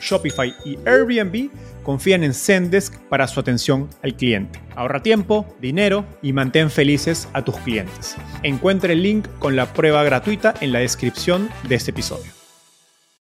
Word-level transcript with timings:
Shopify 0.00 0.54
y 0.64 0.78
Airbnb 0.86 1.50
confían 1.82 2.24
en 2.24 2.34
Zendesk 2.34 2.98
para 3.08 3.28
su 3.28 3.40
atención 3.40 3.88
al 4.02 4.16
cliente. 4.16 4.60
Ahorra 4.74 5.02
tiempo, 5.02 5.46
dinero 5.60 6.04
y 6.22 6.32
mantén 6.32 6.70
felices 6.70 7.28
a 7.32 7.44
tus 7.44 7.56
clientes. 7.58 8.16
Encuentre 8.42 8.94
el 8.94 9.02
link 9.02 9.28
con 9.38 9.56
la 9.56 9.72
prueba 9.72 10.02
gratuita 10.04 10.54
en 10.60 10.72
la 10.72 10.80
descripción 10.80 11.48
de 11.68 11.76
este 11.76 11.92
episodio. 11.92 12.32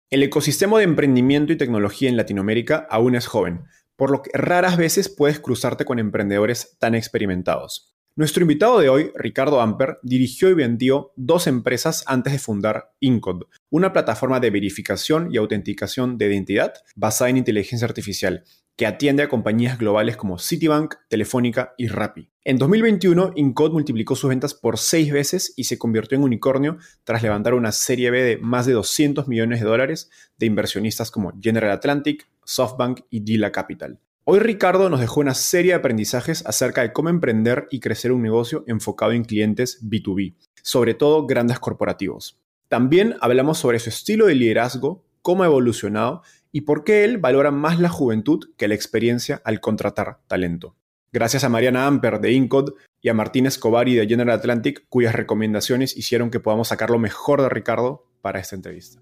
El 0.09 0.23
ecosistema 0.23 0.77
de 0.77 0.83
emprendimiento 0.83 1.53
y 1.53 1.57
tecnología 1.57 2.09
en 2.09 2.17
Latinoamérica 2.17 2.85
aún 2.89 3.15
es 3.15 3.27
joven, 3.27 3.63
por 3.95 4.11
lo 4.11 4.21
que 4.21 4.31
raras 4.33 4.77
veces 4.77 5.09
puedes 5.09 5.39
cruzarte 5.39 5.85
con 5.85 5.99
emprendedores 5.99 6.77
tan 6.79 6.95
experimentados. 6.95 7.95
Nuestro 8.17 8.41
invitado 8.41 8.79
de 8.79 8.89
hoy, 8.89 9.11
Ricardo 9.15 9.61
Amper, 9.61 9.97
dirigió 10.03 10.49
y 10.49 10.53
vendió 10.53 11.13
dos 11.15 11.47
empresas 11.47 12.03
antes 12.07 12.33
de 12.33 12.39
fundar 12.39 12.91
Incod, 12.99 13.43
una 13.69 13.93
plataforma 13.93 14.41
de 14.41 14.49
verificación 14.49 15.33
y 15.33 15.37
autenticación 15.37 16.17
de 16.17 16.27
identidad 16.27 16.73
basada 16.93 17.29
en 17.29 17.37
inteligencia 17.37 17.87
artificial 17.87 18.43
que 18.75 18.85
atiende 18.85 19.23
a 19.23 19.29
compañías 19.29 19.77
globales 19.77 20.17
como 20.17 20.39
Citibank, 20.39 20.95
Telefónica 21.07 21.73
y 21.77 21.87
Rappi. 21.87 22.29
En 22.43 22.57
2021, 22.57 23.31
Incod 23.37 23.71
multiplicó 23.71 24.17
sus 24.17 24.29
ventas 24.29 24.55
por 24.55 24.77
seis 24.77 25.13
veces 25.13 25.53
y 25.55 25.63
se 25.63 25.77
convirtió 25.77 26.17
en 26.17 26.25
unicornio 26.25 26.79
tras 27.05 27.23
levantar 27.23 27.53
una 27.53 27.71
serie 27.71 28.11
B 28.11 28.23
de 28.23 28.37
más 28.37 28.65
de 28.65 28.73
200 28.73 29.29
millones 29.29 29.61
de 29.61 29.67
dólares 29.67 30.09
de 30.37 30.47
inversionistas 30.47 31.11
como 31.11 31.31
General 31.41 31.71
Atlantic, 31.71 32.27
SoftBank 32.43 33.01
y 33.09 33.21
Dila 33.21 33.53
Capital. 33.53 33.99
Hoy 34.23 34.37
Ricardo 34.37 34.87
nos 34.89 34.99
dejó 34.99 35.19
una 35.19 35.33
serie 35.33 35.71
de 35.71 35.79
aprendizajes 35.79 36.45
acerca 36.45 36.83
de 36.83 36.93
cómo 36.93 37.09
emprender 37.09 37.67
y 37.71 37.79
crecer 37.79 38.11
un 38.11 38.21
negocio 38.21 38.63
enfocado 38.67 39.13
en 39.13 39.23
clientes 39.23 39.83
B2B, 39.83 40.35
sobre 40.61 40.93
todo 40.93 41.25
grandes 41.25 41.57
corporativos. 41.57 42.39
También 42.67 43.15
hablamos 43.19 43.57
sobre 43.57 43.79
su 43.79 43.89
estilo 43.89 44.27
de 44.27 44.35
liderazgo, 44.35 45.03
cómo 45.23 45.41
ha 45.41 45.47
evolucionado 45.47 46.21
y 46.51 46.61
por 46.61 46.83
qué 46.83 47.03
él 47.03 47.17
valora 47.17 47.49
más 47.49 47.79
la 47.79 47.89
juventud 47.89 48.51
que 48.57 48.67
la 48.67 48.75
experiencia 48.75 49.41
al 49.43 49.59
contratar 49.59 50.19
talento. 50.27 50.75
Gracias 51.11 51.43
a 51.43 51.49
Mariana 51.49 51.87
Amper 51.87 52.21
de 52.21 52.31
Incod 52.31 52.75
y 53.01 53.09
a 53.09 53.15
Martín 53.15 53.47
Escobari 53.47 53.95
de 53.95 54.07
General 54.07 54.37
Atlantic, 54.37 54.85
cuyas 54.87 55.15
recomendaciones 55.15 55.97
hicieron 55.97 56.29
que 56.29 56.39
podamos 56.39 56.67
sacar 56.67 56.91
lo 56.91 56.99
mejor 56.99 57.41
de 57.41 57.49
Ricardo 57.49 58.05
para 58.21 58.39
esta 58.39 58.55
entrevista. 58.55 59.01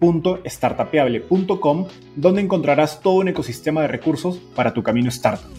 www.startapeable.com, 0.00 1.88
donde 2.16 2.40
encontrarás 2.40 3.00
todo 3.00 3.14
un 3.14 3.28
ecosistema 3.28 3.82
de 3.82 3.88
recursos 3.88 4.38
para 4.54 4.72
tu 4.72 4.82
camino 4.82 5.08
startup. 5.10 5.50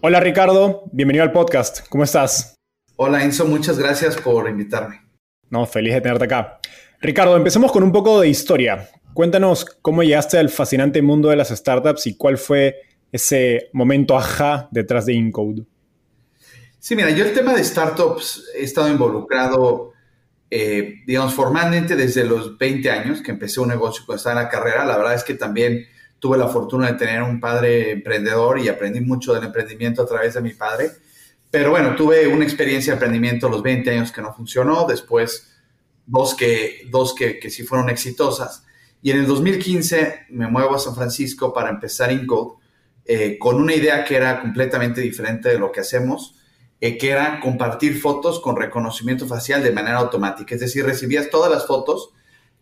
Hola 0.00 0.20
Ricardo, 0.20 0.82
bienvenido 0.92 1.22
al 1.24 1.32
podcast. 1.32 1.88
¿Cómo 1.88 2.04
estás? 2.04 2.54
Hola 2.96 3.24
Enzo, 3.24 3.46
muchas 3.46 3.78
gracias 3.78 4.16
por 4.16 4.48
invitarme. 4.48 5.00
No, 5.48 5.64
feliz 5.66 5.94
de 5.94 6.00
tenerte 6.00 6.24
acá. 6.24 6.60
Ricardo, 7.00 7.36
empecemos 7.36 7.72
con 7.72 7.82
un 7.82 7.92
poco 7.92 8.20
de 8.20 8.28
historia. 8.28 8.88
Cuéntanos 9.14 9.64
cómo 9.64 10.02
llegaste 10.02 10.38
al 10.38 10.48
fascinante 10.48 11.00
mundo 11.00 11.28
de 11.28 11.36
las 11.36 11.48
startups 11.48 12.06
y 12.06 12.16
cuál 12.16 12.36
fue 12.36 12.76
ese 13.12 13.70
momento 13.72 14.16
ajá 14.16 14.68
detrás 14.72 15.06
de 15.06 15.14
Incode. 15.14 15.64
Sí, 16.78 16.96
mira, 16.96 17.10
yo 17.10 17.24
el 17.24 17.32
tema 17.32 17.54
de 17.54 17.64
startups 17.64 18.50
he 18.58 18.64
estado 18.64 18.88
involucrado 18.88 19.93
eh, 20.56 21.02
digamos, 21.04 21.34
formalmente 21.34 21.96
desde 21.96 22.22
los 22.22 22.56
20 22.56 22.88
años 22.88 23.20
que 23.20 23.32
empecé 23.32 23.58
un 23.58 23.70
negocio 23.70 24.04
cuando 24.06 24.18
estaba 24.18 24.38
en 24.38 24.44
la 24.44 24.48
carrera, 24.48 24.84
la 24.84 24.96
verdad 24.96 25.14
es 25.14 25.24
que 25.24 25.34
también 25.34 25.84
tuve 26.20 26.38
la 26.38 26.46
fortuna 26.46 26.92
de 26.92 26.96
tener 26.96 27.22
un 27.22 27.40
padre 27.40 27.90
emprendedor 27.90 28.60
y 28.60 28.68
aprendí 28.68 29.00
mucho 29.00 29.34
del 29.34 29.42
emprendimiento 29.42 30.02
a 30.02 30.06
través 30.06 30.34
de 30.34 30.42
mi 30.42 30.52
padre. 30.52 30.92
Pero 31.50 31.70
bueno, 31.70 31.96
tuve 31.96 32.28
una 32.28 32.44
experiencia 32.44 32.92
de 32.92 32.98
emprendimiento 32.98 33.48
a 33.48 33.50
los 33.50 33.64
20 33.64 33.90
años 33.90 34.12
que 34.12 34.22
no 34.22 34.32
funcionó, 34.32 34.86
después 34.86 35.52
dos 36.06 36.36
que, 36.36 36.82
dos 36.88 37.16
que, 37.16 37.40
que 37.40 37.50
sí 37.50 37.64
fueron 37.64 37.88
exitosas. 37.88 38.64
Y 39.02 39.10
en 39.10 39.18
el 39.18 39.26
2015 39.26 40.26
me 40.30 40.46
muevo 40.46 40.76
a 40.76 40.78
San 40.78 40.94
Francisco 40.94 41.52
para 41.52 41.70
empezar 41.70 42.12
Incode 42.12 42.62
eh, 43.04 43.38
con 43.40 43.56
una 43.56 43.74
idea 43.74 44.04
que 44.04 44.14
era 44.14 44.40
completamente 44.40 45.00
diferente 45.00 45.48
de 45.48 45.58
lo 45.58 45.72
que 45.72 45.80
hacemos 45.80 46.36
eh, 46.86 46.98
que 46.98 47.08
era 47.08 47.40
compartir 47.40 47.98
fotos 47.98 48.40
con 48.40 48.56
reconocimiento 48.56 49.26
facial 49.26 49.62
de 49.62 49.72
manera 49.72 49.96
automática. 49.96 50.54
Es 50.54 50.60
decir, 50.60 50.84
recibías 50.84 51.30
todas 51.30 51.50
las 51.50 51.66
fotos 51.66 52.10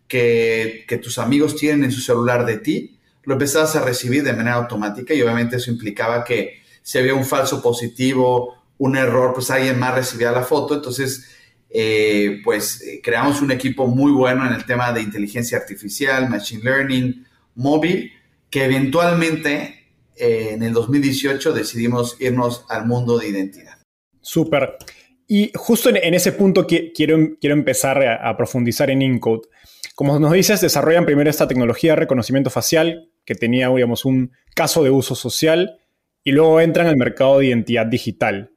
que, 0.07 0.85
tus 1.03 1.19
amigos 1.19 1.57
tienen 1.57 1.83
en 1.83 1.91
su 1.91 1.99
celular 1.99 2.45
de 2.45 2.57
ti, 2.57 2.97
lo 3.23 3.33
empezabas 3.33 3.75
a 3.75 3.83
recibir 3.83 4.23
de 4.23 4.31
manera 4.31 4.55
automática 4.55 5.13
y 5.13 5.21
obviamente 5.21 5.57
eso 5.57 5.71
implicaba 5.71 6.23
que 6.23 6.61
si 6.81 6.99
había 6.99 7.13
un 7.15 7.25
falso 7.25 7.61
positivo, 7.61 8.63
un 8.77 8.95
error, 8.95 9.33
pues 9.33 9.51
alguien 9.51 9.77
más 9.77 9.93
recibía 9.93 10.31
la 10.31 10.43
foto. 10.43 10.75
Entonces, 10.75 11.27
eh, 11.69 12.39
pues 12.45 12.81
eh, 12.81 13.01
creamos 13.03 13.41
un 13.41 13.51
equipo 13.51 13.87
muy 13.87 14.13
bueno 14.13 14.47
en 14.47 14.53
el 14.53 14.63
tema 14.63 14.93
de 14.93 15.01
inteligencia 15.01 15.57
artificial, 15.57 16.29
machine 16.29 16.63
learning, 16.63 17.27
móvil, 17.55 18.09
que 18.49 18.63
eventualmente 18.63 19.89
en 20.15 20.63
el 20.63 20.71
2018 20.71 21.51
decidimos 21.51 22.15
irnos 22.21 22.65
al 22.69 22.85
mundo 22.85 23.17
de 23.17 23.27
identidad. 23.27 23.82
Súper. 24.23 24.77
Y 25.27 25.51
justo 25.53 25.89
en, 25.89 26.13
ese 26.13 26.31
punto 26.31 26.65
quiero, 26.65 27.37
quiero 27.39 27.55
empezar 27.55 28.03
a, 28.03 28.35
profundizar 28.35 28.89
en 28.89 29.01
Incode. 29.01 29.47
Como 29.95 30.17
nos 30.19 30.33
dices, 30.33 30.61
desarrollan 30.61 31.05
primero 31.05 31.29
esta 31.29 31.47
tecnología 31.47 31.91
de 31.91 31.97
reconocimiento 31.97 32.49
facial 32.49 33.09
que 33.25 33.35
tenía, 33.35 33.69
digamos, 33.69 34.05
un 34.05 34.31
caso 34.55 34.83
de 34.83 34.89
uso 34.89 35.13
social 35.13 35.77
y 36.23 36.31
luego 36.31 36.59
entran 36.59 36.87
al 36.87 36.97
mercado 36.97 37.39
de 37.39 37.47
identidad 37.47 37.85
digital. 37.85 38.51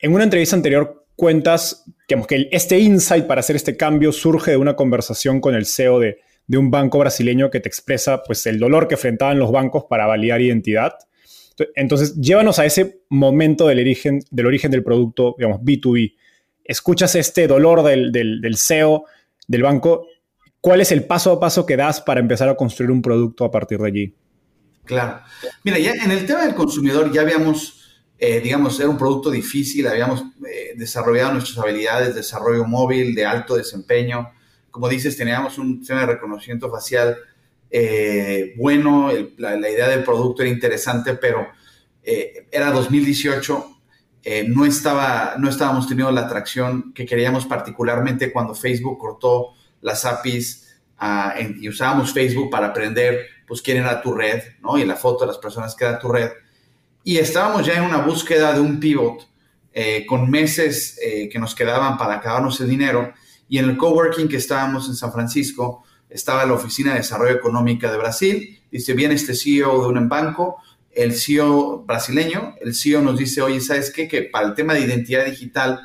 En 0.00 0.14
una 0.14 0.24
entrevista 0.24 0.56
anterior 0.56 1.06
cuentas 1.14 1.84
digamos, 2.08 2.28
que 2.28 2.48
este 2.52 2.78
insight 2.78 3.26
para 3.26 3.40
hacer 3.40 3.56
este 3.56 3.76
cambio 3.76 4.12
surge 4.12 4.52
de 4.52 4.56
una 4.56 4.76
conversación 4.76 5.40
con 5.40 5.54
el 5.54 5.66
CEO 5.66 5.98
de, 5.98 6.20
de 6.46 6.58
un 6.58 6.70
banco 6.70 6.98
brasileño 6.98 7.50
que 7.50 7.60
te 7.60 7.68
expresa 7.68 8.22
pues, 8.22 8.46
el 8.46 8.58
dolor 8.58 8.86
que 8.86 8.94
enfrentaban 8.94 9.38
los 9.38 9.50
bancos 9.50 9.84
para 9.88 10.06
validar 10.06 10.40
identidad 10.40 10.94
entonces, 11.74 12.14
llévanos 12.14 12.58
a 12.58 12.66
ese 12.66 13.02
momento 13.08 13.66
del 13.66 13.80
origen 13.80 14.20
del, 14.30 14.46
origen 14.46 14.70
del 14.70 14.84
producto, 14.84 15.34
digamos, 15.38 15.60
B2B. 15.60 16.14
Escuchas 16.64 17.14
este 17.14 17.46
dolor 17.46 17.82
del, 17.82 18.12
del, 18.12 18.56
CEO, 18.56 19.04
del 19.46 19.62
banco. 19.62 20.06
¿Cuál 20.60 20.80
es 20.80 20.92
el 20.92 21.04
paso 21.04 21.32
a 21.32 21.40
paso 21.40 21.64
que 21.64 21.76
das 21.76 22.00
para 22.00 22.20
empezar 22.20 22.48
a 22.48 22.56
construir 22.56 22.90
un 22.90 23.02
producto 23.02 23.44
a 23.44 23.50
partir 23.50 23.78
de 23.78 23.86
allí? 23.86 24.14
Claro. 24.84 25.20
Mira, 25.64 25.78
ya 25.78 25.92
en 25.92 26.10
el 26.10 26.26
tema 26.26 26.44
del 26.44 26.54
consumidor 26.54 27.12
ya 27.12 27.22
habíamos, 27.22 28.02
eh, 28.18 28.40
digamos, 28.40 28.78
era 28.80 28.88
un 28.88 28.98
producto 28.98 29.30
difícil, 29.30 29.86
habíamos 29.86 30.22
eh, 30.46 30.74
desarrollado 30.76 31.32
nuestras 31.32 31.58
habilidades 31.58 32.08
de 32.08 32.14
desarrollo 32.14 32.64
móvil 32.64 33.14
de 33.14 33.24
alto 33.24 33.56
desempeño, 33.56 34.30
como 34.70 34.88
dices, 34.88 35.16
teníamos 35.16 35.58
un 35.58 35.78
sistema 35.78 36.00
de 36.00 36.06
reconocimiento 36.06 36.70
facial 36.70 37.16
eh, 37.70 38.54
bueno, 38.56 39.10
la, 39.36 39.56
idea 39.56 39.88
del 39.88 40.04
producto 40.04 40.42
era 40.42 40.50
interesante, 40.50 41.14
pero 41.14 41.48
eh, 42.02 42.46
era 42.50 42.70
2018, 42.70 43.80
eh, 44.24 44.46
no, 44.48 44.64
estaba, 44.64 45.34
no 45.38 45.48
estábamos 45.48 45.86
teniendo 45.86 46.12
la 46.12 46.22
atracción 46.22 46.92
que 46.94 47.06
queríamos 47.06 47.46
particularmente 47.46 48.32
cuando 48.32 48.54
Facebook 48.54 48.98
cortó 48.98 49.54
las 49.80 50.04
APIs 50.04 50.80
ah, 50.98 51.34
y 51.38 51.68
usábamos 51.68 52.12
Facebook 52.12 52.50
para 52.50 52.68
aprender 52.68 53.26
pues 53.46 53.62
quién 53.62 53.78
era 53.78 54.00
tu 54.02 54.12
red, 54.12 54.42
¿no? 54.60 54.78
Y 54.78 54.84
la 54.84 54.96
foto 54.96 55.20
de 55.20 55.28
las 55.28 55.38
personas 55.38 55.74
que 55.74 55.84
era 55.84 55.98
tu 55.98 56.08
red. 56.08 56.30
Y 57.04 57.16
estábamos 57.16 57.64
ya 57.64 57.74
en 57.74 57.84
una 57.84 57.98
búsqueda 57.98 58.52
de 58.52 58.60
un 58.60 58.78
pivot 58.78 59.26
con 60.08 60.28
meses 60.28 60.98
que 61.30 61.38
nos 61.38 61.54
quedaban 61.54 61.96
para 61.96 62.16
acabarnos 62.16 62.60
el 62.60 62.68
dinero. 62.68 63.14
Y 63.48 63.58
en 63.58 63.66
el 63.66 63.76
coworking 63.78 64.28
que 64.28 64.36
estábamos 64.36 64.88
en 64.88 64.96
San 64.96 65.12
Francisco, 65.12 65.84
estaba 66.10 66.46
la 66.46 66.54
Oficina 66.54 66.92
de 66.92 66.98
Desarrollo 66.98 67.34
Económica 67.34 67.90
de 67.90 67.98
Brasil, 67.98 68.60
dice, 68.70 68.94
viene 68.94 69.14
este 69.14 69.34
CEO 69.34 69.82
de 69.82 69.98
un 69.98 70.08
banco, 70.08 70.58
el 70.92 71.14
CEO 71.14 71.84
brasileño, 71.84 72.54
el 72.60 72.74
CEO 72.74 73.02
nos 73.02 73.18
dice, 73.18 73.42
oye, 73.42 73.60
¿sabes 73.60 73.92
qué? 73.92 74.08
Que 74.08 74.22
para 74.22 74.48
el 74.48 74.54
tema 74.54 74.74
de 74.74 74.80
identidad 74.80 75.24
digital, 75.24 75.80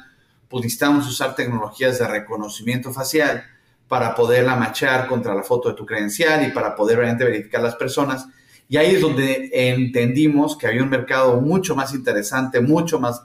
pues 0.50 0.64
necesitamos 0.64 1.08
usar 1.08 1.36
tecnologías 1.36 2.00
de 2.00 2.08
reconocimiento 2.08 2.92
facial 2.92 3.44
para 3.88 4.16
poderla 4.16 4.56
machar 4.56 5.08
contra 5.08 5.36
la 5.36 5.44
foto 5.44 5.70
de 5.70 5.76
tu 5.76 5.86
credencial 5.86 6.48
y 6.48 6.52
para 6.52 6.76
poder 6.76 6.98
realmente 6.98 7.26
verificar 7.26 7.62
las 7.62 7.76
personas. 7.76 8.26
Y 8.70 8.78
ahí 8.78 8.96
es 8.96 9.02
donde 9.02 9.52
entendimos 9.54 10.58
que 10.58 10.68
había 10.68 10.82
un 10.82 10.90
mercado 10.90 11.40
mucho 11.42 11.76
más 11.76 11.94
interesante, 11.94 12.60
mucho 12.62 13.00
más 13.00 13.24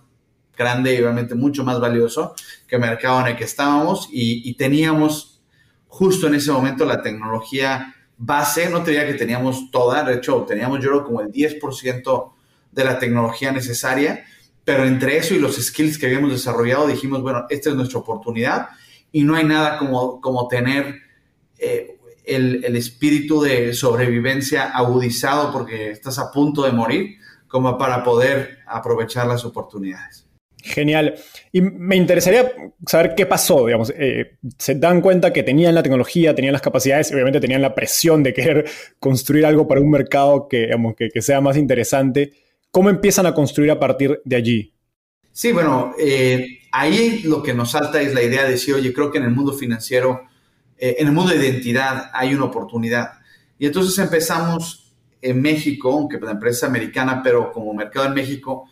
grande 0.57 0.95
y 0.95 0.99
obviamente 0.99 1.35
mucho 1.35 1.65
más 1.65 1.81
valioso 1.81 2.35
que 2.67 2.75
el 2.77 2.83
mercado 2.83 3.21
en 3.21 3.29
el 3.29 3.37
que 3.37 3.45
estábamos 3.45 4.09
y, 4.13 4.47
y 4.49 4.55
teníamos 4.55 5.38
justo 5.89 6.27
en 6.27 6.35
ese 6.35 6.53
momento 6.53 6.85
la 6.85 7.03
tecnología 7.03 7.95
base, 8.17 8.69
no 8.69 8.83
te 8.83 8.91
diría 8.91 9.07
que 9.07 9.15
teníamos 9.15 9.71
toda, 9.71 10.03
de 10.05 10.15
hecho 10.15 10.45
teníamos 10.47 10.81
yo 10.81 10.91
creo 10.91 11.05
como 11.05 11.21
el 11.21 11.33
10% 11.33 12.33
de 12.73 12.85
la 12.85 12.99
tecnología 12.99 13.53
necesaria, 13.53 14.25
pero 14.65 14.85
entre 14.85 15.17
eso 15.17 15.35
y 15.35 15.39
los 15.39 15.57
skills 15.57 15.99
que 15.99 16.07
habíamos 16.07 16.31
desarrollado 16.31 16.87
dijimos, 16.87 17.23
bueno, 17.23 17.47
esta 17.49 17.71
es 17.71 17.77
nuestra 17.77 18.01
oportunidad 18.01 18.69
y 19.13 19.25
no 19.25 19.35
hay 19.35 19.45
nada 19.45 19.79
como, 19.79 20.21
como 20.21 20.47
tener 20.49 21.01
eh, 21.59 21.97
el, 22.25 22.65
el, 22.65 22.77
espíritu 22.77 23.41
de 23.41 23.73
sobrevivencia 23.73 24.65
agudizado 24.65 25.51
porque 25.51 25.91
estás 25.91 26.19
a 26.19 26.31
punto 26.31 26.63
de 26.63 26.73
morir 26.73 27.17
como 27.47 27.79
para 27.79 28.05
poder 28.05 28.59
aprovechar 28.67 29.27
las 29.27 29.45
oportunidades. 29.45 30.28
Genial. 30.63 31.15
Y 31.53 31.61
me 31.61 31.97
interesaría 31.97 32.53
saber 32.87 33.15
qué 33.15 33.27
pasó, 33.27 33.67
digamos. 33.67 33.93
Eh, 33.97 34.39
se 34.59 34.75
dan 34.75 35.01
cuenta 35.01 35.33
que 35.33 35.43
tenían 35.43 35.75
la 35.75 35.83
tecnología, 35.83 36.35
tenían 36.35 36.53
las 36.53 36.63
capacidades 36.63 37.13
obviamente 37.13 37.41
tenían 37.41 37.63
la 37.63 37.75
presión 37.75 38.23
de 38.23 38.35
querer 38.35 38.69
construir 38.99 39.47
algo 39.47 39.69
para 39.69 39.81
un 39.81 39.91
mercado 39.91 40.49
que, 40.49 40.71
que, 41.13 41.23
sea 41.23 41.41
más 41.41 41.57
interesante. 41.57 42.33
¿Cómo 42.71 42.91
empiezan 42.91 43.27
a 43.27 43.35
construir 43.35 43.71
a 43.71 43.79
partir 43.79 44.21
de 44.25 44.37
allí? 44.37 44.75
Sí, 45.33 45.53
bueno, 45.53 45.93
eh, 45.99 46.61
ahí 46.73 47.21
lo 47.25 47.43
que 47.43 47.55
nos 47.55 47.71
salta 47.71 48.01
es 48.01 48.13
la 48.13 48.23
idea 48.23 48.45
de 48.45 48.53
decir, 48.53 48.75
oye, 48.75 48.93
creo 48.93 49.11
que 49.11 49.19
en 49.19 49.25
el 49.25 49.31
mundo 49.31 49.53
financiero, 49.53 50.23
eh, 50.77 50.97
en 50.99 51.07
el 51.07 51.13
mundo 51.13 51.33
de 51.33 51.39
identidad 51.39 52.11
hay 52.13 52.35
una 52.35 52.47
oportunidad. 52.47 53.13
Y 53.59 53.67
entonces 53.67 53.97
empezamos 53.99 54.93
en 55.23 55.41
México, 55.41 55.93
aunque 55.93 56.19
la 56.19 56.33
empresa 56.33 56.67
americana, 56.67 57.23
pero 57.23 57.53
como 57.53 57.73
mercado 57.73 58.07
en 58.07 58.15
México, 58.15 58.69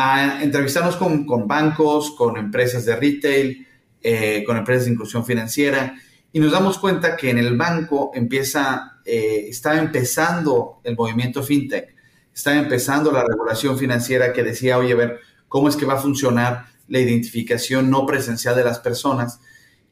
a 0.00 0.44
entrevistarnos 0.44 0.94
con, 0.94 1.26
con 1.26 1.48
bancos, 1.48 2.12
con 2.12 2.36
empresas 2.36 2.84
de 2.84 2.94
retail, 2.94 3.66
eh, 4.00 4.44
con 4.46 4.56
empresas 4.56 4.84
de 4.84 4.92
inclusión 4.92 5.26
financiera, 5.26 5.96
y 6.32 6.38
nos 6.38 6.52
damos 6.52 6.78
cuenta 6.78 7.16
que 7.16 7.30
en 7.30 7.38
el 7.38 7.56
banco 7.56 8.12
empieza, 8.14 9.00
eh, 9.04 9.46
está 9.48 9.76
empezando 9.76 10.78
el 10.84 10.94
movimiento 10.94 11.42
fintech, 11.42 11.96
está 12.32 12.56
empezando 12.56 13.10
la 13.10 13.24
regulación 13.24 13.76
financiera 13.76 14.32
que 14.32 14.44
decía, 14.44 14.78
oye, 14.78 14.92
a 14.92 14.96
ver, 14.96 15.18
¿cómo 15.48 15.68
es 15.68 15.74
que 15.74 15.84
va 15.84 15.94
a 15.94 16.00
funcionar 16.00 16.66
la 16.86 17.00
identificación 17.00 17.90
no 17.90 18.06
presencial 18.06 18.54
de 18.54 18.62
las 18.62 18.78
personas? 18.78 19.40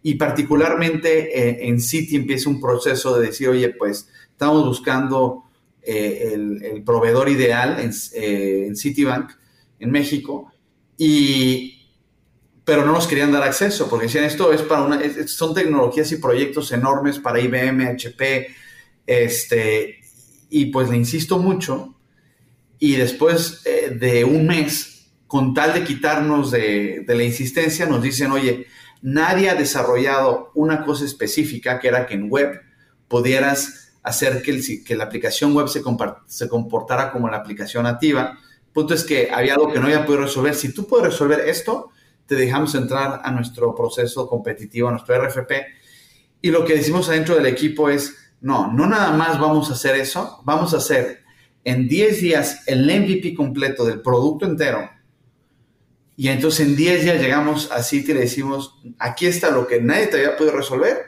Y 0.05 0.15
particularmente 0.15 1.37
eh, 1.37 1.67
en 1.67 1.81
Citi 1.81 2.15
empieza 2.15 2.49
un 2.49 2.61
proceso 2.61 3.19
de 3.19 3.27
decir, 3.27 3.49
oye, 3.49 3.71
pues 3.71 4.09
estamos 4.31 4.65
buscando 4.65 5.43
el, 5.83 6.83
proveedor 6.87 7.29
ideal 7.29 7.81
en, 7.81 7.91
en 8.15 8.77
Citibank, 8.77 9.33
en 9.79 9.91
México, 9.91 10.53
y, 10.99 11.91
pero 12.65 12.85
no 12.85 12.93
nos 12.93 13.07
querían 13.07 13.33
dar 13.33 13.43
acceso 13.43 13.89
porque 13.89 14.07
decían 14.07 14.25
esto 14.25 14.53
es 14.53 14.63
para 14.63 14.83
una, 14.83 15.01
son 15.27 15.55
tecnologías 15.55 16.11
y 16.13 16.17
proyectos 16.17 16.73
enormes 16.73 17.19
para 17.19 17.41
IBM, 17.41 17.87
HP, 17.87 18.49
este, 19.07 20.01
y 20.51 20.67
pues 20.67 20.89
le 20.89 20.97
insisto 20.97 21.39
mucho, 21.39 21.97
y 22.79 22.97
después 22.97 23.63
eh, 23.65 23.91
de 23.91 24.25
un 24.25 24.47
mes, 24.47 25.11
con 25.27 25.55
tal 25.55 25.75
de 25.75 25.85
quitarnos 25.85 26.51
de, 26.51 27.05
la 27.07 27.23
insistencia, 27.23 27.87
nos 27.87 28.03
dicen, 28.03 28.33
oye, 28.33 28.67
nadie 29.03 29.51
ha 29.51 29.55
desarrollado 29.55 30.51
una 30.55 30.85
cosa 30.85 31.05
específica 31.05 31.79
que 31.79 31.89
era 31.89 32.07
que 32.07 32.15
en 32.15 32.31
web 32.31 32.61
pudieras 33.09 33.93
hacer 34.03 34.43
que, 34.43 34.53
el, 34.53 34.85
que 34.85 34.97
la 34.97 35.05
aplicación 35.05 35.55
web 35.55 35.69
se, 35.69 35.83
se 36.27 36.49
comportara 36.49 37.11
como 37.11 37.29
la 37.29 37.39
aplicación 37.39 37.85
nativa 37.85 38.39
punto 38.77 38.93
es 38.93 39.05
que 39.05 39.31
había 39.33 39.55
algo 39.55 39.73
que 39.73 39.79
no 39.79 39.87
había 39.87 40.05
podido 40.05 40.25
resolver. 40.25 40.55
Si 40.55 40.75
tú 40.75 40.87
puedes 40.87 41.07
resolver 41.07 41.41
esto, 41.49 41.93
te 42.27 42.35
dejamos 42.35 42.75
entrar 42.75 43.23
a 43.25 43.31
nuestro 43.31 43.75
proceso 43.75 44.29
competitivo, 44.29 44.89
a 44.89 44.91
nuestro 44.91 45.19
RFP. 45.19 45.51
Y 46.43 46.51
lo 46.51 46.63
que 46.67 46.75
decimos 46.75 47.09
adentro 47.09 47.37
del 47.37 47.47
equipo 47.47 47.89
es, 47.89 48.15
no, 48.43 48.71
no 48.71 48.87
nada 48.87 49.17
más 49.17 49.41
vamos 49.41 49.71
a 49.71 49.73
hacer 49.73 49.97
eso, 49.97 50.43
vamos 50.45 50.75
a 50.75 50.77
hacer 50.77 51.23
en 51.65 51.89
10 51.89 52.21
días 52.21 52.65
el 52.67 52.85
MVP 52.85 53.35
completo 53.35 53.87
del 53.87 54.03
producto 54.03 54.45
entero. 54.45 54.91
Y 56.15 56.29
entonces 56.29 56.67
en 56.67 56.77
10 56.77 57.05
días 57.05 57.19
llegamos 57.19 57.73
a 57.73 57.83
City 57.83 58.11
y 58.11 58.15
le 58.15 58.21
decimos, 58.21 58.79
aquí 58.99 59.25
está 59.25 59.51
lo 59.51 59.67
que 59.67 59.81
nadie 59.81 60.09
te 60.09 60.19
había 60.19 60.37
podido 60.37 60.55
resolver 60.55 60.99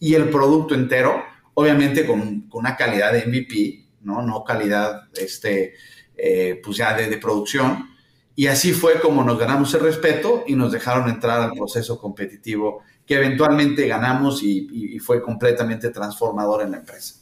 y 0.00 0.14
el 0.14 0.28
producto 0.28 0.74
entero, 0.74 1.22
obviamente 1.54 2.04
con, 2.04 2.48
con 2.48 2.62
una 2.62 2.74
calidad 2.74 3.12
de 3.12 3.26
MVP, 3.26 3.86
¿no? 4.00 4.22
No 4.22 4.42
calidad, 4.42 5.02
este, 5.14 5.74
eh, 6.24 6.60
pues 6.62 6.76
ya 6.76 6.96
de, 6.96 7.18
producción. 7.18 7.88
Y 8.36 8.46
así 8.46 8.72
fue 8.72 9.00
como 9.00 9.24
nos 9.24 9.40
ganamos 9.40 9.74
el 9.74 9.80
respeto 9.80 10.44
y 10.46 10.54
nos 10.54 10.70
dejaron 10.70 11.08
entrar 11.08 11.40
al 11.40 11.52
proceso 11.52 11.98
competitivo 11.98 12.84
que 13.04 13.14
eventualmente 13.16 13.88
ganamos 13.88 14.40
y, 14.44 14.96
fue 15.00 15.20
completamente 15.20 15.90
transformador 15.90 16.62
en 16.62 16.70
la 16.70 16.76
empresa. 16.76 17.16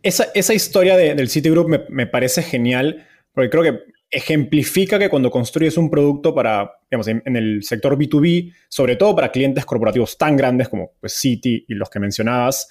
Esa, 0.00 0.28
esa 0.32 0.54
historia 0.54 0.96
del 0.96 1.28
Citigroup 1.28 1.68
me, 1.68 1.80
me, 1.88 2.06
parece 2.06 2.40
genial 2.40 3.04
porque 3.34 3.50
creo 3.50 3.62
que 3.64 3.80
ejemplifica 4.08 5.00
que 5.00 5.08
cuando 5.08 5.28
construyes 5.28 5.76
un 5.76 5.90
producto 5.90 6.32
para, 6.32 6.70
digamos, 6.88 7.08
en, 7.08 7.36
el 7.36 7.64
sector 7.64 7.98
B2B, 7.98 8.54
sobre 8.68 8.94
todo 8.94 9.16
para 9.16 9.32
clientes 9.32 9.64
corporativos 9.64 10.16
tan 10.16 10.36
grandes 10.36 10.68
como 10.68 10.92
pues, 11.00 11.18
Citi 11.18 11.64
y 11.66 11.74
los 11.74 11.90
que 11.90 11.98
mencionabas, 11.98 12.68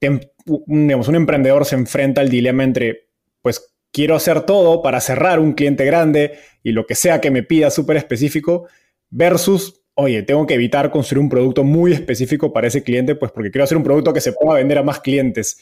digamos, 0.00 1.08
un 1.08 1.14
emprendedor 1.14 1.64
se 1.64 1.76
enfrenta 1.76 2.20
al 2.20 2.28
dilema 2.28 2.64
entre, 2.64 3.06
pues, 3.40 3.73
quiero 3.94 4.16
hacer 4.16 4.40
todo 4.40 4.82
para 4.82 5.00
cerrar 5.00 5.38
un 5.38 5.52
cliente 5.52 5.84
grande 5.84 6.40
y 6.64 6.72
lo 6.72 6.84
que 6.84 6.96
sea 6.96 7.20
que 7.20 7.30
me 7.30 7.44
pida 7.44 7.70
súper 7.70 7.96
específico, 7.96 8.66
versus, 9.08 9.82
oye, 9.94 10.24
tengo 10.24 10.48
que 10.48 10.54
evitar 10.54 10.90
construir 10.90 11.22
un 11.22 11.28
producto 11.28 11.62
muy 11.62 11.92
específico 11.92 12.52
para 12.52 12.66
ese 12.66 12.82
cliente, 12.82 13.14
pues 13.14 13.30
porque 13.30 13.52
quiero 13.52 13.62
hacer 13.62 13.76
un 13.76 13.84
producto 13.84 14.12
que 14.12 14.20
se 14.20 14.32
pueda 14.32 14.58
vender 14.58 14.78
a 14.78 14.82
más 14.82 14.98
clientes. 14.98 15.60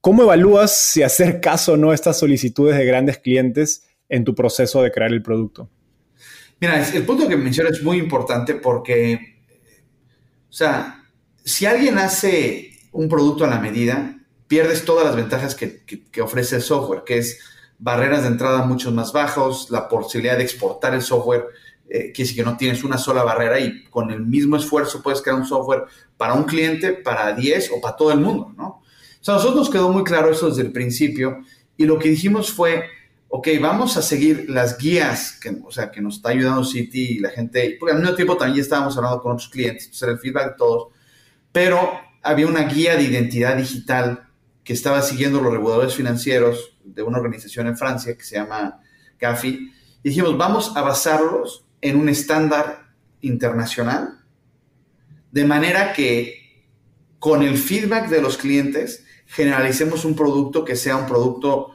¿Cómo 0.00 0.22
evalúas 0.22 0.74
si 0.74 1.02
hacer 1.02 1.40
caso 1.40 1.74
o 1.74 1.76
no 1.76 1.90
a 1.90 1.94
estas 1.94 2.18
solicitudes 2.18 2.78
de 2.78 2.86
grandes 2.86 3.18
clientes 3.18 3.86
en 4.08 4.24
tu 4.24 4.34
proceso 4.34 4.82
de 4.82 4.90
crear 4.90 5.12
el 5.12 5.22
producto? 5.22 5.68
Mira, 6.60 6.82
el 6.88 7.02
punto 7.02 7.28
que 7.28 7.36
mencionas 7.36 7.74
es 7.74 7.82
muy 7.82 7.98
importante 7.98 8.54
porque, 8.54 9.42
o 10.48 10.52
sea, 10.52 11.04
si 11.44 11.66
alguien 11.66 11.98
hace 11.98 12.70
un 12.92 13.10
producto 13.10 13.44
a 13.44 13.48
la 13.48 13.60
medida, 13.60 14.16
pierdes 14.48 14.86
todas 14.86 15.04
las 15.04 15.16
ventajas 15.16 15.54
que, 15.54 15.84
que 15.84 16.22
ofrece 16.22 16.56
el 16.56 16.62
software, 16.62 17.02
que 17.04 17.18
es 17.18 17.40
barreras 17.84 18.22
de 18.22 18.28
entrada 18.28 18.64
mucho 18.64 18.90
más 18.92 19.12
bajos, 19.12 19.70
la 19.70 19.86
posibilidad 19.90 20.38
de 20.38 20.42
exportar 20.42 20.94
el 20.94 21.02
software, 21.02 21.48
eh, 21.86 22.14
que 22.14 22.24
si 22.24 22.34
que 22.34 22.42
no 22.42 22.56
tienes 22.56 22.82
una 22.82 22.96
sola 22.96 23.22
barrera 23.22 23.60
y 23.60 23.84
con 23.90 24.10
el 24.10 24.24
mismo 24.24 24.56
esfuerzo 24.56 25.02
puedes 25.02 25.20
crear 25.20 25.38
un 25.38 25.44
software 25.44 25.82
para 26.16 26.32
un 26.32 26.44
cliente, 26.44 26.94
para 26.94 27.34
10 27.34 27.72
o 27.76 27.82
para 27.82 27.94
todo 27.94 28.10
el 28.10 28.20
mundo, 28.20 28.54
¿no? 28.56 28.66
O 28.68 28.82
sea, 29.20 29.34
a 29.34 29.36
nosotros 29.36 29.66
nos 29.66 29.70
quedó 29.70 29.90
muy 29.90 30.02
claro 30.02 30.30
eso 30.30 30.48
desde 30.48 30.62
el 30.62 30.72
principio 30.72 31.40
y 31.76 31.84
lo 31.84 31.98
que 31.98 32.08
dijimos 32.08 32.50
fue, 32.50 32.84
ok, 33.28 33.48
vamos 33.60 33.98
a 33.98 34.02
seguir 34.02 34.46
las 34.48 34.78
guías, 34.78 35.38
que, 35.38 35.54
o 35.62 35.70
sea, 35.70 35.90
que 35.90 36.00
nos 36.00 36.16
está 36.16 36.30
ayudando 36.30 36.64
City 36.64 37.16
y 37.16 37.18
la 37.18 37.28
gente, 37.28 37.76
porque 37.78 37.94
al 37.94 38.00
mismo 38.00 38.16
tiempo 38.16 38.38
también 38.38 38.62
estábamos 38.62 38.96
hablando 38.96 39.20
con 39.20 39.32
otros 39.32 39.50
clientes, 39.50 39.84
entonces 39.84 40.08
el 40.08 40.18
feedback 40.18 40.52
de 40.52 40.56
todos, 40.56 40.88
pero 41.52 42.00
había 42.22 42.46
una 42.46 42.62
guía 42.62 42.96
de 42.96 43.02
identidad 43.02 43.58
digital 43.58 44.26
que 44.64 44.72
estaba 44.72 45.02
siguiendo 45.02 45.42
los 45.42 45.52
reguladores 45.52 45.94
financieros 45.94 46.73
de 46.84 47.02
una 47.02 47.18
organización 47.18 47.66
en 47.66 47.76
Francia 47.76 48.16
que 48.16 48.24
se 48.24 48.36
llama 48.36 48.80
CAFI, 49.18 49.72
y 50.02 50.08
dijimos, 50.08 50.36
vamos 50.36 50.76
a 50.76 50.82
basarlos 50.82 51.66
en 51.80 51.96
un 51.96 52.08
estándar 52.08 52.94
internacional, 53.22 54.20
de 55.32 55.44
manera 55.44 55.92
que 55.92 56.44
con 57.18 57.42
el 57.42 57.56
feedback 57.56 58.10
de 58.10 58.20
los 58.20 58.36
clientes, 58.36 59.06
generalicemos 59.24 60.04
un 60.04 60.14
producto 60.14 60.62
que 60.62 60.76
sea 60.76 60.96
un 60.96 61.06
producto, 61.06 61.70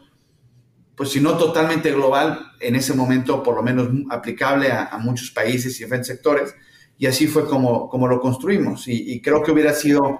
pues 0.95 1.09
si 1.09 1.19
no 1.19 1.37
totalmente 1.37 1.91
global, 1.91 2.51
en 2.59 2.75
ese 2.75 2.93
momento 2.93 3.41
por 3.41 3.55
lo 3.55 3.63
menos 3.63 3.89
aplicable 4.11 4.71
a, 4.71 4.95
muchos 4.99 5.31
países 5.31 5.75
y 5.79 5.83
diferentes 5.83 6.07
sectores. 6.07 6.53
Y 6.99 7.07
así 7.07 7.25
fue 7.25 7.47
como, 7.47 7.89
como 7.89 8.07
lo 8.07 8.19
construimos. 8.19 8.87
Y, 8.87 9.21
creo 9.21 9.41
que 9.41 9.51
hubiera 9.51 9.73
sido 9.73 10.19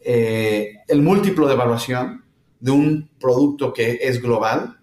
eh, 0.00 0.76
el 0.88 1.02
múltiplo 1.02 1.46
de 1.46 1.52
evaluación 1.52 2.21
de 2.62 2.70
un 2.70 3.10
producto 3.18 3.72
que 3.72 3.98
es 4.00 4.22
global, 4.22 4.78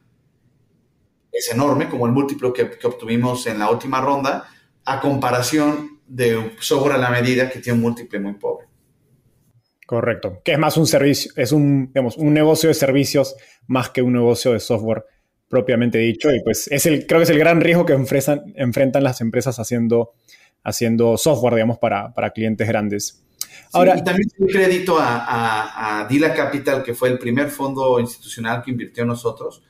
es 1.31 1.49
enorme, 1.49 1.87
como 1.87 2.05
el 2.07 2.11
múltiplo 2.11 2.51
que, 2.51 2.69
obtuvimos 2.83 3.47
en 3.47 3.57
la 3.57 3.71
última 3.71 4.01
ronda, 4.01 4.49
a 4.83 4.99
comparación 4.99 6.01
de 6.05 6.51
software 6.59 6.95
a 6.95 6.97
la 6.97 7.09
medida 7.09 7.49
que 7.49 7.59
tiene 7.59 7.77
un 7.77 7.83
múltiple 7.83 8.19
muy 8.19 8.33
pobre. 8.33 8.67
Correcto, 9.85 10.41
que 10.43 10.51
es 10.51 10.59
más 10.59 10.75
un 10.75 10.87
servicio, 10.87 11.31
es 11.37 11.53
un, 11.53 11.91
un 12.17 12.33
negocio 12.33 12.67
de 12.67 12.73
servicios 12.73 13.33
más 13.67 13.89
que 13.91 14.01
un 14.01 14.11
negocio 14.11 14.51
de 14.51 14.59
software 14.59 15.05
propiamente 15.47 15.99
dicho. 15.99 16.29
Y 16.31 16.41
pues 16.43 16.67
es 16.67 16.85
el, 16.85 17.07
creo 17.07 17.19
que 17.19 17.23
es 17.23 17.29
el 17.29 17.39
gran 17.39 17.61
riesgo 17.61 17.85
que 17.85 17.93
enfrentan, 17.93 18.53
enfrentan 18.55 19.03
las 19.05 19.21
empresas 19.21 19.57
haciendo, 19.57 20.11
haciendo 20.65 21.17
software, 21.17 21.53
digamos, 21.53 21.77
para, 21.77 22.13
para 22.13 22.31
clientes 22.31 22.67
grandes. 22.67 23.23
Ahora, 23.73 23.97
y 23.97 24.03
también 24.03 24.29
un 24.37 24.47
crédito 24.47 24.97
a, 24.99 26.01
a, 26.01 26.07
Dila 26.07 26.33
Capital, 26.33 26.83
que 26.83 26.93
fue 26.93 27.09
el 27.09 27.19
primer 27.19 27.49
fondo 27.49 27.99
institucional 27.99 28.63
que 28.63 28.71
invirtió 28.71 29.03
en 29.03 29.09
nosotros. 29.09 29.63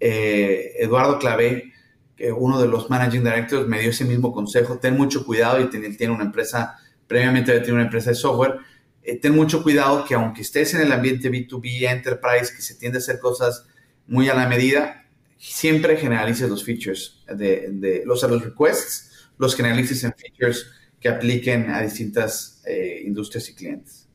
Eh, 0.00 0.72
Eduardo 0.78 1.18
Clavé, 1.18 1.72
que 2.16 2.32
uno 2.32 2.60
de 2.60 2.66
los 2.66 2.90
managing 2.90 3.22
directors, 3.22 3.68
me 3.68 3.80
dio 3.80 3.90
ese 3.90 4.04
mismo 4.04 4.32
consejo. 4.32 4.78
Ten 4.78 4.96
mucho 4.96 5.24
cuidado 5.24 5.60
y 5.60 5.70
tiene, 5.70 5.90
tiene 5.90 6.12
una 6.12 6.24
empresa, 6.24 6.76
previamente 7.06 7.52
tiene 7.60 7.74
una 7.74 7.84
empresa 7.84 8.10
de 8.10 8.16
software. 8.16 8.56
Eh, 9.02 9.20
ten 9.20 9.34
mucho 9.34 9.62
cuidado 9.62 10.04
que 10.04 10.14
aunque 10.14 10.42
estés 10.42 10.74
en 10.74 10.80
el 10.80 10.90
ambiente 10.90 11.30
B2B, 11.30 11.88
enterprise, 11.88 12.52
que 12.54 12.62
se 12.62 12.74
tiende 12.74 12.98
a 12.98 13.00
hacer 13.00 13.20
cosas 13.20 13.66
muy 14.08 14.28
a 14.28 14.34
la 14.34 14.48
medida, 14.48 15.04
siempre 15.38 15.96
generalices 15.96 16.48
los 16.48 16.64
features 16.64 17.22
de, 17.28 17.68
de 17.70 18.02
los, 18.04 18.22
los 18.22 18.44
requests, 18.44 19.30
los 19.38 19.54
generalices 19.54 20.02
en 20.04 20.14
features 20.14 20.66
que 21.00 21.08
apliquen 21.08 21.70
a 21.70 21.82
distintas 21.82 22.55
eh, 22.66 23.02
industrias 23.04 23.48
y 23.48 23.54
clientes. 23.54 24.08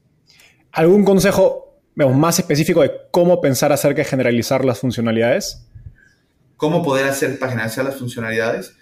¿Algún 0.71 1.03
consejo 1.03 1.81
más 1.95 2.39
específico 2.39 2.81
de 2.81 2.91
cómo 3.11 3.41
pensar 3.41 3.71
acerca 3.71 4.01
de 4.01 4.05
generalizar 4.05 4.63
las 4.65 4.79
funcionalidades? 4.79 5.65
¿Cómo 6.57 6.83
poder 6.83 7.07
hacer 7.07 7.39
para 7.39 7.51
generalizar 7.51 7.85
las 7.85 7.97
funcionalidades? 7.97 8.73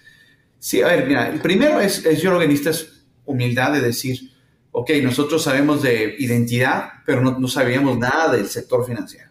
Sí, 0.58 0.82
a 0.82 0.88
ver, 0.88 1.06
mira, 1.06 1.28
el 1.28 1.40
primero 1.40 1.80
es, 1.80 2.04
es 2.04 2.20
yo 2.20 2.30
creo 2.30 2.40
que 2.40 2.48
necesitas 2.48 3.04
humildad 3.24 3.72
de 3.72 3.80
decir, 3.80 4.30
ok, 4.72 4.90
nosotros 5.02 5.42
sabemos 5.42 5.82
de 5.82 6.16
identidad, 6.18 6.90
pero 7.06 7.22
no, 7.22 7.38
no 7.38 7.48
sabíamos 7.48 7.98
nada 7.98 8.32
del 8.32 8.48
sector 8.48 8.84
financiero. 8.84 9.30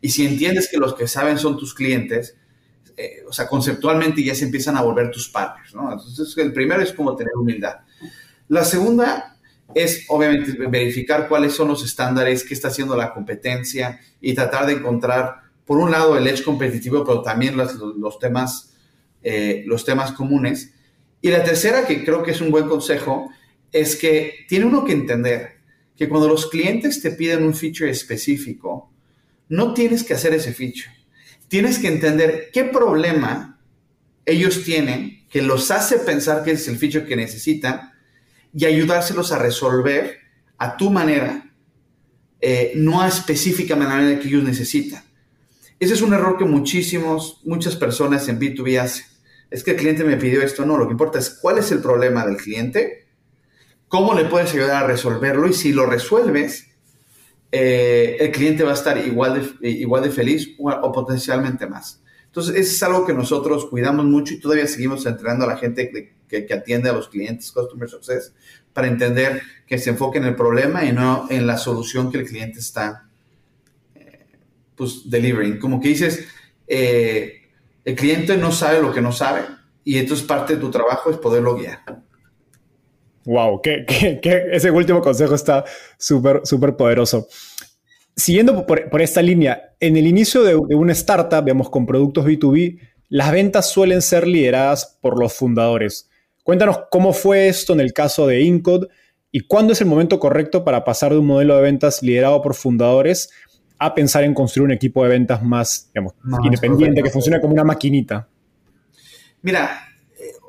Y 0.00 0.10
si 0.10 0.26
entiendes 0.26 0.68
que 0.70 0.78
los 0.78 0.94
que 0.94 1.08
saben 1.08 1.38
son 1.38 1.58
tus 1.58 1.74
clientes, 1.74 2.36
eh, 2.96 3.22
o 3.28 3.32
sea, 3.32 3.46
conceptualmente 3.48 4.22
ya 4.22 4.34
se 4.34 4.44
empiezan 4.44 4.76
a 4.76 4.82
volver 4.82 5.10
tus 5.10 5.28
partners, 5.28 5.74
¿no? 5.74 5.92
Entonces, 5.92 6.36
el 6.38 6.52
primero 6.52 6.82
es 6.82 6.92
como 6.92 7.14
tener 7.16 7.32
humildad. 7.36 7.76
La 8.48 8.64
segunda 8.64 9.37
es, 9.82 10.04
obviamente, 10.08 10.52
verificar 10.68 11.28
cuáles 11.28 11.54
son 11.54 11.68
los 11.68 11.84
estándares, 11.84 12.44
qué 12.44 12.54
está 12.54 12.68
haciendo 12.68 12.96
la 12.96 13.12
competencia 13.12 14.00
y 14.20 14.34
tratar 14.34 14.66
de 14.66 14.74
encontrar, 14.74 15.42
por 15.64 15.78
un 15.78 15.90
lado, 15.90 16.16
el 16.16 16.26
edge 16.26 16.42
competitivo, 16.44 17.04
pero 17.04 17.22
también 17.22 17.56
los, 17.56 17.74
los 17.74 18.18
temas, 18.18 18.74
eh, 19.22 19.64
los 19.66 19.84
temas 19.84 20.12
comunes. 20.12 20.74
Y 21.20 21.30
la 21.30 21.44
tercera, 21.44 21.86
que 21.86 22.04
creo 22.04 22.22
que 22.22 22.30
es 22.32 22.40
un 22.40 22.50
buen 22.50 22.68
consejo, 22.68 23.30
es 23.72 23.96
que 23.96 24.46
tiene 24.48 24.66
uno 24.66 24.84
que 24.84 24.92
entender 24.92 25.58
que 25.96 26.08
cuando 26.08 26.28
los 26.28 26.46
clientes 26.46 27.02
te 27.02 27.10
piden 27.10 27.42
un 27.42 27.54
feature 27.54 27.90
específico, 27.90 28.92
no 29.48 29.74
tienes 29.74 30.04
que 30.04 30.14
hacer 30.14 30.32
ese 30.34 30.52
feature 30.52 30.98
tienes 31.48 31.78
que 31.78 31.88
entender 31.88 32.50
qué 32.52 32.64
problema 32.64 33.58
ellos 34.24 34.62
tienen 34.64 35.26
que 35.28 35.42
los 35.42 35.70
hace 35.70 35.98
pensar 35.98 36.44
que 36.44 36.52
es 36.52 36.68
el 36.68 36.76
feature 36.76 37.06
que 37.06 37.16
necesitan 37.16 37.87
y 38.58 38.64
ayudárselos 38.64 39.30
a 39.30 39.38
resolver 39.38 40.18
a 40.58 40.76
tu 40.76 40.90
manera, 40.90 41.54
eh, 42.40 42.72
no 42.74 43.00
a 43.00 43.06
específicamente 43.06 43.94
la 43.94 44.00
manera 44.00 44.20
que 44.20 44.26
ellos 44.26 44.42
necesitan. 44.42 45.04
Ese 45.78 45.94
es 45.94 46.02
un 46.02 46.12
error 46.12 46.36
que 46.36 46.44
muchísimos, 46.44 47.40
muchas 47.44 47.76
personas 47.76 48.28
en 48.28 48.40
B2B 48.40 48.80
hacen. 48.80 49.06
Es 49.48 49.62
que 49.62 49.70
el 49.70 49.76
cliente 49.76 50.02
me 50.02 50.16
pidió 50.16 50.42
esto, 50.42 50.66
no, 50.66 50.76
lo 50.76 50.86
que 50.86 50.92
importa 50.92 51.20
es 51.20 51.30
cuál 51.30 51.58
es 51.58 51.70
el 51.70 51.80
problema 51.80 52.26
del 52.26 52.36
cliente, 52.36 53.06
cómo 53.86 54.12
le 54.12 54.24
puedes 54.24 54.52
ayudar 54.52 54.82
a 54.82 54.86
resolverlo 54.88 55.46
y 55.46 55.52
si 55.52 55.72
lo 55.72 55.86
resuelves, 55.86 56.66
eh, 57.52 58.16
el 58.18 58.32
cliente 58.32 58.64
va 58.64 58.72
a 58.72 58.74
estar 58.74 58.98
igual 58.98 59.56
de, 59.60 59.70
igual 59.70 60.02
de 60.02 60.10
feliz 60.10 60.48
o, 60.58 60.90
potencialmente 60.90 61.68
más. 61.68 62.02
Entonces, 62.38 62.60
eso 62.60 62.76
es 62.76 62.82
algo 62.82 63.06
que 63.06 63.14
nosotros 63.14 63.66
cuidamos 63.66 64.04
mucho 64.04 64.34
y 64.34 64.40
todavía 64.40 64.66
seguimos 64.66 65.04
entrenando 65.06 65.44
a 65.44 65.48
la 65.48 65.56
gente 65.56 65.90
que, 65.90 66.46
que, 66.46 66.54
atiende 66.54 66.88
a 66.88 66.92
los 66.92 67.08
clientes, 67.08 67.50
Customer 67.50 67.88
Success, 67.88 68.32
para 68.72 68.86
entender 68.86 69.42
que 69.66 69.78
se 69.78 69.90
enfoque 69.90 70.18
en 70.18 70.24
el 70.24 70.36
problema 70.36 70.84
y 70.84 70.92
no 70.92 71.26
en 71.30 71.46
la 71.46 71.56
solución 71.56 72.12
que 72.12 72.18
el 72.18 72.26
cliente 72.26 72.60
está 72.60 73.08
eh, 73.94 74.26
pues, 74.76 75.10
delivering. 75.10 75.58
Como 75.58 75.80
que 75.80 75.88
dices, 75.88 76.28
eh, 76.66 77.48
el 77.84 77.96
cliente 77.96 78.36
no 78.36 78.52
sabe 78.52 78.80
lo 78.80 78.92
que 78.92 79.00
no 79.00 79.10
sabe 79.10 79.40
y 79.82 79.98
entonces 79.98 80.26
parte 80.26 80.54
de 80.54 80.60
tu 80.60 80.70
trabajo 80.70 81.10
es 81.10 81.16
poderlo 81.16 81.56
guiar. 81.56 81.80
Wow, 83.24 83.60
que, 83.60 83.84
ese 84.52 84.70
último 84.70 85.00
consejo 85.00 85.34
está 85.34 85.64
súper, 85.98 86.42
súper 86.44 86.76
poderoso. 86.76 87.26
Siguiendo 88.16 88.66
por, 88.66 89.02
esta 89.02 89.22
línea, 89.22 89.67
en 89.80 89.96
el 89.96 90.06
inicio 90.06 90.42
de, 90.42 90.56
una 90.56 90.92
startup, 90.92 91.44
vemos 91.44 91.70
con 91.70 91.86
productos 91.86 92.24
B2B, 92.24 92.80
las 93.08 93.32
ventas 93.32 93.70
suelen 93.70 94.02
ser 94.02 94.26
lideradas 94.26 94.98
por 95.00 95.18
los 95.18 95.32
fundadores. 95.32 96.10
Cuéntanos 96.42 96.80
cómo 96.90 97.12
fue 97.12 97.48
esto 97.48 97.72
en 97.72 97.80
el 97.80 97.92
caso 97.92 98.26
de 98.26 98.42
Incod 98.42 98.86
y 99.30 99.40
cuándo 99.40 99.72
es 99.72 99.80
el 99.80 99.86
momento 99.86 100.18
correcto 100.18 100.64
para 100.64 100.84
pasar 100.84 101.12
de 101.12 101.18
un 101.18 101.26
modelo 101.26 101.56
de 101.56 101.62
ventas 101.62 102.02
liderado 102.02 102.42
por 102.42 102.54
fundadores 102.54 103.30
a 103.78 103.94
pensar 103.94 104.24
en 104.24 104.34
construir 104.34 104.64
un 104.64 104.72
equipo 104.72 105.04
de 105.04 105.10
ventas 105.10 105.42
más, 105.42 105.90
independiente, 106.42 107.02
que 107.02 107.10
funcione 107.10 107.40
como 107.40 107.52
una 107.52 107.64
maquinita. 107.64 108.28
Mira, 109.42 109.88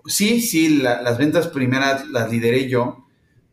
sí, 0.06 0.42
sí, 0.42 0.80
las 0.80 1.18
ventas 1.18 1.48
primeras 1.48 2.08
las 2.10 2.32
lideré 2.32 2.68
yo, 2.68 3.06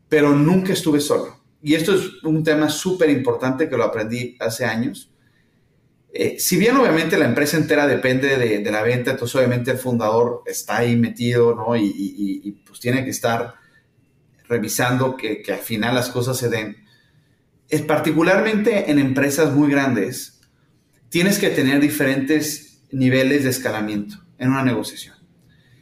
pero 0.09 0.35
nunca 0.35 0.73
estuve 0.73 1.01
solo. 1.01 1.37
Y 1.63 1.75
esto 1.75 1.95
es 1.95 2.23
un 2.23 2.43
tema 2.43 2.71
súper 2.71 3.11
importante 3.11 3.69
que 3.69 3.77
lo 3.77 3.85
aprendí 3.85 4.37
hace 4.41 4.65
años. 4.65 5.13
Eh, 6.19 6.37
si 6.39 6.57
bien 6.57 6.75
obviamente 6.79 7.19
la 7.19 7.27
empresa 7.27 7.59
entera 7.59 7.87
depende 7.87 8.39
de, 8.39 8.71
la 8.71 8.83
venta, 8.83 9.11
entonces 9.11 9.37
obviamente 9.37 9.71
el 9.71 9.77
fundador 9.77 10.43
está 10.47 10.79
ahí 10.79 10.97
metido, 10.97 11.55
¿no? 11.55 11.77
Y, 11.77 12.63
pues 12.67 12.81
tiene 12.81 13.05
que 13.05 13.11
estar 13.11 13.55
revisando 14.49 15.15
que, 15.15 15.43
al 15.49 15.59
final 15.59 15.95
las 15.95 16.09
cosas 16.09 16.39
se 16.39 16.49
den. 16.49 16.79
Es 17.69 17.83
particularmente 17.83 18.91
en 18.91 18.99
empresas 18.99 19.53
muy 19.53 19.71
grandes, 19.71 20.41
tienes 21.11 21.39
que 21.39 21.51
tener 21.51 21.81
diferentes 21.81 22.81
niveles 22.91 23.45
de 23.45 23.51
escalamiento 23.51 24.17
en 24.39 24.49
una 24.49 24.63
negociación. 24.63 25.17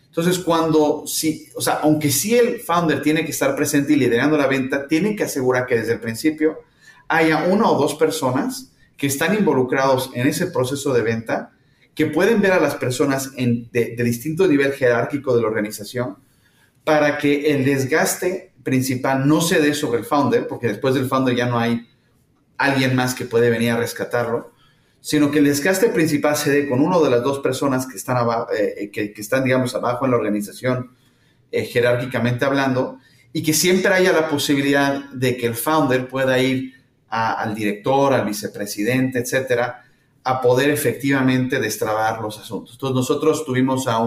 Entonces, 0.06 0.40
cuando 0.40 1.04
sí, 1.06 1.48
o 1.54 1.60
sea, 1.60 1.74
aunque 1.74 2.10
sí 2.10 2.34
el 2.34 2.58
founder 2.58 3.02
tiene 3.02 3.24
que 3.24 3.30
estar 3.30 3.54
presente 3.54 3.92
y 3.92 3.96
liderando 3.96 4.36
la 4.36 4.48
venta, 4.48 4.88
tiene 4.88 5.14
que 5.14 5.24
asegurar 5.24 5.66
que 5.66 5.76
desde 5.76 5.92
el 5.92 6.00
principio 6.00 6.58
haya 7.06 7.44
una 7.44 7.70
o 7.70 7.78
dos 7.78 7.94
personas 7.94 8.73
que 8.96 9.06
están 9.06 9.34
involucrados 9.34 10.10
en 10.14 10.26
ese 10.26 10.46
proceso 10.46 10.92
de 10.92 11.02
venta, 11.02 11.52
que 11.94 12.06
pueden 12.06 12.40
ver 12.40 12.52
a 12.52 12.60
las 12.60 12.74
personas 12.74 13.32
en, 13.36 13.70
de, 13.72 13.94
distinto 13.96 14.46
nivel 14.46 14.72
jerárquico 14.72 15.34
de 15.34 15.42
la 15.42 15.48
organización, 15.48 16.16
para 16.84 17.18
que 17.18 17.52
el 17.52 17.64
desgaste 17.64 18.52
principal 18.62 19.26
no 19.26 19.40
se 19.40 19.60
dé 19.60 19.74
sobre 19.74 20.00
el 20.00 20.04
founder, 20.04 20.46
porque 20.46 20.68
después 20.68 20.94
del 20.94 21.06
founder 21.06 21.36
ya 21.36 21.46
no 21.46 21.58
hay 21.58 21.88
alguien 22.56 22.94
más 22.94 23.14
que 23.14 23.24
puede 23.24 23.50
venir 23.50 23.70
a 23.70 23.76
rescatarlo, 23.76 24.52
sino 25.00 25.30
que 25.30 25.38
el 25.38 25.44
desgaste 25.44 25.88
principal 25.88 26.36
se 26.36 26.50
dé 26.50 26.68
con 26.68 26.80
una 26.80 26.98
de 26.98 27.10
las 27.10 27.22
dos 27.22 27.40
personas 27.40 27.86
que 27.86 27.96
están, 27.96 28.26
eh, 28.56 28.74
eh, 28.76 28.90
que, 28.90 29.12
están 29.16 29.44
digamos, 29.44 29.74
abajo 29.74 30.04
en 30.04 30.12
la 30.12 30.16
organización, 30.16 30.92
eh, 31.52 31.64
jerárquicamente 31.64 32.44
hablando, 32.44 32.98
y 33.32 33.42
que 33.42 33.52
siempre 33.52 33.92
haya 33.92 34.12
la 34.12 34.28
posibilidad 34.28 35.10
de 35.10 35.36
que 35.36 35.46
el 35.46 35.54
founder 35.54 36.08
pueda 36.08 36.38
ir 36.38 36.72
al 37.14 37.54
director, 37.54 38.12
al 38.12 38.26
vicepresidente, 38.26 39.20
etcétera, 39.20 39.84
a 40.24 40.40
poder 40.40 40.70
efectivamente 40.70 41.60
destrabar 41.60 42.20
los 42.20 42.38
asuntos. 42.38 42.74
Entonces, 42.74 42.94
nosotros 42.94 43.44
tuvimos 43.44 43.86
a 43.86 44.00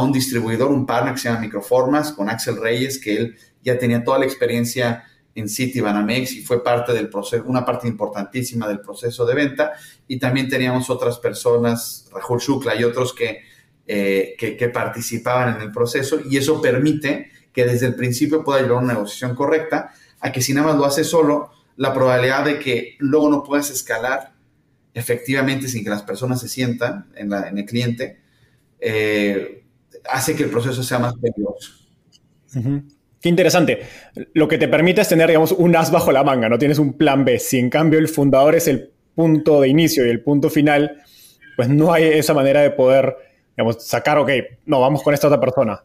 un, 0.00 0.12
distribuidor, 0.12 0.70
un 0.70 0.84
partner 0.84 1.14
que 1.14 1.20
se 1.20 1.28
llama 1.28 1.40
Microformas, 1.40 2.12
con 2.12 2.28
Axel 2.28 2.56
Reyes, 2.60 2.98
que 2.98 3.16
él 3.16 3.36
ya 3.62 3.78
tenía 3.78 4.04
toda 4.04 4.18
la 4.18 4.26
experiencia 4.26 5.04
en 5.34 5.48
City 5.48 5.80
Banamex 5.80 6.32
y 6.32 6.42
fue 6.42 6.62
parte 6.62 6.92
del 6.92 7.08
proceso, 7.08 7.44
una 7.46 7.64
parte 7.64 7.88
importantísima 7.88 8.68
del 8.68 8.80
proceso 8.80 9.24
de 9.24 9.34
venta. 9.34 9.72
Y 10.06 10.18
también 10.18 10.48
teníamos 10.48 10.90
otras 10.90 11.18
personas, 11.18 12.10
Rahul 12.12 12.40
Shukla 12.40 12.76
y 12.76 12.84
otros 12.84 13.14
que, 13.14 13.42
eh, 13.86 14.34
que, 14.38 14.68
participaban 14.68 15.56
en 15.56 15.62
el 15.62 15.72
proceso 15.72 16.18
y 16.28 16.36
eso 16.36 16.60
permite 16.60 17.30
que 17.52 17.64
desde 17.64 17.86
el 17.86 17.94
principio 17.94 18.44
pueda 18.44 18.60
llevar 18.60 18.82
una 18.82 18.94
negociación 18.94 19.34
correcta 19.34 19.92
a 20.20 20.32
que 20.32 20.42
si 20.42 20.52
nada 20.52 20.68
más 20.68 20.76
lo 20.76 20.84
hace 20.84 21.04
solo, 21.04 21.50
la 21.76 21.92
probabilidad 21.92 22.44
de 22.44 22.58
que 22.58 22.96
luego 22.98 23.28
no 23.30 23.42
puedas 23.42 23.70
escalar 23.70 24.34
efectivamente 24.94 25.68
sin 25.68 25.82
que 25.82 25.90
las 25.90 26.02
personas 26.02 26.40
se 26.40 26.48
sientan 26.48 27.06
en, 27.16 27.32
el 27.32 27.64
cliente, 27.64 28.20
eh, 28.78 29.64
hace 30.08 30.36
que 30.36 30.44
el 30.44 30.50
proceso 30.50 30.82
sea 30.82 31.00
más 31.00 31.14
peligroso. 31.16 31.72
Qué 33.20 33.28
interesante. 33.28 33.80
Lo 34.34 34.46
que 34.46 34.58
te 34.58 34.68
permite 34.68 35.00
es 35.00 35.08
tener, 35.08 35.26
digamos, 35.26 35.50
un 35.50 35.74
as 35.74 35.90
bajo 35.90 36.12
la 36.12 36.22
manga, 36.22 36.48
no 36.48 36.58
tienes 36.58 36.78
un 36.78 36.92
plan 36.92 37.24
B. 37.24 37.40
Si 37.40 37.58
en 37.58 37.70
cambio 37.70 37.98
el 37.98 38.06
fundador 38.06 38.54
es 38.54 38.68
el 38.68 38.92
punto 39.14 39.60
de 39.60 39.68
inicio 39.68 40.06
y 40.06 40.10
el 40.10 40.22
punto 40.22 40.48
final, 40.48 41.02
pues 41.56 41.68
no 41.68 41.92
hay 41.92 42.04
esa 42.04 42.34
manera 42.34 42.60
de 42.60 42.70
poder, 42.70 43.16
digamos, 43.56 43.84
sacar, 43.84 44.18
ok, 44.18 44.30
no, 44.66 44.80
vamos 44.80 45.02
con 45.02 45.12
esta 45.12 45.26
otra 45.26 45.40
persona. 45.40 45.82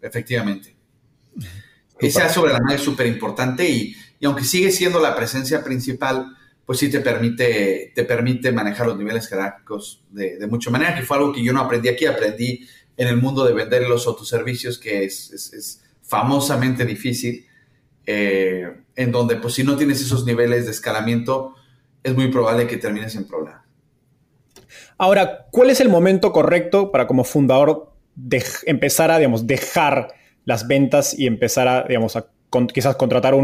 Efectivamente. 0.00 0.74
Esa 1.98 2.30
sobre 2.30 2.54
la 2.54 2.60
mano 2.60 2.74
es 2.74 2.80
súper 2.80 3.06
importante 3.06 3.68
y, 3.68 3.94
aunque 4.26 4.44
sigue 4.44 4.70
siendo 4.70 5.00
la 5.00 5.14
presencia 5.14 5.62
principal, 5.64 6.36
pues 6.66 6.78
sí 6.78 6.90
te 6.90 7.00
permite, 7.00 7.92
te 7.94 8.04
permite 8.04 8.52
manejar 8.52 8.86
los 8.86 8.96
niveles 8.96 9.26
jerárquicos 9.26 10.04
de, 10.10 10.38
de 10.38 10.46
mucha 10.46 10.70
manera, 10.70 10.94
que 10.94 11.02
fue 11.02 11.16
algo 11.16 11.32
que 11.32 11.42
yo 11.42 11.52
no 11.52 11.60
aprendí 11.60 11.88
aquí, 11.88 12.06
aprendí 12.06 12.66
en 13.00 13.08
el 13.08 13.16
mundo 13.16 13.46
de 13.46 13.54
vender 13.54 13.88
los 13.88 14.06
autoservicios, 14.06 14.78
que 14.78 15.04
es, 15.04 15.32
es, 15.32 15.82
famosamente 16.02 16.84
difícil, 16.84 17.46
eh, 18.04 18.82
en 18.94 19.12
donde 19.12 19.36
pues 19.36 19.54
si 19.54 19.64
no 19.64 19.76
tienes 19.76 20.00
esos 20.00 20.26
niveles 20.26 20.66
de 20.66 20.72
escalamiento, 20.72 21.54
es 22.02 22.14
muy 22.14 22.28
probable 22.28 22.66
que 22.66 22.76
termines 22.76 23.14
en 23.14 23.26
problema. 23.26 23.64
Ahora, 24.98 25.46
¿cuál 25.50 25.70
es 25.70 25.80
el 25.80 25.88
momento 25.88 26.30
correcto 26.30 26.90
para 26.90 27.06
como 27.06 27.24
fundador 27.24 27.94
empezar 28.66 29.10
a 29.10 29.18
digamos, 29.18 29.46
dejar 29.46 30.08
las 30.44 30.68
ventas 30.68 31.18
y 31.18 31.26
empezar 31.26 31.68
a, 31.68 31.84
digamos, 31.84 32.16
a 32.16 32.26
quizás 32.74 32.96
contratar 32.96 33.34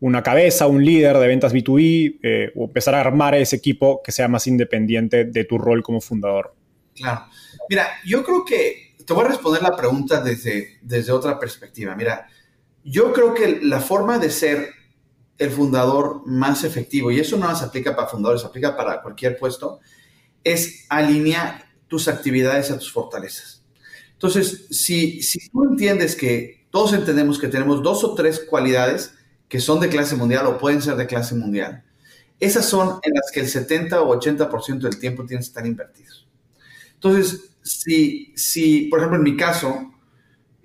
una 0.00 0.22
cabeza, 0.22 0.66
un 0.66 0.84
líder 0.84 1.18
de 1.18 1.26
ventas 1.26 1.54
B2B 1.54 2.18
eh, 2.22 2.52
o 2.54 2.64
empezar 2.64 2.94
a 2.94 3.00
armar 3.00 3.34
ese 3.34 3.56
equipo 3.56 4.02
que 4.02 4.12
sea 4.12 4.28
más 4.28 4.46
independiente 4.46 5.24
de 5.24 5.44
tu 5.44 5.58
rol 5.58 5.82
como 5.82 6.00
fundador? 6.00 6.54
Claro. 6.94 7.26
Mira, 7.68 7.88
yo 8.04 8.22
creo 8.24 8.44
que 8.44 8.94
te 9.04 9.12
voy 9.12 9.24
a 9.24 9.28
responder 9.28 9.62
la 9.62 9.76
pregunta 9.76 10.20
desde, 10.20 10.78
desde 10.82 11.12
otra 11.12 11.38
perspectiva. 11.38 11.94
Mira, 11.94 12.26
yo 12.84 13.12
creo 13.12 13.34
que 13.34 13.60
la 13.62 13.80
forma 13.80 14.18
de 14.18 14.30
ser 14.30 14.70
el 15.38 15.50
fundador 15.50 16.22
más 16.26 16.64
efectivo, 16.64 17.10
y 17.10 17.20
eso 17.20 17.36
no 17.36 17.54
se 17.54 17.64
aplica 17.64 17.94
para 17.94 18.08
fundadores, 18.08 18.42
se 18.42 18.48
aplica 18.48 18.76
para 18.76 19.02
cualquier 19.02 19.36
puesto, 19.36 19.80
es 20.42 20.86
alinear 20.88 21.66
tus 21.88 22.08
actividades 22.08 22.70
a 22.70 22.78
tus 22.78 22.92
fortalezas. 22.92 23.64
Entonces, 24.12 24.66
si, 24.70 25.22
si 25.22 25.50
tú 25.50 25.64
entiendes 25.64 26.16
que 26.16 26.66
todos 26.70 26.92
entendemos 26.92 27.38
que 27.38 27.48
tenemos 27.48 27.82
dos 27.82 28.02
o 28.04 28.14
tres 28.14 28.40
cualidades 28.40 29.15
que 29.48 29.60
son 29.60 29.80
de 29.80 29.88
clase 29.88 30.16
mundial 30.16 30.46
o 30.46 30.58
pueden 30.58 30.82
ser 30.82 30.96
de 30.96 31.06
clase 31.06 31.34
mundial, 31.34 31.84
esas 32.38 32.66
son 32.66 32.98
en 33.02 33.14
las 33.14 33.30
que 33.32 33.40
el 33.40 33.48
70 33.48 34.02
o 34.02 34.20
80% 34.20 34.80
del 34.80 34.98
tiempo 34.98 35.24
tienes 35.24 35.46
que 35.46 35.50
estar 35.50 35.66
invertidos. 35.66 36.28
Entonces, 36.94 37.50
si, 37.62 38.32
si, 38.36 38.82
por 38.82 38.98
ejemplo, 38.98 39.18
en 39.18 39.24
mi 39.24 39.36
caso, 39.36 39.92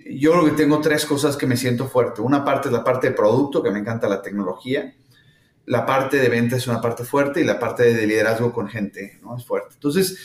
yo 0.06 0.32
creo 0.32 0.46
que 0.46 0.52
tengo 0.52 0.82
tres 0.82 1.06
cosas 1.06 1.38
que 1.38 1.48
me 1.48 1.58
siento 1.58 1.88
fuerte. 1.88 2.22
Una 2.22 2.44
parte 2.44 2.68
es 2.68 2.74
la 2.74 2.84
parte 2.84 3.10
de 3.10 3.16
producto, 3.16 3.64
que 3.64 3.72
me 3.72 3.80
encanta 3.80 4.10
la 4.10 4.22
tecnología. 4.22 4.96
La 5.66 5.86
parte 5.86 6.18
de 6.18 6.30
venta 6.30 6.56
es 6.56 6.68
una 6.68 6.82
parte 6.82 7.04
fuerte 7.04 7.42
y 7.42 7.44
la 7.44 7.60
parte 7.60 7.94
de 7.94 8.08
liderazgo 8.08 8.52
con 8.52 8.68
gente, 8.68 9.20
¿no? 9.22 9.38
Es 9.38 9.46
fuerte. 9.46 9.76
Entonces, 9.76 10.18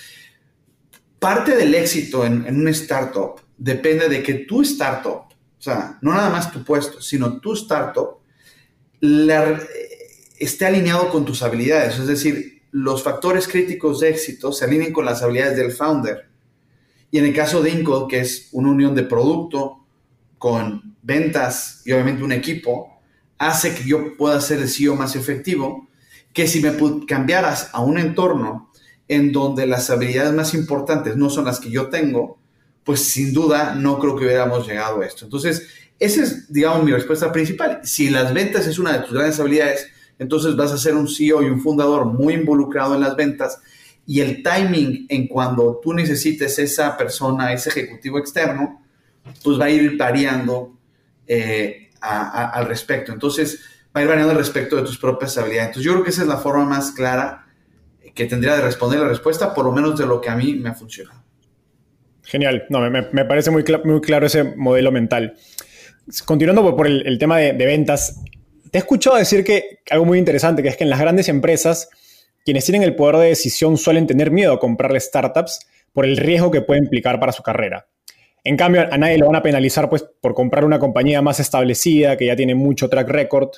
parte 1.19 1.55
del 1.57 1.75
éxito 1.75 2.25
en, 2.25 2.47
en 2.47 2.61
una 2.61 2.71
startup 2.71 3.41
depende 3.57 4.09
de 4.09 4.23
que 4.23 4.35
tu 4.35 4.63
startup, 4.63 5.27
o 5.29 5.63
sea, 5.63 5.99
no 6.03 6.13
nada 6.13 6.31
más 6.31 6.51
tu 6.51 6.65
puesto, 6.65 7.01
sino 7.01 7.41
tu 7.41 7.53
startup, 7.53 8.16
esté 10.39 10.67
alineado 10.67 11.11
con 11.11 11.25
tus 11.25 11.43
habilidades. 11.43 11.99
Es 11.99 12.07
decir, 12.07 12.63
los 12.71 13.03
factores 13.03 13.49
críticos 13.49 14.01
de 14.01 14.11
éxito 14.11 14.53
se 14.53 14.65
alineen 14.65 14.93
con 14.93 15.05
las 15.05 15.23
habilidades 15.23 15.57
del 15.57 15.73
founder 15.73 16.27
y 17.11 17.19
en 17.19 17.25
el 17.25 17.35
caso 17.35 17.63
de 17.63 17.71
Incode, 17.71 18.09
que 18.09 18.21
es 18.21 18.49
una 18.53 18.71
unión 18.71 18.95
de 18.95 19.03
producto 19.03 19.85
con 20.39 20.97
ventas 21.03 21.83
y 21.85 21.93
obviamente 21.93 22.23
un 22.23 22.33
equipo, 22.33 23.01
hace 23.39 23.75
que 23.75 23.85
yo 23.85 24.17
pueda 24.17 24.41
ser 24.41 24.59
el 24.61 24.69
CEO 24.69 24.97
más 24.97 25.15
efectivo, 25.17 25.89
que 26.33 26.47
si 26.47 26.61
me 26.61 26.77
cambiaras 27.07 27.71
a 27.73 27.81
un 27.81 27.99
entorno 27.99 28.71
en 29.09 29.33
donde 29.33 29.67
las 29.67 29.89
habilidades 29.89 30.35
más 30.35 30.53
importantes 30.53 31.17
no 31.17 31.31
son 31.31 31.45
las 31.45 31.61
que 31.61 31.71
yo 31.71 31.89
tengo, 31.89 32.39
pues 32.85 33.01
sin 33.05 33.33
duda 33.33 33.75
no 33.75 33.99
creo 33.99 34.17
que 34.17 34.25
hubiéramos 34.25 34.67
llegado 34.67 35.01
a 35.01 35.07
esto. 35.07 35.25
Entonces, 35.25 35.69
esa 35.99 36.23
es, 36.23 36.53
digamos, 36.53 36.85
mi 36.85 36.93
respuesta 36.93 37.33
principal. 37.33 37.81
Si 37.83 38.11
las 38.11 38.33
ventas 38.35 38.67
es 38.67 38.79
una 38.79 38.93
de 38.93 39.01
tus 39.01 39.13
grandes 39.13 39.41
habilidades, 39.41 39.89
entonces 40.19 40.57
vas 40.57 40.73
a 40.73 40.79
ser 40.79 40.95
un 40.95 41.09
CEO 41.09 41.43
y 41.43 41.47
un 41.47 41.61
fundador 41.61 42.07
muy 42.07 42.35
involucrado 42.35 42.95
en 42.95 43.01
las 43.03 43.17
ventas 43.17 43.59
y 44.07 44.21
el 44.21 44.43
timing 44.43 45.07
en 45.09 45.27
cuando 45.27 45.81
tú 45.83 45.93
necesites 45.93 46.59
esa 46.59 46.97
persona, 46.97 47.53
ese 47.53 47.71
ejecutivo 47.71 48.19
externo, 48.19 48.83
pues 49.43 49.59
va 49.59 49.65
a 49.65 49.71
ir 49.71 49.97
variando 49.97 50.79
eh, 51.27 51.91
al 52.01 52.67
respecto. 52.67 53.13
Entonces, 53.13 53.61
va 53.95 54.01
a 54.01 54.03
ir 54.03 54.09
variando 54.09 54.33
al 54.33 54.39
respecto 54.39 54.77
de 54.77 54.83
tus 54.83 54.99
propias 54.99 55.37
habilidades. 55.39 55.69
Entonces, 55.69 55.85
yo 55.85 55.93
creo 55.93 56.05
que 56.05 56.11
esa 56.11 56.23
es 56.23 56.29
la 56.29 56.37
forma 56.37 56.65
más 56.65 56.93
clara 56.93 57.47
que 58.15 58.27
tendría 58.27 58.55
de 58.55 58.63
responder 58.63 59.01
la 59.01 59.09
respuesta, 59.09 59.53
por 59.53 59.65
lo 59.65 59.73
menos 59.73 59.99
de 59.99 60.07
lo 60.07 60.21
que 60.21 60.31
a 60.31 60.37
mí 60.37 60.55
me 60.55 60.71
ha 60.71 60.75
funcionado. 60.75 61.27
Genial, 62.23 62.65
no, 62.71 62.81
me, 62.91 63.25
parece 63.25 63.51
muy, 63.51 63.65
muy, 63.85 64.01
claro 64.01 64.27
ese 64.27 64.43
modelo 64.43 64.91
mental. 64.91 65.37
Continuando 66.25 66.77
por, 66.77 66.87
el, 66.87 67.19
tema 67.19 67.39
de, 67.39 67.53
ventas, 67.53 68.23
te 68.71 68.79
he 68.79 68.81
escuchado 68.81 69.17
decir 69.17 69.43
que 69.43 69.81
algo 69.91 70.05
muy 70.05 70.19
interesante, 70.19 70.63
que 70.63 70.69
es 70.69 70.77
que 70.77 70.85
en 70.85 70.91
las 70.91 71.01
grandes 71.01 71.29
empresas, 71.29 71.89
quienes 72.45 72.65
tienen 72.65 72.85
el 72.85 72.95
poder 72.95 73.17
de 73.17 73.29
decisión 73.29 73.77
suelen 73.77 74.07
tener 74.07 74.31
miedo 74.31 74.53
a 74.53 74.61
comprarle 74.61 75.01
startups 75.01 75.61
por 75.93 76.05
el 76.05 76.17
riesgo 76.17 76.51
que 76.51 76.61
puede 76.61 76.81
implicar 76.81 77.19
para 77.19 77.33
su 77.33 77.43
carrera. 77.43 77.89
En 78.45 78.57
cambio, 78.57 78.83
a 78.89 78.97
nadie 78.97 79.19
lo 79.19 79.27
van 79.27 79.35
a 79.37 79.43
penalizar 79.43 79.89
pues, 79.89 80.05
por 80.21 80.33
comprar 80.35 80.65
una 80.65 80.79
compañía 80.79 81.21
más 81.23 81.41
establecida, 81.41 82.17
que 82.17 82.27
ya 82.27 82.37
tiene 82.37 82.55
mucho 82.55 82.89
track 82.89 83.09
record. 83.09 83.51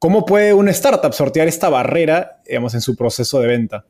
¿Cómo 0.00 0.26
puede 0.26 0.52
una 0.52 0.72
startup 0.72 1.12
sortear 1.12 1.46
esta 1.46 1.68
barrera 1.68 2.42
digamos, 2.44 2.74
en 2.74 2.80
su 2.80 2.96
proceso 2.96 3.40
de 3.40 3.46
venta? 3.46 3.86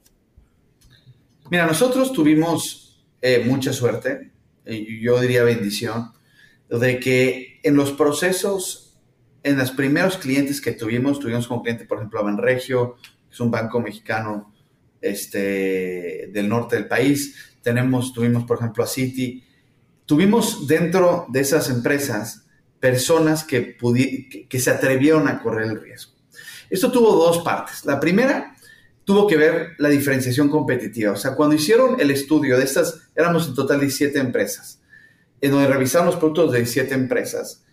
Mira, 1.50 1.64
nosotros 1.64 2.12
tuvimos 2.12 3.02
eh, 3.22 3.42
mucha 3.46 3.72
suerte, 3.72 4.32
y 4.66 5.00
yo 5.00 5.18
diría 5.18 5.42
bendición, 5.44 6.12
de 6.78 6.98
que 6.98 7.60
en 7.62 7.76
los 7.76 7.92
procesos, 7.92 9.00
en 9.42 9.58
los 9.58 9.70
primeros 9.72 10.16
clientes 10.16 10.60
que 10.60 10.72
tuvimos, 10.72 11.18
tuvimos 11.18 11.46
como 11.46 11.62
cliente, 11.62 11.84
por 11.84 11.98
ejemplo, 11.98 12.20
a 12.20 12.24
Banregio, 12.24 12.96
es 13.30 13.40
un 13.40 13.50
banco 13.50 13.80
mexicano 13.80 14.52
este, 15.00 16.30
del 16.32 16.48
norte 16.48 16.76
del 16.76 16.88
país. 16.88 17.56
Tenemos, 17.62 18.12
tuvimos, 18.12 18.44
por 18.44 18.58
ejemplo, 18.58 18.84
a 18.84 18.86
Citi. 18.86 19.44
Tuvimos 20.06 20.66
dentro 20.66 21.26
de 21.30 21.40
esas 21.40 21.70
empresas 21.70 22.46
personas 22.80 23.44
que, 23.44 23.76
que 24.48 24.60
se 24.60 24.70
atrevieron 24.70 25.28
a 25.28 25.40
correr 25.40 25.70
el 25.70 25.80
riesgo. 25.80 26.12
Esto 26.68 26.90
tuvo 26.90 27.14
dos 27.14 27.38
partes. 27.38 27.84
La 27.84 28.00
primera 28.00 28.54
tuvo 29.04 29.26
que 29.26 29.36
ver 29.36 29.72
la 29.78 29.88
diferenciación 29.88 30.48
competitiva. 30.48 31.12
O 31.12 31.16
sea, 31.16 31.34
cuando 31.34 31.54
hicieron 31.54 32.00
el 32.00 32.10
estudio 32.10 32.58
de 32.58 32.64
estas, 32.64 33.08
éramos 33.14 33.48
en 33.48 33.54
total 33.54 33.80
17 33.80 34.18
empresas, 34.18 34.80
en 35.42 35.50
donde 35.50 35.66
revisaron 35.66 36.06
los 36.06 36.16
productos 36.16 36.52
de 36.52 36.58
17 36.58 36.94
empresas. 36.94 37.64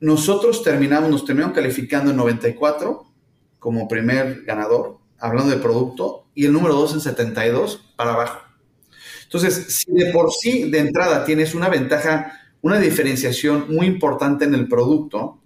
Nosotros 0.00 0.64
terminamos, 0.64 1.10
nos 1.10 1.24
terminaron 1.24 1.54
calificando 1.54 2.10
en 2.10 2.16
94 2.16 3.04
como 3.58 3.86
primer 3.86 4.42
ganador, 4.44 4.98
hablando 5.18 5.50
de 5.50 5.58
producto, 5.58 6.26
y 6.34 6.46
el 6.46 6.52
número 6.52 6.74
2 6.74 6.94
en 6.94 7.00
72 7.00 7.92
para 7.94 8.14
abajo. 8.14 8.40
Entonces, 9.24 9.76
si 9.76 9.92
de 9.92 10.12
por 10.12 10.32
sí, 10.32 10.70
de 10.70 10.78
entrada, 10.78 11.24
tienes 11.24 11.54
una 11.54 11.68
ventaja, 11.68 12.40
una 12.62 12.78
diferenciación 12.78 13.66
muy 13.68 13.86
importante 13.86 14.46
en 14.46 14.54
el 14.54 14.66
producto, 14.66 15.42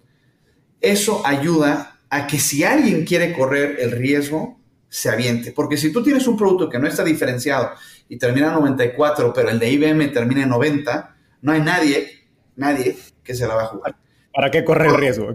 eso 0.79 1.25
ayuda 1.25 1.99
a 2.09 2.27
que 2.27 2.39
si 2.39 2.63
alguien 2.63 3.03
quiere 3.03 3.33
correr 3.33 3.77
el 3.79 3.91
riesgo, 3.91 4.59
se 4.87 5.09
aviente. 5.09 5.51
Porque 5.51 5.75
si 5.75 5.91
tú 5.91 6.03
tienes 6.03 6.25
un 6.27 6.37
producto 6.37 6.69
que 6.69 6.79
no 6.79 6.87
está 6.87 7.03
diferenciado 7.03 7.71
y 8.07 8.17
termina 8.17 8.47
en 8.47 8.53
94, 8.53 9.33
pero 9.33 9.49
el 9.49 9.59
de 9.59 9.71
IBM 9.71 10.13
termina 10.13 10.43
en 10.43 10.49
90, 10.49 11.12
no 11.43 11.51
hay 11.51 11.61
nadie, 11.61 12.07
nadie 12.55 12.95
que 13.23 13.35
se 13.35 13.45
la 13.45 13.53
va 13.53 13.63
a 13.63 13.67
jugar. 13.67 13.95
¿Para 14.33 14.49
qué 14.49 14.63
correr 14.63 14.89
el 14.89 14.97
riesgo? 14.97 15.31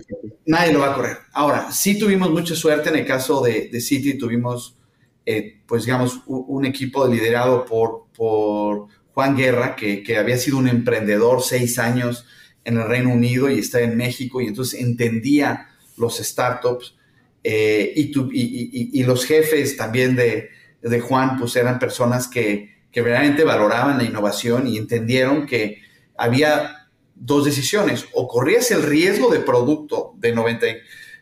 Nadie 0.47 0.73
lo 0.73 0.81
va 0.81 0.93
a 0.93 0.95
correr. 0.95 1.19
Ahora, 1.33 1.71
sí 1.71 1.99
tuvimos 1.99 2.31
mucha 2.31 2.57
suerte 2.57 2.89
en 2.89 2.97
el 2.97 3.07
caso 3.07 3.43
de, 3.43 3.69
de 3.69 3.81
City, 3.81 4.19
tuvimos, 4.19 4.77
eh, 5.25 5.61
pues 5.67 5.85
digamos, 5.85 6.23
un, 6.27 6.65
equipo 6.65 7.07
liderado 7.07 7.65
por, 7.65 8.07
por 8.17 8.89
Juan 9.13 9.37
Guerra, 9.37 9.77
que, 9.77 10.03
que, 10.03 10.17
había 10.17 10.39
sido 10.39 10.57
un 10.57 10.67
emprendedor 10.67 11.43
seis 11.43 11.79
años 11.79 12.27
en 12.65 12.79
el 12.79 12.89
Reino 12.89 13.13
Unido 13.13 13.51
y 13.51 13.59
está 13.59 13.81
en 13.81 13.97
México, 13.97 14.41
y 14.41 14.47
entonces 14.47 14.81
entendía 14.81 15.69
los 15.99 16.17
startups. 16.17 16.97
Eh, 17.45 17.93
y, 17.95 18.19
y, 18.33 19.01
y, 19.01 19.05
los 19.05 19.27
jefes 19.27 19.77
también 19.77 20.17
de, 20.17 20.49
de, 20.83 21.01
Juan, 21.01 21.39
pues 21.39 21.55
eran 21.55 21.79
personas 21.79 22.27
que, 22.27 22.79
que 22.91 23.03
verdaderamente 23.03 23.45
valoraban 23.45 23.99
la 23.99 24.05
innovación 24.05 24.67
y 24.67 24.77
entendieron 24.77 25.47
que 25.47 25.88
había 26.19 26.91
dos 27.15 27.47
decisiones. 27.47 28.07
O 28.13 28.29
corrías 28.29 28.71
el 28.71 28.83
riesgo 28.83 29.31
de 29.31 29.41
producto 29.41 30.13
de 30.19 30.35
90, 30.35 30.67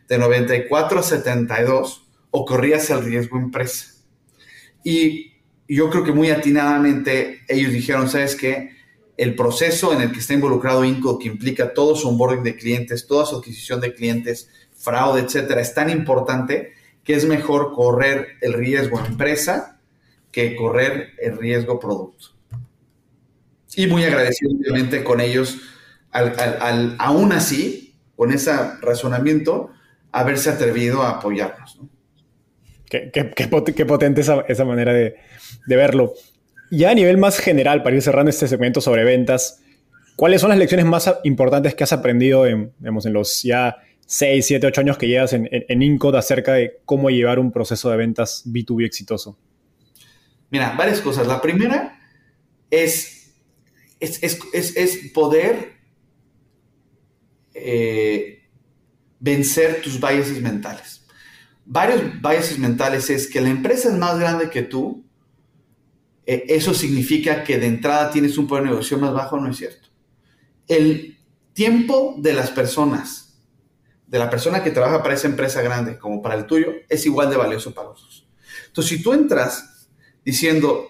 de 0.09 0.17
94 0.17 0.99
a 0.99 1.03
72 1.03 2.05
o 2.31 2.45
corrías 2.45 2.89
el 2.89 3.03
riesgo 3.05 3.37
empresa. 3.37 3.93
Y 4.83 5.33
yo 5.67 5.89
creo 5.89 6.03
que 6.03 6.11
muy 6.11 6.29
atinadamente 6.29 7.41
ellos 7.47 7.71
dijeron, 7.71 8.09
¿sabes 8.09 8.35
qué? 8.35 8.71
El 9.17 9.35
proceso 9.35 9.93
en 9.93 10.01
el 10.01 10.11
que 10.11 10.19
está 10.19 10.33
involucrado 10.33 10.85
Inco, 10.85 11.17
que 11.17 11.27
implica 11.27 11.73
todo 11.73 11.95
su 11.95 12.07
onboarding 12.07 12.43
de 12.43 12.55
clientes, 12.55 13.07
toda 13.07 13.25
su 13.25 13.37
adquisición 13.37 13.81
de 13.81 13.93
clientes, 13.93 14.49
fraude, 14.75 15.21
etcétera, 15.21 15.61
es 15.61 15.73
tan 15.73 15.89
importante 15.89 16.73
que 17.03 17.15
es 17.15 17.25
mejor 17.25 17.73
correr 17.73 18.37
el 18.41 18.53
riesgo 18.53 18.99
empresa 18.99 19.79
que 20.31 20.55
correr 20.55 21.13
el 21.19 21.37
riesgo 21.37 21.79
producto. 21.79 22.36
Y 23.77 23.85
muy 23.85 24.03
agradecido, 24.03 24.51
obviamente, 24.51 25.03
con 25.03 25.21
ellos, 25.21 25.59
al, 26.11 26.95
aún 26.97 27.31
así, 27.31 27.93
con 28.15 28.33
ese 28.33 28.51
razonamiento, 28.81 29.69
haberse 30.11 30.49
atrevido 30.49 31.03
a 31.03 31.11
apoyarnos. 31.11 31.79
Qué, 32.89 33.85
potente 33.85 34.21
esa, 34.21 34.65
manera 34.65 34.93
de, 34.93 35.15
verlo. 35.67 36.15
Ya 36.71 36.89
a 36.89 36.95
nivel 36.95 37.17
más 37.17 37.37
general, 37.37 37.83
para 37.83 37.95
ir 37.95 38.01
cerrando 38.01 38.31
este 38.31 38.47
segmento 38.47 38.81
sobre 38.81 39.03
ventas, 39.03 39.61
¿cuáles 40.15 40.41
son 40.41 40.49
las 40.49 40.57
lecciones 40.57 40.87
más 40.87 41.13
importantes 41.23 41.75
que 41.75 41.83
has 41.83 41.93
aprendido 41.93 42.47
en, 42.47 42.73
en 42.83 43.13
los 43.13 43.43
ya 43.43 43.77
6, 44.07 44.43
7, 44.43 44.65
8 44.65 44.81
años 44.81 44.97
que 44.97 45.07
llevas 45.07 45.33
en, 45.33 45.47
en, 45.51 45.81
Incode 45.83 46.17
acerca 46.17 46.53
de 46.53 46.79
cómo 46.83 47.11
llevar 47.11 47.37
un 47.37 47.51
proceso 47.51 47.91
de 47.91 47.97
ventas 47.97 48.41
B2B 48.47 48.85
exitoso? 48.85 49.37
Mira, 50.49 50.73
varias 50.75 50.99
cosas. 50.99 51.27
La 51.27 51.39
primera 51.41 51.99
es, 52.71 53.16
es, 53.99 55.11
poder 55.13 55.77
eh, 57.53 58.49
vencer 59.19 59.81
tus 59.81 59.99
biases 59.99 60.41
mentales. 60.41 61.05
Varios 61.65 62.21
biases 62.21 62.59
mentales 62.59 63.09
es 63.09 63.27
que 63.27 63.41
la 63.41 63.49
empresa 63.49 63.89
es 63.89 63.95
más 63.95 64.17
grande 64.19 64.49
que 64.49 64.63
tú, 64.63 65.05
eh, 66.25 66.45
eso 66.49 66.73
significa 66.73 67.43
que 67.43 67.57
de 67.57 67.67
entrada 67.67 68.11
tienes 68.11 68.37
un 68.37 68.47
poder 68.47 68.65
de 68.65 68.69
negocio 68.71 68.97
más 68.97 69.13
bajo, 69.13 69.39
no 69.39 69.49
es 69.49 69.57
cierto. 69.57 69.89
El 70.67 71.17
tiempo 71.53 72.15
de 72.19 72.33
las 72.33 72.51
personas 72.51 73.27
de 74.07 74.19
la 74.19 74.29
persona 74.29 74.63
que 74.63 74.71
trabaja 74.71 75.03
para 75.03 75.15
esa 75.15 75.27
empresa 75.27 75.61
grande 75.61 75.97
como 75.99 76.21
para 76.21 76.35
el 76.35 76.45
tuyo 76.45 76.71
es 76.87 77.05
igual 77.05 77.29
de 77.29 77.37
valioso 77.37 77.73
para 77.73 77.89
los 77.89 78.01
dos. 78.01 78.27
Entonces, 78.67 78.97
si 78.97 79.03
tú 79.03 79.13
entras 79.13 79.89
diciendo, 80.23 80.87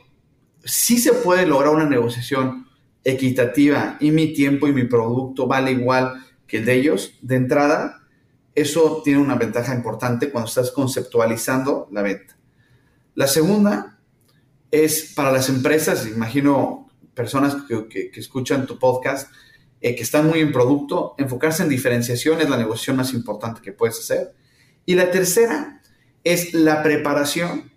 sí 0.64 1.00
se 1.00 1.14
puede 1.14 1.48
lograr 1.48 1.74
una 1.74 1.90
negociación 1.90 2.67
equitativa 3.08 3.96
y 4.02 4.12
mi 4.12 4.34
tiempo 4.34 4.68
y 4.68 4.74
mi 4.74 4.84
producto 4.84 5.48
vale 5.48 5.72
igual 5.72 6.26
que 6.46 6.58
el 6.58 6.66
de 6.66 6.74
ellos, 6.74 7.14
de 7.22 7.38
entrada, 7.38 8.02
eso 8.54 9.02
tiene 9.02 9.22
una 9.22 9.36
ventaja 9.36 9.74
importante 9.74 10.30
cuando 10.30 10.50
estás 10.50 10.72
conceptualizando 10.72 11.88
la 11.92 12.02
venta. 12.02 12.38
La 13.16 13.28
segunda 13.28 13.98
es 14.72 15.14
para 15.16 15.32
las 15.32 15.48
empresas, 15.48 16.06
imagino 16.06 16.90
personas 17.14 17.56
que, 17.66 18.12
escuchan 18.14 18.68
tu 18.68 18.78
podcast, 18.78 19.32
eh, 19.80 19.96
que 19.96 20.04
están 20.04 20.28
muy 20.28 20.42
en 20.42 20.52
producto, 20.52 21.16
enfocarse 21.18 21.64
en 21.64 21.70
diferenciación 21.70 22.42
es 22.42 22.50
la 22.50 22.58
negociación 22.58 22.98
más 22.98 23.14
importante 23.14 23.62
que 23.62 23.72
puedes 23.72 24.00
hacer. 24.00 24.36
Y 24.86 24.96
la 24.96 25.12
tercera 25.12 25.82
es 26.26 26.54
la 26.54 26.84
preparación. 26.84 27.72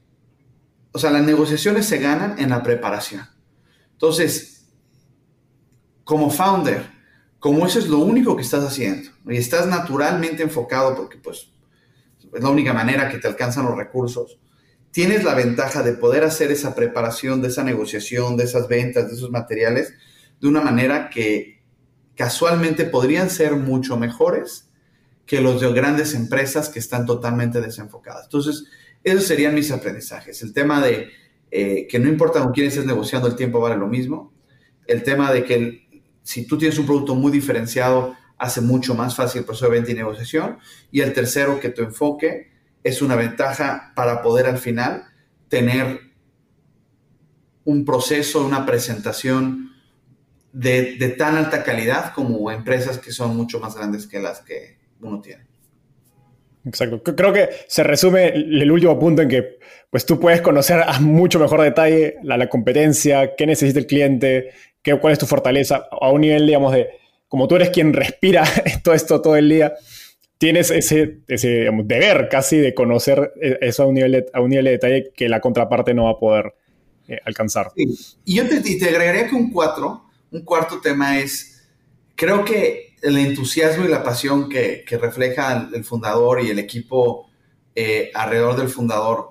O 0.90 0.99
sea, 0.99 1.12
las 1.12 1.23
negociaciones 1.23 1.87
se 1.87 1.99
ganan 1.99 2.37
en 2.40 2.51
la 2.51 2.64
preparación. 2.64 3.29
Entonces, 3.93 4.60
como 6.05 6.31
founder, 6.31 6.85
como 7.39 7.67
eso 7.67 7.79
es 7.79 7.89
lo 7.89 7.99
único 7.99 8.37
que 8.37 8.43
estás 8.43 8.65
haciendo 8.65 9.11
y 9.29 9.37
estás 9.37 9.67
naturalmente 9.67 10.43
enfocado 10.43 10.95
porque 10.95 11.19
pues 11.19 11.51
es 12.33 12.43
la 12.43 12.51
única 12.51 12.73
manera 12.73 13.09
que 13.09 13.19
te 13.19 13.29
alcanzan 13.29 13.67
los 13.67 13.77
recursos, 13.77 14.39
tienes 14.91 15.25
la 15.25 15.35
ventaja 15.35 15.83
de 15.83 15.93
poder 15.93 16.25
hacer 16.25 16.51
esa 16.51 16.75
preparación 16.75 17.41
de 17.41 17.49
esa 17.49 17.65
negociación, 17.65 18.37
de 18.37 18.45
esas 18.45 18.69
ventas, 18.69 19.09
de 19.09 19.15
esos 19.15 19.31
materiales, 19.31 19.95
de 20.41 20.49
una 20.49 20.61
manera 20.61 21.11
que 21.11 21.63
casualmente 22.15 22.85
podrían 22.85 23.31
ser 23.31 23.57
mucho 23.57 23.97
mejores 23.97 24.69
que 25.27 25.41
los 25.41 25.61
de 25.61 25.73
grandes 25.73 26.15
empresas 26.15 26.69
que 26.69 26.81
están 26.81 27.07
totalmente 27.07 27.61
desenfocadas. 27.61 28.25
Entonces, 28.25 28.65
esos 29.05 29.25
serían 29.25 29.55
mis 29.55 29.71
aprendizajes. 29.71 30.43
El 30.43 30.53
tema 30.53 30.85
de 30.85 31.09
eh, 31.51 31.87
que 31.89 31.99
no 31.99 32.09
importa 32.09 32.41
con 32.43 32.53
quién 32.53 32.67
estés 32.67 32.85
negociando, 32.85 33.29
el 33.29 33.37
tiempo 33.37 33.61
vale 33.61 33.77
lo 33.77 33.87
mismo. 33.87 34.33
El 34.87 35.03
tema 35.03 35.33
de 35.33 35.45
que 35.45 35.89
si 36.31 36.47
tú 36.47 36.57
tienes 36.57 36.79
un 36.79 36.87
producto 36.87 37.16
muy 37.16 37.33
diferenciado, 37.33 38.14
hace 38.38 38.61
mucho 38.61 38.95
más 38.95 39.16
fácil 39.16 39.40
el 39.40 39.45
proceso 39.45 39.64
de 39.64 39.73
venta 39.73 39.90
y 39.90 39.95
negociación. 39.95 40.59
Y 40.93 41.01
el 41.01 41.12
tercero, 41.12 41.59
que 41.59 41.71
tu 41.71 41.83
enfoque 41.83 42.53
es 42.85 43.03
una 43.03 43.16
ventaja 43.16 43.93
para 43.97 44.23
poder 44.23 44.47
al 44.47 44.59
final 44.59 45.07
tener 45.49 45.99
un 47.64 47.85
proceso, 47.85 48.47
una 48.47 48.64
presentación 48.64 49.73
de, 50.53 51.16
tan 51.19 51.37
alta 51.37 51.64
calidad 51.64 52.12
como 52.14 52.49
empresas 52.53 52.99
que 52.99 53.11
son 53.11 53.37
mucho 53.37 53.59
más 53.59 53.75
grandes 53.75 54.07
que 54.07 54.21
las 54.21 54.40
que 54.40 54.79
uno 55.01 55.21
tiene. 55.21 55.49
Exacto. 56.64 57.03
Creo 57.16 57.33
que 57.33 57.49
se 57.66 57.83
resume 57.83 58.29
el 58.29 58.71
último 58.71 58.97
punto 59.01 59.23
en 59.23 59.29
que 59.29 59.59
pues 59.90 60.07
tú 60.07 60.21
puedes 60.21 60.43
conocer 60.43 60.81
a 60.87 61.01
mucho 61.01 61.40
mejor 61.40 61.62
detalle 61.62 62.19
la, 62.23 62.37
la 62.37 62.49
competencia, 62.49 63.35
qué 63.35 63.47
necesita 63.47 63.81
el 63.81 63.87
cliente, 63.87 64.53
qué, 64.83 64.99
cuál 64.99 65.12
es 65.12 65.19
tu 65.19 65.27
fortaleza, 65.27 65.87
a 65.90 66.11
un 66.11 66.21
nivel, 66.23 66.47
digamos, 66.47 66.73
de 66.73 66.88
como 67.29 67.47
tú 67.47 67.57
eres 67.57 67.71
quien 67.71 67.93
respira 67.93 68.45
todo 68.83 68.95
esto 68.95 69.21
todo 69.21 69.37
el 69.37 69.49
día, 69.49 69.75
tienes 70.38 70.71
ese, 70.71 71.19
ese 71.29 71.69
deber 71.85 72.29
casi 72.29 72.57
de 72.57 72.75
conocer 72.75 73.33
e, 73.40 73.59
eso 73.61 73.85
a 73.85 73.87
un, 73.87 73.95
nivel 73.95 74.12
de, 74.12 74.27
a 74.33 74.40
un 74.40 74.51
nivel 74.51 74.64
de 74.64 74.71
detalle 74.73 75.12
que 75.14 75.29
la 75.29 75.40
contraparte 75.40 75.95
no 75.95 76.05
va 76.05 76.12
a 76.12 76.19
poder 76.19 76.55
eh, 77.09 77.19
alcanzar. 77.25 77.73
Y 77.77 78.35
yo 78.35 78.49
te, 78.49 78.61
te 78.61 78.88
agregaría 78.88 79.29
que 79.29 79.35
un 79.35 79.51
4 79.53 80.11
un 80.33 80.43
cuarto 80.43 80.81
tema 80.81 81.19
es, 81.19 81.69
creo 82.14 82.45
que 82.45 82.95
el 83.03 83.16
entusiasmo 83.19 83.85
y 83.85 83.88
la 83.88 84.03
pasión 84.03 84.49
que, 84.49 84.85
refleja 85.01 85.69
el, 85.73 85.85
fundador 85.85 86.43
y 86.43 86.51
el 86.51 86.59
equipo 86.59 87.31
eh, 87.75 88.11
alrededor 88.14 88.57
del 88.57 88.69
fundador 88.69 89.31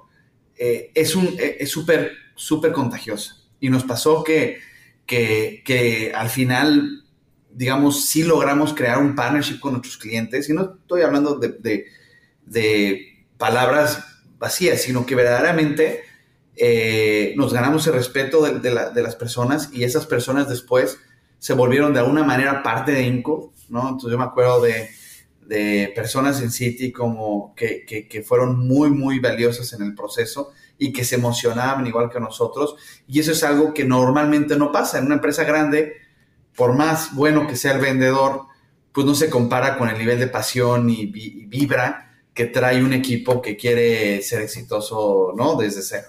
eh, 0.58 0.92
es 0.94 1.16
eh, 1.16 1.58
es 1.60 1.70
súper, 1.70 2.12
súper 2.36 2.72
contagiosa. 2.72 3.36
Y 3.60 3.70
nos 3.70 3.84
pasó 3.84 4.24
que, 4.24 4.60
que, 5.10 6.12
al 6.15 6.30
final, 6.30 7.04
digamos, 7.52 8.06
sí 8.06 8.24
logramos 8.24 8.74
crear 8.74 9.00
un 9.00 9.15
partnership 9.15 9.60
con 9.60 9.74
nuestros 9.74 9.98
clientes. 9.98 10.50
Y 10.50 10.54
no 10.54 10.76
estoy 10.82 11.02
hablando 11.02 11.39
de, 11.39 11.86
palabras 13.38 14.04
vacías, 14.38 14.82
sino 14.82 15.06
que 15.06 15.15
verdaderamente 15.15 16.02
eh, 16.56 17.34
nos 17.38 17.54
ganamos 17.54 17.88
el 17.88 17.93
respeto 17.93 18.41
de, 18.41 18.72
las 18.72 19.15
personas 19.15 19.69
y 19.74 19.84
esas 19.84 20.06
personas 20.06 20.50
después 20.50 20.98
se 21.38 21.54
volvieron 21.54 21.93
de 21.93 22.00
alguna 22.00 22.24
manera 22.24 22.62
parte 22.62 22.91
de 22.91 23.04
INCO, 23.04 23.54
¿no? 23.69 23.82
Entonces 23.82 24.12
yo 24.12 24.17
me 24.17 24.26
acuerdo 24.26 24.62
de, 24.62 24.89
personas 25.95 26.41
en 26.41 26.52
City 26.52 26.91
como 26.91 27.56
que, 27.56 27.84
que, 27.86 28.22
fueron 28.22 28.60
muy, 28.60 28.91
muy 28.91 29.19
valiosas 29.19 29.74
en 29.74 29.82
el 29.82 29.95
proceso 29.95 30.52
y 30.80 30.94
que 30.94 31.04
se 31.04 31.15
emocionaban 31.15 31.86
igual 31.86 32.10
que 32.10 32.20
nosotros. 32.20 32.76
Y 33.08 33.20
eso 33.20 33.34
es 33.34 33.44
algo 33.44 33.74
que 33.74 33.84
normalmente 33.84 34.56
no 34.56 34.72
pasa. 34.72 34.98
En 34.98 35.06
una 35.06 35.15
empresa 35.15 35.44
grande, 35.44 35.94
por 36.56 36.76
más 36.76 37.13
bueno 37.13 37.46
que 37.46 37.56
sea 37.56 37.74
el 37.74 37.82
vendedor, 37.82 38.44
pues 38.94 39.06
no 39.06 39.13
se 39.13 39.30
compara 39.30 39.78
con 39.78 39.89
el 39.89 39.98
nivel 39.98 40.18
de 40.20 40.28
pasión 40.28 40.89
y, 40.89 41.06
vibra 41.06 42.06
que 42.34 42.46
trae 42.46 42.84
un 42.84 42.94
equipo 42.94 43.42
que 43.42 43.58
quiere 43.58 44.22
ser 44.22 44.42
exitoso, 44.42 45.34
¿no? 45.36 45.56
Desde 45.56 45.82
cero. 45.82 46.08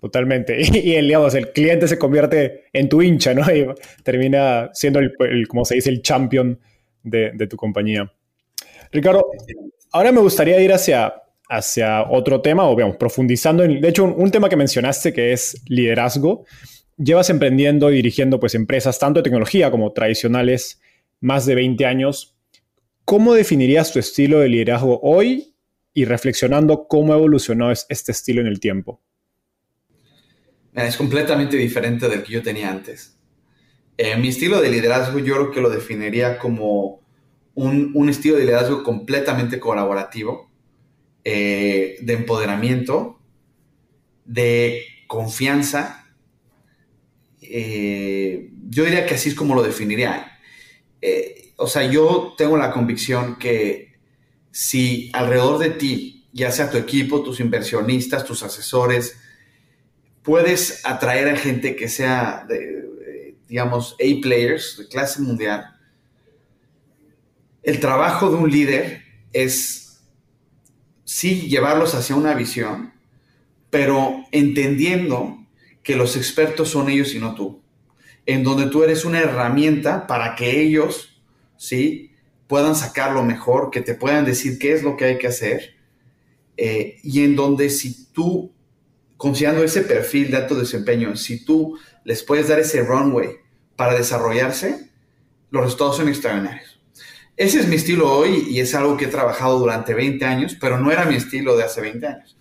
Totalmente. 0.00 0.58
Y, 0.82 0.94
el, 0.94 1.06
digamos, 1.06 1.34
el 1.34 1.52
cliente 1.52 1.86
se 1.86 1.98
convierte 1.98 2.64
en 2.72 2.88
tu 2.88 3.02
hincha, 3.02 3.34
¿no? 3.34 3.42
Y 3.54 3.66
termina 4.02 4.70
siendo, 4.72 4.98
el, 4.98 5.46
como 5.46 5.64
se 5.64 5.74
dice, 5.76 5.90
el 5.90 6.02
champion 6.02 6.58
de, 7.02 7.46
tu 7.48 7.56
compañía. 7.56 8.10
Ricardo, 8.90 9.26
ahora 9.92 10.12
me 10.12 10.20
gustaría 10.20 10.60
ir 10.60 10.72
hacia, 10.72 11.14
hacia 11.50 12.08
otro 12.08 12.40
tema, 12.40 12.68
o 12.68 12.74
digamos, 12.74 12.96
profundizando 12.96 13.64
en, 13.64 13.80
de 13.80 13.88
hecho, 13.88 14.04
un, 14.04 14.30
tema 14.30 14.48
que 14.48 14.56
mencionaste 14.56 15.12
que 15.12 15.32
es 15.32 15.62
liderazgo. 15.66 16.44
Llevas 16.96 17.28
emprendiendo 17.28 17.90
y 17.90 17.96
dirigiendo 17.96 18.38
pues, 18.40 18.54
empresas 18.54 18.98
tanto 18.98 19.20
de 19.20 19.24
tecnología 19.24 19.70
como 19.70 19.92
tradicionales 19.92 20.80
más 21.20 21.44
de 21.46 21.56
20 21.56 21.84
años. 21.86 22.36
¿Cómo 23.04 23.34
definirías 23.34 23.92
tu 23.92 23.98
estilo 23.98 24.40
de 24.40 24.48
liderazgo 24.48 25.00
hoy 25.02 25.54
y 25.92 26.04
reflexionando 26.04 26.86
cómo 26.86 27.14
evolucionó 27.14 27.72
este 27.72 28.12
estilo 28.12 28.40
en 28.40 28.46
el 28.46 28.60
tiempo? 28.60 29.00
es 30.72 30.96
completamente 30.96 31.56
diferente 31.56 32.08
del 32.08 32.22
que 32.22 32.32
yo 32.32 32.42
tenía 32.42 32.70
antes. 32.70 33.18
Eh, 33.96 34.16
mi 34.16 34.28
estilo 34.28 34.60
de 34.60 34.70
liderazgo 34.70 35.18
yo 35.18 35.34
creo 35.34 35.50
que 35.50 35.60
lo 35.60 35.68
definiría 35.68 36.38
como 36.38 37.00
un, 37.54 38.08
estilo 38.08 38.36
de 38.36 38.44
liderazgo 38.44 38.82
completamente 38.82 39.60
colaborativo, 39.60 40.49
eh, 41.24 41.96
de 42.00 42.12
empoderamiento, 42.12 43.20
de 44.24 44.84
confianza. 45.06 46.06
Eh, 47.42 48.50
yo 48.68 48.84
diría 48.84 49.06
que 49.06 49.14
así 49.14 49.30
es 49.30 49.34
como 49.34 49.54
lo 49.54 49.62
definiría. 49.62 50.38
o 51.56 51.66
sea, 51.66 51.90
yo 51.90 52.34
tengo 52.38 52.56
la 52.56 52.70
convicción 52.70 53.38
que 53.38 53.90
si 54.50 55.10
alrededor 55.12 55.58
de 55.58 55.70
ti, 55.70 56.28
ya 56.32 56.50
sea 56.50 56.70
tu 56.70 56.78
equipo, 56.78 57.22
tus 57.22 57.40
inversionistas, 57.40 58.24
tus 58.24 58.42
asesores, 58.42 59.16
puedes 60.22 60.84
atraer 60.84 61.28
a 61.28 61.36
gente 61.36 61.76
que 61.76 61.88
sea, 61.88 62.44
de, 62.48 63.36
digamos, 63.48 63.94
A-players 63.94 64.76
de 64.78 64.88
clase 64.88 65.22
mundial, 65.22 65.76
el 67.62 67.80
trabajo 67.80 68.30
de 68.30 68.36
un 68.36 68.50
líder 68.50 69.02
es, 69.32 69.89
sí, 71.10 71.48
llevarlos 71.48 71.96
hacia 71.96 72.14
una 72.14 72.34
visión, 72.34 72.92
pero 73.68 74.24
entendiendo 74.30 75.44
que 75.82 75.96
los 75.96 76.16
expertos 76.16 76.68
son 76.68 76.88
ellos 76.88 77.16
y 77.16 77.18
no 77.18 77.34
tú, 77.34 77.62
en 78.26 78.44
donde 78.44 78.66
tú 78.66 78.84
eres 78.84 79.04
una 79.04 79.18
herramienta 79.18 80.06
para 80.06 80.36
que 80.36 80.60
ellos, 80.62 81.20
¿sí? 81.56 82.12
puedan 82.46 82.76
sacar 82.76 83.12
lo 83.12 83.24
mejor, 83.24 83.70
que 83.72 83.80
te 83.80 83.96
puedan 83.96 84.24
decir 84.24 84.56
qué 84.60 84.72
es 84.72 84.84
lo 84.84 84.96
que 84.96 85.06
hay 85.06 85.18
que 85.18 85.26
hacer, 85.26 85.74
eh, 86.56 86.98
y 87.02 87.24
en 87.24 87.34
donde 87.34 87.70
si 87.70 88.12
tú, 88.12 88.52
considerando 89.16 89.64
ese 89.64 89.80
perfil 89.80 90.30
de 90.30 90.36
alto 90.36 90.54
desempeño, 90.54 91.16
si 91.16 91.44
tú 91.44 91.76
les 92.04 92.22
puedes 92.22 92.46
dar 92.46 92.60
ese 92.60 92.82
runway 92.82 93.30
para 93.74 93.94
desarrollarse, 93.94 94.92
los 95.50 95.64
resultados 95.64 95.96
son 95.96 96.08
extraordinarios. 96.08 96.69
Ese 97.40 97.58
es 97.58 97.68
mi 97.68 97.76
estilo 97.76 98.12
hoy 98.12 98.48
y 98.50 98.60
es 98.60 98.74
algo 98.74 98.98
que 98.98 99.06
he 99.06 99.08
trabajado 99.08 99.58
durante 99.58 99.94
20 99.94 100.22
años, 100.26 100.58
pero 100.60 100.78
no 100.78 100.92
era 100.92 101.06
mi 101.06 101.14
estilo 101.14 101.56
de 101.56 101.64
hace 101.64 101.80
20 101.80 102.06
años. 102.06 102.36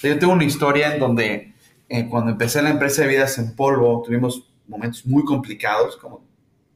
yo 0.00 0.16
tengo 0.16 0.32
una 0.32 0.44
historia 0.44 0.94
en 0.94 1.00
donde 1.00 1.54
eh, 1.88 2.08
cuando 2.08 2.30
empecé 2.30 2.62
la 2.62 2.70
empresa 2.70 3.02
de 3.02 3.08
vidas 3.08 3.36
en 3.38 3.56
polvo, 3.56 4.00
tuvimos 4.06 4.48
momentos 4.68 5.04
muy 5.06 5.24
complicados, 5.24 5.96
como 5.96 6.24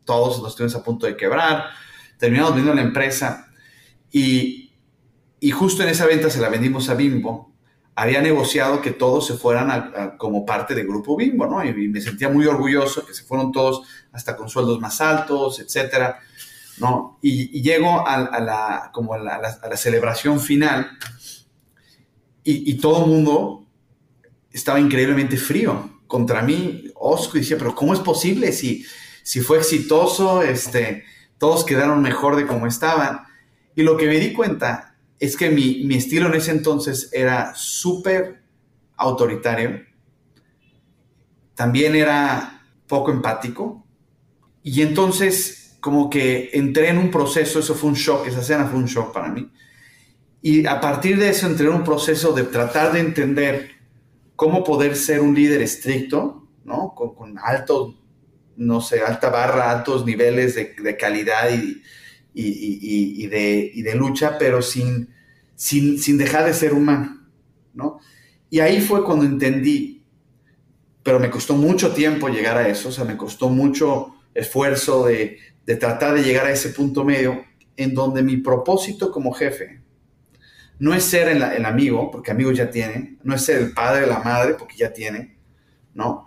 todos 0.04 0.40
los 0.40 0.50
estuvimos 0.50 0.74
a 0.74 0.82
punto 0.82 1.06
de 1.06 1.16
quebrar, 1.16 1.66
terminamos 2.18 2.50
vendiendo 2.56 2.74
la 2.74 2.84
empresa 2.84 3.46
y, 4.10 4.72
y, 5.38 5.52
justo 5.52 5.84
en 5.84 5.90
esa 5.90 6.06
venta 6.06 6.30
se 6.30 6.40
la 6.40 6.48
vendimos 6.48 6.88
a 6.88 6.94
Bimbo. 6.94 7.52
Había 7.94 8.20
negociado 8.20 8.82
que 8.82 8.90
todos 8.90 9.24
se 9.28 9.34
fueran 9.34 10.16
como 10.18 10.44
parte 10.44 10.74
del 10.74 10.88
grupo 10.88 11.16
Bimbo, 11.16 11.46
¿no? 11.46 11.64
Y, 11.64 11.86
me 11.86 12.00
sentía 12.00 12.28
muy 12.28 12.44
orgulloso 12.46 13.06
que 13.06 13.14
se 13.14 13.22
fueron 13.22 13.52
todos 13.52 13.82
hasta 14.10 14.34
con 14.34 14.48
sueldos 14.48 14.80
más 14.80 15.00
altos, 15.00 15.60
etcétera, 15.60 16.18
¿no? 16.80 17.18
Y, 17.22 17.62
llego 17.62 18.06
a, 18.06 18.40
la, 18.40 18.90
como 18.92 19.14
a 19.14 19.18
la, 19.18 19.76
celebración 19.76 20.40
final 20.40 20.90
y, 22.44 22.74
todo 22.78 23.04
el 23.04 23.10
mundo 23.10 23.66
estaba 24.50 24.80
increíblemente 24.80 25.36
frío 25.36 26.00
contra 26.06 26.40
mí, 26.42 26.90
Osco, 26.94 27.36
y 27.36 27.40
decía, 27.40 27.58
pero 27.58 27.74
¿cómo 27.74 27.92
es 27.92 28.00
posible 28.00 28.52
si, 28.52 28.84
si 29.22 29.40
fue 29.40 29.58
exitoso? 29.58 30.42
Este, 30.42 31.04
todos 31.36 31.64
quedaron 31.64 32.00
mejor 32.00 32.36
de 32.36 32.46
como 32.46 32.66
estaban. 32.66 33.20
Y 33.74 33.82
lo 33.82 33.96
que 33.98 34.06
me 34.06 34.18
di 34.18 34.32
cuenta 34.32 34.96
es 35.18 35.36
que 35.36 35.50
mi, 35.50 35.84
mi 35.84 35.96
estilo 35.96 36.28
en 36.28 36.34
ese 36.34 36.52
entonces 36.52 37.10
era 37.12 37.52
súper 37.54 38.42
autoritario, 38.96 39.82
también 41.54 41.94
era 41.94 42.62
poco 42.86 43.10
empático, 43.10 43.84
y 44.62 44.82
entonces 44.82 45.57
como 45.80 46.10
que 46.10 46.50
entré 46.52 46.88
en 46.88 46.98
un 46.98 47.10
proceso, 47.10 47.60
eso 47.60 47.74
fue 47.74 47.90
un 47.90 47.96
shock, 47.96 48.26
esa 48.26 48.40
escena 48.40 48.66
fue 48.66 48.78
un 48.78 48.86
shock 48.86 49.12
para 49.12 49.28
mí, 49.28 49.50
y 50.40 50.66
a 50.66 50.80
partir 50.80 51.18
de 51.18 51.30
eso 51.30 51.46
entré 51.46 51.66
en 51.66 51.74
un 51.74 51.84
proceso 51.84 52.32
de 52.32 52.44
tratar 52.44 52.92
de 52.92 53.00
entender 53.00 53.70
cómo 54.36 54.62
poder 54.62 54.94
ser 54.94 55.20
un 55.20 55.34
líder 55.34 55.60
estricto, 55.62 56.48
¿no? 56.64 56.94
Con, 56.94 57.14
con 57.14 57.34
no 58.56 58.80
sé, 58.80 59.00
alta 59.00 59.30
barra, 59.30 59.70
altos 59.70 60.04
niveles 60.04 60.54
de, 60.54 60.96
calidad 60.96 61.50
y, 61.50 61.82
y, 62.34 63.26
de, 63.26 63.72
de, 63.74 63.94
lucha, 63.94 64.36
pero 64.38 64.62
sin, 64.62 65.08
sin, 65.54 66.18
dejar 66.18 66.44
de 66.44 66.54
ser 66.54 66.72
humano, 66.72 67.26
¿no? 67.74 67.98
Y 68.50 68.60
ahí 68.60 68.80
fue 68.80 69.04
cuando 69.04 69.24
entendí, 69.24 70.04
pero 71.02 71.18
me 71.18 71.30
costó 71.30 71.54
mucho 71.54 71.92
tiempo 71.92 72.28
llegar 72.28 72.56
a 72.58 72.68
eso, 72.68 72.90
o 72.90 72.92
sea, 72.92 73.04
me 73.04 73.16
costó 73.16 73.48
mucho 73.48 74.14
esfuerzo 74.34 75.06
de, 75.06 75.38
de 75.68 75.76
tratar 75.76 76.14
de 76.14 76.22
llegar 76.22 76.46
a 76.46 76.50
ese 76.50 76.70
punto 76.70 77.04
medio 77.04 77.44
en 77.76 77.92
donde 77.92 78.22
mi 78.22 78.38
propósito 78.38 79.12
como 79.12 79.33
jefe 79.33 79.83
no 80.78 80.94
es 80.94 81.04
ser 81.04 81.28
el, 81.28 81.66
amigo, 81.66 82.11
porque 82.11 82.31
amigos 82.31 82.57
ya 82.57 82.70
tiene, 82.70 83.18
no 83.22 83.35
es 83.35 83.44
ser 83.44 83.61
el 83.61 83.74
padre, 83.74 84.07
la 84.07 84.20
madre, 84.20 84.54
porque 84.54 84.78
ya 84.78 84.94
tiene, 84.94 85.37
¿no? 85.92 86.24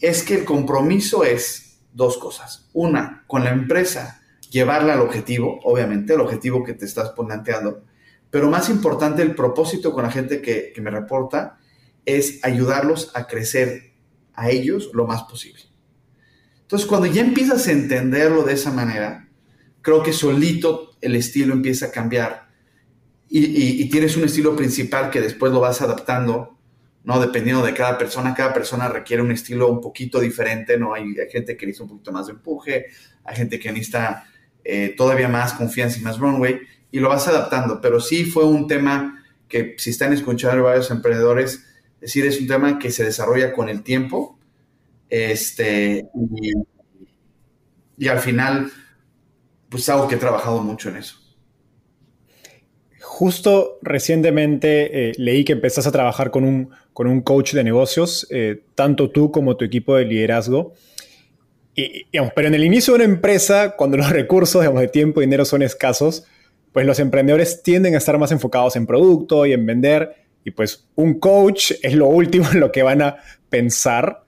es 0.00 0.22
que 0.22 0.36
el 0.36 0.44
compromiso 0.44 1.24
es 1.24 1.80
dos 1.92 2.18
cosas. 2.18 2.68
Una, 2.72 3.24
con 3.26 3.42
la 3.42 3.50
empresa, 3.50 4.22
llevarla 4.48 4.94
al 4.94 5.00
objetivo, 5.00 5.58
obviamente, 5.64 6.14
el 6.14 6.20
objetivo 6.20 6.62
que 6.62 6.74
te 6.74 6.84
estás 6.84 7.10
planteando, 7.10 7.82
pero 8.30 8.48
más 8.48 8.68
importante, 8.68 9.22
el 9.22 9.34
propósito 9.34 9.92
con 9.92 10.04
la 10.04 10.10
gente 10.12 10.40
que, 10.40 10.72
me 10.80 10.92
reporta 10.92 11.58
es 12.04 12.44
ayudarlos 12.44 13.10
a 13.14 13.26
crecer 13.26 13.94
a 14.34 14.50
ellos 14.50 14.90
lo 14.92 15.04
más 15.04 15.24
posible. 15.24 15.62
Entonces, 16.68 16.86
cuando 16.86 17.06
ya 17.06 17.22
empiezas 17.22 17.66
a 17.66 17.72
entenderlo 17.72 18.42
de 18.42 18.52
esa 18.52 18.70
manera, 18.70 19.26
creo 19.80 20.02
que 20.02 20.12
solito 20.12 20.90
el 21.00 21.16
estilo 21.16 21.54
empieza 21.54 21.86
a 21.86 21.90
cambiar 21.90 22.48
y, 23.30 23.88
tienes 23.88 24.18
un 24.18 24.24
estilo 24.24 24.54
principal 24.54 25.10
que 25.10 25.22
después 25.22 25.50
lo 25.50 25.60
vas 25.60 25.80
adaptando 25.80 26.58
¿no? 27.04 27.18
Dependiendo 27.20 27.64
de 27.64 27.72
cada 27.72 27.96
persona, 27.96 28.34
cada 28.34 28.52
persona 28.52 28.86
requiere 28.86 29.22
un 29.22 29.30
estilo 29.32 29.70
un 29.70 29.80
poquito 29.80 30.20
diferente, 30.20 30.76
¿no? 30.76 30.92
Hay, 30.92 31.14
gente 31.32 31.56
que 31.56 31.64
necesita 31.64 31.84
un 31.84 31.88
poquito 31.88 32.12
más 32.12 32.26
de 32.26 32.32
empuje, 32.32 32.86
hay 33.24 33.34
gente 33.34 33.58
que 33.58 33.72
necesita 33.72 34.26
eh, 34.62 34.94
todavía 34.94 35.26
más 35.26 35.54
confianza 35.54 35.98
y 35.98 36.02
más 36.02 36.18
runway, 36.18 36.58
y 36.90 37.00
lo 37.00 37.08
vas 37.08 37.26
adaptando, 37.26 37.80
pero 37.80 37.98
sí 37.98 38.26
fue 38.26 38.44
un 38.44 38.66
tema 38.66 39.24
que 39.48 39.74
si 39.78 39.88
están 39.88 40.12
escuchando 40.12 40.64
varios 40.64 40.90
emprendedores, 40.90 41.64
es 41.94 42.00
decir, 42.00 42.26
es 42.26 42.42
un 42.42 42.46
tema 42.46 42.78
que 42.78 42.90
se 42.90 43.04
desarrolla 43.04 43.54
con 43.54 43.70
el 43.70 43.82
tiempo, 43.82 44.37
este, 45.08 46.06
y, 47.96 48.08
al 48.08 48.20
final, 48.20 48.70
pues 49.68 49.88
algo 49.88 50.08
que 50.08 50.16
he 50.16 50.18
trabajado 50.18 50.62
mucho 50.62 50.88
en 50.88 50.96
eso. 50.96 51.16
Justo 53.00 53.78
recientemente 53.82 55.10
eh, 55.10 55.12
leí 55.16 55.44
que 55.44 55.54
empezás 55.54 55.86
a 55.86 55.92
trabajar 55.92 56.30
con 56.30 56.44
un, 56.44 56.70
con 56.92 57.06
un 57.06 57.20
coach 57.20 57.52
de 57.54 57.64
negocios, 57.64 58.26
eh, 58.30 58.62
tanto 58.74 59.10
tú 59.10 59.32
como 59.32 59.56
tu 59.56 59.64
equipo 59.64 59.96
de 59.96 60.04
liderazgo. 60.04 60.74
Y, 61.74 62.06
pero 62.34 62.48
en 62.48 62.54
el 62.54 62.64
inicio 62.64 62.92
de 62.92 63.04
una 63.04 63.12
empresa, 63.14 63.74
cuando 63.76 63.96
los 63.96 64.10
recursos 64.10 64.62
digamos, 64.62 64.80
de 64.80 64.88
tiempo 64.88 65.20
y 65.20 65.24
dinero 65.24 65.44
son 65.44 65.62
escasos, 65.62 66.24
pues 66.72 66.86
los 66.86 66.98
emprendedores 66.98 67.62
tienden 67.62 67.94
a 67.94 67.98
estar 67.98 68.18
más 68.18 68.30
enfocados 68.30 68.76
en 68.76 68.86
producto 68.86 69.46
y 69.46 69.52
en 69.52 69.66
vender. 69.66 70.14
Y 70.44 70.50
pues 70.52 70.88
un 70.94 71.18
coach 71.18 71.72
es 71.82 71.94
lo 71.94 72.06
último 72.06 72.46
en 72.52 72.60
lo 72.60 72.70
que 72.70 72.82
van 72.82 73.02
a 73.02 73.16
pensar. 73.48 74.24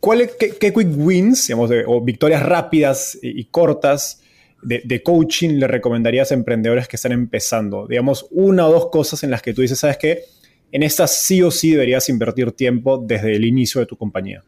¿Cuál, 0.00 0.30
qué, 0.38 0.50
qué, 0.50 0.72
quick 0.72 0.88
wins 0.96 1.46
digamos, 1.46 1.70
o 1.86 2.00
victorias 2.00 2.42
rápidas 2.42 3.18
y, 3.22 3.40
y 3.40 3.44
cortas 3.44 4.22
de, 4.62 5.02
coaching 5.02 5.58
le 5.58 5.66
recomendarías 5.66 6.30
a 6.30 6.34
emprendedores 6.34 6.88
que 6.88 6.96
están 6.96 7.12
empezando? 7.12 7.86
Digamos, 7.86 8.26
una 8.30 8.66
o 8.66 8.72
dos 8.72 8.88
cosas 8.90 9.22
en 9.22 9.30
las 9.30 9.42
que 9.42 9.52
tú 9.52 9.62
dices, 9.62 9.78
¿sabes 9.78 9.98
qué? 9.98 10.24
En 10.72 10.82
estas 10.82 11.22
sí 11.22 11.42
o 11.42 11.50
sí 11.50 11.72
deberías 11.72 12.08
invertir 12.08 12.52
tiempo 12.52 12.98
desde 12.98 13.34
el 13.34 13.44
inicio 13.44 13.80
de 13.80 13.86
tu 13.86 13.96
compañía. 13.96 14.42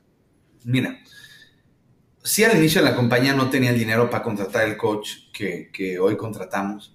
Mira, 0.64 0.98
si 2.22 2.44
al 2.44 2.56
inicio 2.56 2.82
de 2.82 2.90
la 2.90 2.96
compañía 2.96 3.34
no 3.34 3.50
tenía 3.50 3.70
el 3.70 3.78
dinero 3.78 4.08
para 4.08 4.22
contratar 4.22 4.68
el 4.68 4.76
coach 4.76 5.08
que, 5.32 5.70
que 5.72 5.98
hoy 5.98 6.16
contratamos, 6.16 6.94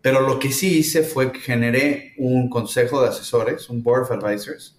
pero 0.00 0.20
lo 0.20 0.38
que 0.38 0.52
sí 0.52 0.78
hice 0.78 1.02
fue 1.02 1.32
que 1.32 1.40
generé 1.40 2.14
un 2.18 2.48
consejo 2.48 3.02
de 3.02 3.08
asesores, 3.08 3.68
un 3.68 3.82
board 3.82 4.02
of 4.02 4.12
advisors, 4.12 4.78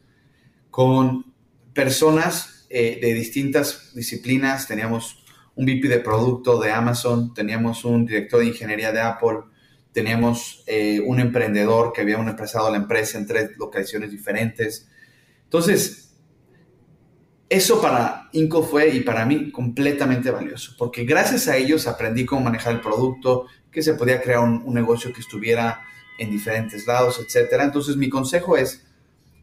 con 0.72 1.26
personas 1.74 2.59
eh, 2.70 3.00
de 3.02 3.14
distintas 3.14 3.94
disciplinas. 3.96 4.68
Teníamos 4.68 5.24
un 5.56 5.66
VP 5.66 5.88
de 5.88 6.00
producto 6.00 6.60
de 6.60 6.72
Amazon, 6.72 7.34
teníamos 7.34 7.84
un 7.84 8.06
director 8.06 8.40
de 8.40 8.48
ingeniería 8.48 8.92
de 8.92 9.02
Apple, 9.02 9.40
teníamos 9.92 10.64
eh, 10.68 11.02
un 11.06 11.20
emprendedor 11.20 11.92
que 11.92 12.02
había 12.02 12.18
un 12.18 12.30
empresado 12.30 12.70
la 12.70 12.78
empresa 12.78 13.18
en 13.18 13.26
tres 13.26 13.58
localizaciones 13.58 14.12
diferentes. 14.12 14.88
Entonces, 15.44 16.16
eso 17.50 17.82
para 17.82 18.30
Inco 18.34 18.62
fue 18.62 18.90
y 18.90 19.00
para 19.02 19.26
mí 19.26 19.52
completamente 19.52 20.30
valioso, 20.30 20.76
porque 20.78 21.04
gracias 21.04 21.48
a 21.48 21.58
ellos 21.58 21.88
aprendí 21.88 22.26
cómo 22.26 22.42
manejar 22.42 22.74
el 22.74 22.82
producto, 22.82 23.48
que 23.72 23.82
se 23.82 23.96
podía 23.96 24.22
crear 24.22 24.40
un, 24.40 24.62
un 24.64 24.74
negocio 24.76 25.12
que 25.12 25.22
estuviera 25.22 25.82
en 26.20 26.30
diferentes 26.30 26.86
lados, 26.86 27.20
etc. 27.20 27.62
Entonces, 27.64 27.98
mi 27.98 28.10
consejo 28.10 28.56
es, 28.56 28.86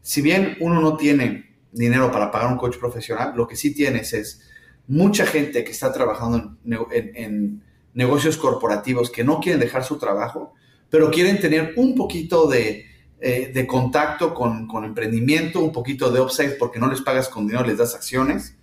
si 0.01 0.21
bien 0.21 0.55
uno 0.61 0.79
no 0.79 0.95
tiene 0.95 1.56
dinero 1.71 2.11
para 2.11 2.31
pagar 2.31 2.51
un 2.51 2.57
coach 2.57 2.77
profesional, 2.77 3.33
lo 3.35 3.47
que 3.47 3.55
sí 3.55 3.73
tienes 3.73 4.13
es 4.13 4.41
mucha 4.87 5.25
gente 5.25 5.63
que 5.63 5.71
está 5.71 5.91
trabajando 5.91 6.57
en, 6.91 7.63
negocios 7.93 8.37
corporativos 8.37 9.09
que 9.09 9.23
no 9.23 9.39
quieren 9.39 9.59
dejar 9.59 9.83
su 9.83 9.97
trabajo, 9.97 10.53
pero 10.89 11.09
quieren 11.09 11.39
tener 11.39 11.73
un 11.77 11.95
poquito 11.95 12.47
de, 12.47 12.85
eh, 13.19 13.65
contacto 13.67 14.35
con, 14.35 14.67
emprendimiento, 14.85 15.61
un 15.61 15.71
poquito 15.71 16.11
de 16.11 16.21
upside 16.21 16.57
porque 16.59 16.79
no 16.79 16.87
les 16.87 17.01
pagas 17.01 17.27
con 17.27 17.47
dinero, 17.47 17.65
les 17.65 17.77
das 17.77 17.95
acciones. 17.95 18.55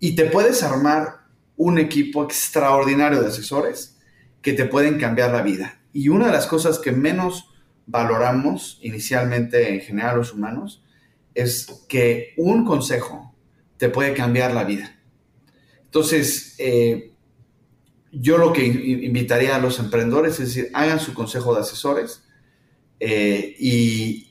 Y 0.00 0.14
te 0.14 0.26
puedes 0.26 0.62
armar 0.62 1.20
un 1.56 1.78
equipo 1.78 2.22
extraordinario 2.22 3.22
de 3.22 3.28
asesores 3.28 3.96
que 4.42 4.52
te 4.52 4.66
pueden 4.66 4.98
cambiar 4.98 5.30
la 5.30 5.40
vida. 5.40 5.80
Y 5.94 6.10
una 6.10 6.26
de 6.26 6.32
las 6.32 6.46
cosas 6.46 6.78
que 6.78 6.92
menos 6.92 7.48
valoramos 7.86 8.78
inicialmente 8.82 9.72
en 9.74 9.80
general 9.80 10.18
los 10.18 10.34
humanos 10.34 10.84
es 11.38 11.84
que 11.88 12.34
un 12.36 12.64
consejo 12.64 13.32
te 13.76 13.88
puede 13.88 14.12
cambiar 14.12 14.52
la 14.52 14.64
vida. 14.64 15.00
Entonces, 15.84 16.56
eh, 16.58 17.12
yo 18.10 18.38
lo 18.38 18.52
que 18.52 18.66
invitaría 18.66 19.54
a 19.54 19.60
los 19.60 19.78
emprendedores 19.78 20.40
es 20.40 20.54
decir, 20.54 20.70
hagan 20.74 20.98
su 20.98 21.14
consejo 21.14 21.54
de 21.54 21.60
asesores 21.60 22.24
eh, 22.98 23.54
y, 23.58 24.24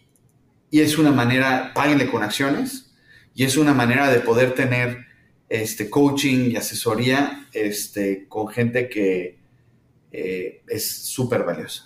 es 0.69 0.97
una 0.97 1.11
manera, 1.11 1.71
páguenle 1.73 2.11
con 2.11 2.23
acciones 2.23 2.93
y 3.33 3.45
es 3.45 3.55
una 3.55 3.73
manera 3.73 4.11
de 4.11 4.19
poder 4.19 4.53
tener 4.53 5.05
este, 5.47 5.89
coaching 5.89 6.51
y 6.51 6.55
asesoría 6.57 7.47
este, 7.53 8.27
con 8.27 8.49
gente 8.49 8.89
que 8.89 9.39
eh, 10.11 10.61
es 10.67 10.87
súper 10.87 11.43
valiosa. 11.43 11.85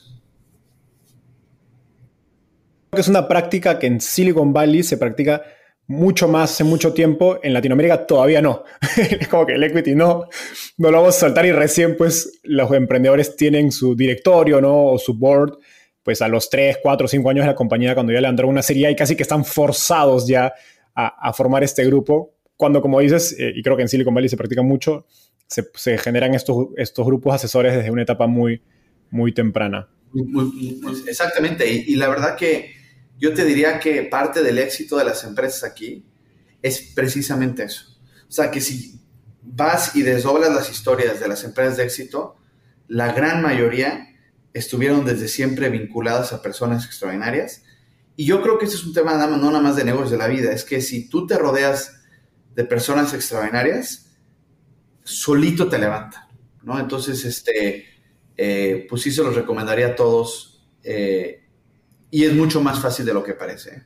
Es 2.97 3.07
una 3.07 3.25
práctica 3.25 3.79
que 3.79 3.87
en 3.87 4.01
Silicon 4.01 4.51
Valley 4.51 4.83
se 4.83 4.97
practica 4.97 5.43
mucho 5.87 6.27
más 6.27 6.59
en 6.59 6.67
mucho 6.67 6.93
tiempo, 6.93 7.39
en 7.41 7.53
Latinoamérica 7.53 8.05
todavía 8.05 8.41
no. 8.41 8.65
es 8.97 9.29
como 9.29 9.45
que 9.45 9.53
el 9.53 9.63
equity 9.63 9.95
no, 9.95 10.27
no 10.77 10.91
lo 10.91 10.97
vamos 10.97 11.15
a 11.15 11.19
soltar 11.21 11.45
y 11.45 11.53
recién 11.53 11.95
pues 11.95 12.41
los 12.43 12.69
emprendedores 12.73 13.37
tienen 13.37 13.71
su 13.71 13.95
directorio, 13.95 14.59
¿no? 14.59 14.87
O 14.87 14.99
su 14.99 15.13
board, 15.13 15.57
pues 16.03 16.21
a 16.21 16.27
los 16.27 16.49
3, 16.49 16.79
4, 16.83 17.07
5 17.07 17.29
años 17.29 17.43
de 17.45 17.51
la 17.51 17.55
compañía 17.55 17.93
cuando 17.93 18.11
ya 18.11 18.19
levantaron 18.19 18.51
una 18.51 18.61
serie 18.61 18.91
y 18.91 18.95
casi 18.95 19.15
que 19.15 19.23
están 19.23 19.45
forzados 19.45 20.27
ya 20.27 20.53
a, 20.93 21.31
formar 21.31 21.63
este 21.63 21.85
grupo. 21.85 22.35
Cuando, 22.57 22.81
como 22.81 22.99
dices, 22.99 23.37
eh, 23.39 23.53
y 23.55 23.63
creo 23.63 23.77
que 23.77 23.83
en 23.83 23.87
Silicon 23.87 24.13
Valley 24.13 24.27
se 24.27 24.35
practica 24.35 24.63
mucho, 24.63 25.05
se, 25.47 25.97
generan 25.97 26.33
estos, 26.33 26.67
estos 26.75 27.05
grupos 27.05 27.35
asesores 27.35 27.73
desde 27.73 27.89
una 27.89 28.01
etapa 28.01 28.27
muy, 28.27 28.61
muy 29.09 29.33
temprana. 29.33 29.87
exactamente, 31.07 31.71
y 31.71 31.95
la 31.95 32.09
verdad 32.09 32.35
que 32.35 32.80
yo 33.21 33.35
te 33.35 33.45
diría 33.45 33.79
que 33.79 34.01
parte 34.01 34.41
del 34.41 34.57
éxito 34.57 34.97
de 34.97 35.05
las 35.05 35.23
empresas 35.23 35.63
aquí 35.63 36.03
es 36.63 36.81
precisamente 36.95 37.63
eso. 37.63 37.85
O 38.27 38.31
sea, 38.31 38.49
que 38.49 38.59
si 38.59 38.99
vas 39.43 39.95
y 39.95 40.01
desdoblas 40.01 40.51
las 40.51 40.71
historias 40.71 41.19
de 41.19 41.27
las 41.27 41.43
empresas 41.43 41.77
de 41.77 41.83
éxito, 41.83 42.37
la 42.87 43.13
gran 43.13 43.43
mayoría 43.43 44.07
estuvieron 44.53 45.05
desde 45.05 45.27
siempre 45.27 45.69
vinculadas 45.69 46.33
a 46.33 46.41
personas 46.41 46.83
extraordinarias. 46.85 47.63
Y 48.15 48.25
yo 48.25 48.41
creo 48.41 48.57
que 48.57 48.65
ese 48.65 48.75
es 48.75 48.85
un 48.85 48.93
tema 48.93 49.15
no 49.27 49.37
nada 49.37 49.61
más 49.61 49.75
de 49.75 49.83
negocios 49.83 50.11
de 50.11 50.17
la 50.17 50.27
vida, 50.27 50.51
es 50.51 50.63
que 50.63 50.81
si 50.81 51.07
tú 51.07 51.27
te 51.27 51.37
rodeas 51.37 52.01
de 52.55 52.65
personas 52.65 53.13
extraordinarias, 53.13 54.17
solito 55.03 55.69
te 55.69 55.77
levanta, 55.77 56.27
¿no? 56.63 56.79
Entonces, 56.79 57.23
este, 57.23 57.85
eh, 58.35 58.87
pues 58.89 59.03
sí 59.03 59.11
se 59.11 59.21
los 59.23 59.35
recomendaría 59.35 59.89
a 59.89 59.95
todos 59.95 60.67
eh, 60.83 61.40
y 62.11 62.25
es 62.25 62.33
mucho 62.33 62.61
más 62.61 62.79
fácil 62.79 63.05
de 63.05 63.13
lo 63.13 63.23
que 63.23 63.33
parece. 63.33 63.83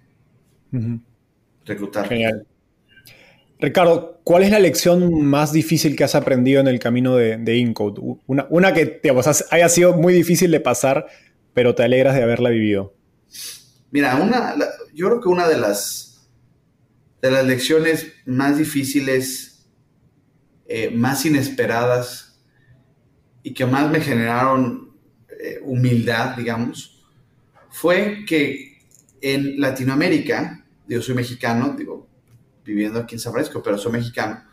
Reclutar. 1.63 2.09
Genial. 2.09 2.45
Ricardo, 3.59 4.19
¿cuál 4.23 4.43
es 4.43 4.51
la 4.51 4.59
lección 4.59 5.23
más 5.23 5.53
difícil 5.53 5.95
que 5.95 6.03
has 6.03 6.15
aprendido 6.15 6.59
en 6.59 6.67
el 6.67 6.79
camino 6.79 7.15
de, 7.15 7.37
de 7.37 7.55
Incode? 7.55 8.01
Una, 8.27 8.47
una 8.49 8.73
que 8.73 8.99
haya 9.51 9.69
sido 9.69 9.93
muy 9.93 10.13
difícil 10.13 10.51
de 10.51 10.59
pasar, 10.59 11.07
pero 11.53 11.73
te 11.73 11.83
alegras 11.83 12.15
de 12.15 12.23
haberla 12.23 12.49
vivido. 12.49 12.93
Mira, 13.91 14.17
una, 14.17 14.55
yo 14.93 15.07
creo 15.07 15.21
que 15.21 15.29
una 15.29 15.47
de 15.47 15.57
las, 15.57 16.27
de 17.21 17.31
las 17.31 17.45
lecciones 17.45 18.11
más 18.25 18.57
difíciles, 18.57 19.69
eh, 20.67 20.89
más 20.89 21.25
inesperadas 21.25 22.41
y 23.41 23.53
que 23.53 23.65
más 23.65 23.89
me 23.89 24.01
generaron 24.01 24.95
eh, 25.39 25.59
humildad, 25.63 26.35
digamos, 26.35 26.94
fue 27.75 28.23
que 28.25 28.77
en 29.19 29.59
Latinoamérica, 29.59 30.65
yo 30.87 31.01
soy 31.01 31.13
mexicano, 31.13 31.75
digo, 31.77 32.07
viviendo 32.63 32.99
aquí 32.99 33.15
en 33.15 33.19
San 33.19 33.33
Francisco, 33.33 33.61
pero 33.61 33.77
soy 33.77 33.91
mexicano, 33.91 34.45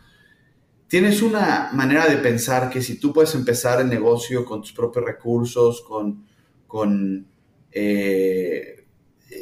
tienes 0.89 1.21
una 1.21 1.69
manera 1.71 2.05
de 2.05 2.17
pensar 2.17 2.69
que 2.69 2.81
si 2.81 2.99
tú 2.99 3.13
puedes 3.13 3.33
empezar 3.33 3.79
el 3.79 3.87
negocio 3.87 4.43
con 4.43 4.59
tus 4.59 4.73
propios 4.73 5.05
recursos, 5.05 5.81
con, 5.87 6.27
con 6.67 7.25
eh, 7.71 8.87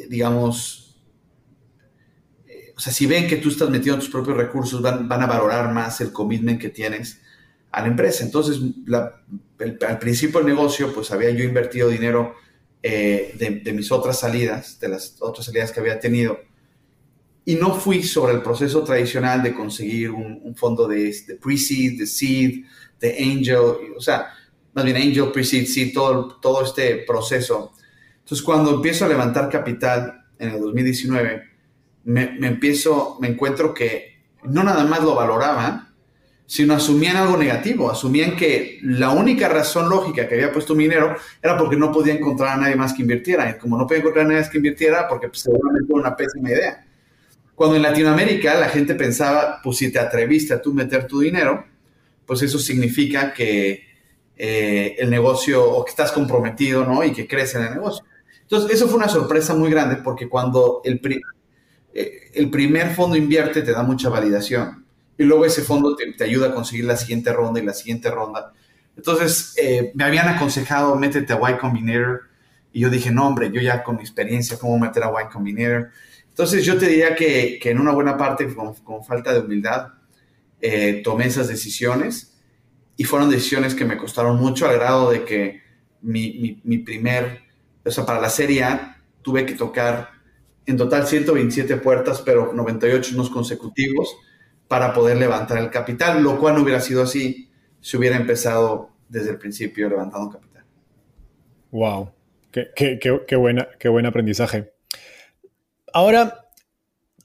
digamos, 0.08 0.96
eh, 2.46 2.74
o 2.76 2.78
sea, 2.78 2.92
si 2.92 3.06
ven 3.06 3.26
que 3.26 3.38
tú 3.38 3.48
estás 3.48 3.68
metiendo 3.68 3.98
tus 3.98 4.10
propios 4.10 4.36
recursos, 4.36 4.80
van, 4.80 5.10
a 5.10 5.26
valorar 5.26 5.74
más 5.74 6.00
el 6.00 6.12
commitment 6.12 6.60
que 6.60 6.68
tienes 6.68 7.20
a 7.72 7.80
la 7.80 7.88
empresa. 7.88 8.22
Entonces, 8.24 8.60
al 9.88 9.98
principio 9.98 10.38
del 10.38 10.54
negocio, 10.54 10.94
pues 10.94 11.10
había 11.10 11.30
yo 11.30 11.42
invertido 11.42 11.88
dinero 11.88 12.36
eh, 12.82 13.60
de, 13.62 13.72
mis 13.72 13.92
otras 13.92 14.18
salidas, 14.18 14.80
de 14.80 14.88
las 14.88 15.16
otras 15.20 15.46
salidas 15.46 15.70
que 15.70 15.80
había 15.80 16.00
tenido. 16.00 16.40
Y 17.44 17.54
no 17.54 17.74
fui 17.74 18.02
sobre 18.02 18.34
el 18.34 18.42
proceso 18.42 18.82
tradicional 18.82 19.42
de 19.42 19.54
conseguir 19.54 20.10
un, 20.10 20.54
fondo 20.56 20.88
de, 20.88 21.14
pre-seed, 21.40 21.98
de 21.98 22.06
seed, 22.06 22.64
de 23.00 23.18
angel, 23.18 23.94
o 23.96 24.00
sea, 24.00 24.28
más 24.74 24.84
bien 24.84 24.96
angel, 24.96 25.32
pre-seed, 25.32 25.66
seed, 25.66 25.92
todo, 25.92 26.38
todo 26.40 26.64
este 26.64 26.96
proceso. 27.06 27.72
Entonces, 28.18 28.44
cuando 28.44 28.74
empiezo 28.74 29.04
a 29.04 29.08
levantar 29.08 29.48
capital 29.48 30.24
en 30.38 30.50
el 30.50 30.60
2019, 30.60 31.42
me, 32.04 32.32
me 32.38 32.46
empiezo, 32.48 33.16
me 33.20 33.28
encuentro 33.28 33.74
que 33.74 34.12
no 34.44 34.62
nada 34.64 34.84
más 34.84 35.02
lo 35.02 35.14
valoraban, 35.14 35.91
sino 36.52 36.74
asumían 36.74 37.16
algo 37.16 37.38
negativo, 37.38 37.90
asumían 37.90 38.36
que 38.36 38.78
la 38.82 39.08
única 39.08 39.48
razón 39.48 39.88
lógica 39.88 40.28
que 40.28 40.34
había 40.34 40.52
puesto 40.52 40.74
mi 40.74 40.84
dinero 40.84 41.16
era 41.42 41.56
porque 41.56 41.76
no 41.76 41.90
podía 41.90 42.12
encontrar 42.12 42.50
a 42.50 42.56
nadie 42.60 42.76
más 42.76 42.92
que 42.92 43.00
invirtiera. 43.00 43.48
Y 43.48 43.58
como 43.58 43.78
no 43.78 43.86
podía 43.86 44.00
encontrar 44.00 44.26
a 44.26 44.28
nadie 44.28 44.40
más 44.40 44.50
que 44.50 44.58
invirtiera, 44.58 45.08
porque 45.08 45.28
pues, 45.28 45.40
seguramente 45.40 45.90
era 45.90 45.98
una 45.98 46.14
pésima 46.14 46.50
idea. 46.50 46.84
Cuando 47.54 47.76
en 47.76 47.80
Latinoamérica 47.80 48.60
la 48.60 48.68
gente 48.68 48.94
pensaba, 48.94 49.60
pues 49.64 49.78
si 49.78 49.90
te 49.90 49.98
atreviste 49.98 50.52
a 50.52 50.60
tú 50.60 50.74
meter 50.74 51.06
tu 51.06 51.20
dinero, 51.20 51.64
pues 52.26 52.42
eso 52.42 52.58
significa 52.58 53.32
que 53.32 53.86
eh, 54.36 54.96
el 54.98 55.08
negocio, 55.08 55.64
o 55.64 55.82
que 55.86 55.90
estás 55.90 56.12
comprometido, 56.12 56.84
¿no? 56.84 57.02
Y 57.02 57.12
que 57.12 57.26
crees 57.26 57.54
en 57.54 57.62
el 57.62 57.70
negocio. 57.70 58.04
Entonces, 58.42 58.72
eso 58.72 58.88
fue 58.88 58.98
una 58.98 59.08
sorpresa 59.08 59.54
muy 59.54 59.70
grande 59.70 59.96
porque 60.04 60.28
cuando 60.28 60.82
el, 60.84 61.00
eh, 61.94 62.30
el 62.34 62.50
primer 62.50 62.94
fondo 62.94 63.16
invierte 63.16 63.62
te 63.62 63.72
da 63.72 63.82
mucha 63.82 64.10
validación 64.10 64.81
y 65.18 65.24
luego 65.24 65.44
ese 65.44 65.62
fondo 65.62 65.96
te, 65.96 66.24
ayuda 66.24 66.48
a 66.48 66.54
conseguir 66.54 66.84
la 66.84 66.96
siguiente 66.96 67.32
ronda 67.32 67.60
y 67.60 67.64
la 67.64 67.74
siguiente 67.74 68.10
ronda. 68.10 68.52
Entonces, 68.96 69.54
eh, 69.56 69.92
me 69.94 70.04
habían 70.04 70.28
aconsejado, 70.28 70.96
métete 70.96 71.32
a 71.32 71.50
Y 71.50 71.58
Combinator, 71.58 72.22
y 72.72 72.80
yo 72.80 72.90
dije, 72.90 73.10
no, 73.10 73.26
hombre, 73.26 73.50
yo 73.52 73.60
ya 73.60 73.82
con 73.82 73.96
mi 73.96 74.02
experiencia, 74.02 74.58
¿cómo 74.58 74.78
meter 74.78 75.04
a 75.04 75.12
Y 75.22 75.32
Combinator? 75.32 75.90
Entonces, 76.28 76.64
yo 76.64 76.78
te 76.78 76.86
diría 76.86 77.14
que, 77.14 77.58
que 77.60 77.70
en 77.70 77.78
una 77.78 77.92
buena 77.92 78.16
parte, 78.16 78.52
con, 78.54 78.74
con 78.74 79.04
falta 79.04 79.32
de 79.32 79.40
humildad, 79.40 79.88
eh, 80.60 81.02
tomé 81.04 81.26
esas 81.26 81.48
decisiones, 81.48 82.32
y 82.96 83.04
fueron 83.04 83.30
decisiones 83.30 83.74
que 83.74 83.84
me 83.84 83.96
costaron 83.96 84.36
mucho, 84.36 84.66
al 84.66 84.76
grado 84.76 85.10
de 85.10 85.24
que 85.24 85.62
mi, 86.02 86.38
mi, 86.38 86.60
mi 86.64 86.78
primer, 86.78 87.42
o 87.84 87.90
sea, 87.90 88.04
para 88.04 88.20
la 88.20 88.30
serie 88.30 88.64
A, 88.64 89.02
tuve 89.22 89.46
que 89.46 89.54
tocar 89.54 90.10
en 90.66 90.76
total 90.76 91.06
127 91.06 91.76
puertas, 91.78 92.20
pero 92.20 92.52
98 92.52 93.14
unos 93.14 93.30
consecutivos, 93.30 94.16
para 94.72 94.94
poder 94.94 95.18
levantar 95.18 95.58
el 95.58 95.68
capital, 95.68 96.22
lo 96.22 96.40
cual 96.40 96.54
no 96.54 96.62
hubiera 96.62 96.80
sido 96.80 97.02
así 97.02 97.50
si 97.82 97.98
hubiera 97.98 98.16
empezado 98.16 98.88
desde 99.06 99.32
el 99.32 99.36
principio 99.36 99.86
levantando 99.86 100.30
capital. 100.30 100.64
Wow, 101.72 102.10
qué, 102.50 102.98
qué, 102.98 103.36
buena, 103.36 103.68
qué 103.78 103.90
buen 103.90 104.06
aprendizaje. 104.06 104.72
Ahora 105.92 106.48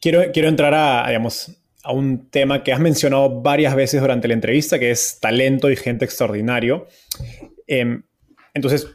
quiero, 0.01 0.29
quiero 0.33 0.49
entrar 0.49 0.73
a, 0.73 1.05
digamos, 1.07 1.57
a 1.83 1.93
un 1.93 2.29
tema 2.29 2.65
que 2.65 2.73
has 2.73 2.81
mencionado 2.81 3.41
varias 3.41 3.73
veces 3.75 4.01
durante 4.01 4.27
la 4.27 4.33
entrevista, 4.33 4.77
que 4.77 4.91
es 4.91 5.17
talento 5.21 5.71
y 5.71 5.77
gente 5.77 6.03
extraordinario. 6.03 6.85
Em, 7.65 8.03
entonces, 8.53 8.89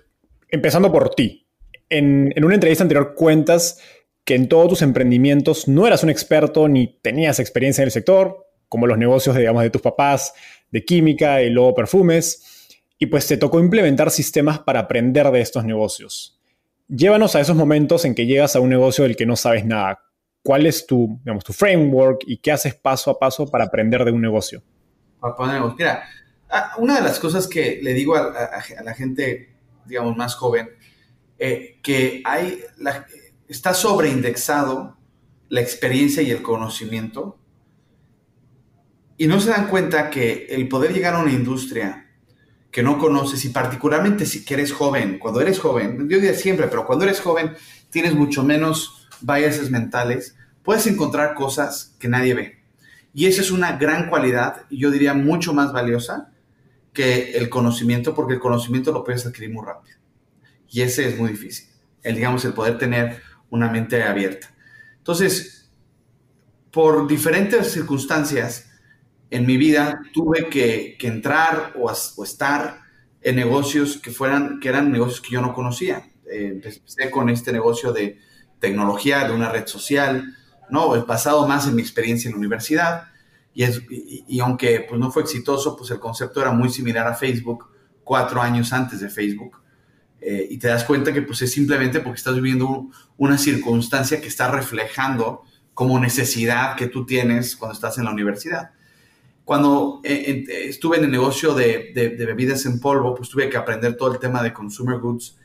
empezando 0.51 0.93
por 0.93 1.15
ti. 1.15 1.49
En, 1.89 2.35
en, 2.37 2.45
una 2.45 2.53
entrevista 2.53 2.85
anterior 2.85 3.15
cuentas 3.15 3.81
que 4.25 4.35
en 4.35 4.49
todos 4.49 4.69
tus 4.69 4.83
emprendimientos 4.83 5.69
no 5.69 5.87
eras 5.87 6.03
un 6.03 6.11
experto 6.11 6.69
ni 6.69 6.99
tenías 7.01 7.41
experiencia 7.41 7.83
en 7.83 7.87
el 7.87 7.93
sector, 7.93 8.47
como 8.73 8.87
los 8.87 8.97
negocios, 8.97 9.37
digamos, 9.37 9.63
de 9.63 9.69
tus 9.69 9.83
papás, 9.83 10.33
de 10.71 10.83
química 10.83 11.43
y 11.43 11.51
luego 11.51 11.75
perfumes, 11.75 12.71
y 12.99 13.05
pues 13.05 13.29
te 13.29 13.37
tocó 13.37 13.61
implementar 13.61 14.11
sistemas 14.11 14.61
para 14.61 14.81
aprender 14.81 15.31
de 15.31 15.43
estos 15.43 15.67
negocios. 15.67 16.41
Llévanos 16.89 17.37
a 17.37 17.41
esos 17.41 17.55
momentos 17.55 18.07
en 18.07 18.15
que 18.15 18.25
llegas 18.25 18.57
a 18.57 18.61
un 18.61 18.71
negocio 18.71 19.05
del 19.05 19.15
que 19.15 19.27
no 19.27 19.37
sabes 19.37 19.67
nada. 19.67 20.01
¿Cuál 20.43 20.65
es 20.65 20.87
tu, 20.87 21.19
digamos, 21.19 21.45
tu 21.45 21.53
framework 21.53 22.23
y 22.27 22.39
qué 22.39 22.51
haces 22.51 22.75
paso 22.75 23.11
a 23.11 23.19
paso 23.19 23.47
para 23.47 23.65
aprender 23.65 24.07
de 24.07 24.11
un 24.13 24.23
negocio? 24.23 24.63
Mira, 25.77 26.05
una 26.79 26.95
de 26.95 27.03
las 27.03 27.19
cosas 27.19 27.47
que 27.47 27.79
le 27.83 27.93
digo 27.93 28.17
a, 28.17 28.33
la 28.83 28.95
gente, 28.95 29.55
digamos, 29.85 30.17
más 30.17 30.35
joven, 30.35 30.71
eh, 31.39 31.79
que 31.83 32.23
hay, 32.25 32.59
está 33.49 33.75
sobreindexado 33.75 34.97
la 35.51 35.61
experiencia 35.61 36.23
y 36.23 36.31
el 36.31 36.41
conocimiento 36.41 37.39
y 39.17 39.27
no 39.27 39.41
se 39.41 39.51
dan 39.51 39.69
cuenta 39.69 40.11
que 40.11 40.47
el 40.51 40.69
poder 40.69 40.93
llegar 40.93 41.15
a 41.15 41.21
una 41.21 41.33
industria 41.33 42.11
que 42.71 42.83
no 42.83 42.99
conoces 42.99 43.45
y 43.45 43.51
particularmente 43.51 44.25
si 44.25 44.45
eres 44.53 44.73
joven, 44.73 45.19
cuando 45.19 45.41
eres 45.41 45.61
joven, 45.61 46.09
yo 46.09 46.17
diría 46.19 46.35
siempre, 46.35 46.69
pero 46.69 46.87
cuando 46.87 47.05
eres 47.05 47.21
joven 47.21 47.53
tienes 47.91 48.15
mucho 48.15 48.43
menos 48.43 49.09
biases 49.21 49.71
mentales, 49.71 50.37
puedes 50.63 50.87
encontrar 50.87 51.35
cosas 51.35 51.95
que 51.99 52.09
nadie 52.09 52.35
ve. 52.35 52.63
Y 53.15 53.27
esa 53.27 53.43
es 53.43 53.51
una 53.51 53.77
gran 53.77 54.09
cualidad 54.09 54.63
yo 54.71 54.91
diría 54.91 55.13
mucho 55.13 55.53
más 55.53 55.73
valiosa 55.73 56.33
que 56.95 57.37
el 57.37 57.51
conocimiento, 57.51 58.15
porque 58.15 58.35
el 58.35 58.41
conocimiento 58.41 58.93
lo 58.93 59.05
puedes 59.05 59.27
adquirir 59.27 59.53
muy 59.53 59.65
rápido. 59.65 59.97
Y 60.69 60.81
ese 60.81 61.07
es 61.07 61.19
muy 61.19 61.31
difícil, 61.31 61.69
el, 62.03 62.17
digamos, 62.17 62.45
el 62.45 62.55
poder 62.55 62.79
tener 62.79 63.23
una 63.51 63.71
mente 63.71 64.03
abierta. 64.03 64.55
Entonces, 64.97 65.71
por 66.71 67.07
diferentes 67.07 67.71
circunstancias, 67.71 68.72
en 69.33 69.47
mi 69.47 69.57
vida 69.57 70.03
tuve 70.13 70.49
que, 70.51 70.99
entrar 71.01 71.73
o, 71.77 71.91
estar 71.91 72.83
en 73.23 73.37
negocios 73.37 73.97
que, 73.97 74.11
fueran, 74.11 74.61
que 74.61 74.69
eran 74.69 74.93
negocios 74.93 75.23
que 75.23 75.31
yo 75.31 75.41
no 75.41 75.55
conocía. 75.55 76.07
Eh, 76.31 76.61
empecé 76.63 77.11
con 77.11 77.31
este 77.31 77.51
negocio 77.51 77.93
de 77.93 78.19
tecnología, 78.61 79.27
de 79.27 79.35
una 79.35 79.49
red 79.49 79.67
social, 79.67 80.37
¿no? 80.69 80.95
He 80.97 81.03
pasado 81.03 81.49
más 81.49 81.67
en 81.67 81.75
mi 81.75 81.81
experiencia 81.81 82.29
en 82.29 82.33
la 82.35 82.41
universidad 82.41 83.05
y, 83.55 83.63
es, 83.63 83.83
y, 83.89 84.39
aunque 84.41 84.85
pues, 84.87 85.01
no 85.01 85.11
fue 85.11 85.23
exitoso, 85.23 85.79
pues 85.79 85.91
el 85.91 85.99
concepto 85.99 86.43
era 86.43 86.53
muy 86.53 86.69
similar 86.69 87.07
a 87.07 87.15
Facebook 87.15 87.71
cuatro 88.05 88.43
años 88.43 88.71
antes 88.75 89.01
de 89.01 89.09
Facebook. 89.09 89.63
Eh, 90.21 90.47
y 90.51 90.59
te 90.59 90.69
das 90.69 90.85
cuenta 90.85 91.11
que 91.11 91.23
pues 91.23 91.41
es 91.41 91.53
simplemente 91.53 92.01
porque 92.01 92.19
estás 92.19 92.35
viviendo 92.35 92.91
una 93.17 93.39
circunstancia 93.39 94.21
que 94.21 94.29
está 94.29 94.51
reflejando 94.51 95.43
como 95.73 95.99
necesidad 95.99 96.77
que 96.77 96.87
tú 96.87 97.07
tienes 97.07 97.57
cuando 97.57 97.75
estás 97.75 97.97
en 97.97 98.05
la 98.05 98.11
universidad 98.11 98.73
cuando 99.45 100.01
eh, 100.05 100.45
estuve 100.69 100.99
en 100.99 101.05
el 101.05 101.11
negocio 101.11 101.55
de, 101.55 101.93
bebidas 101.95 102.65
en 102.67 102.81
polvo, 102.81 103.15
pues 103.15 103.29
tuve 103.29 103.49
que 103.49 103.57
aprender 103.57 103.97
todo 103.97 104.13
el 104.13 104.19
tema 104.19 104.43
de 104.43 104.53
consumer 104.53 104.99
goods. 104.99 105.39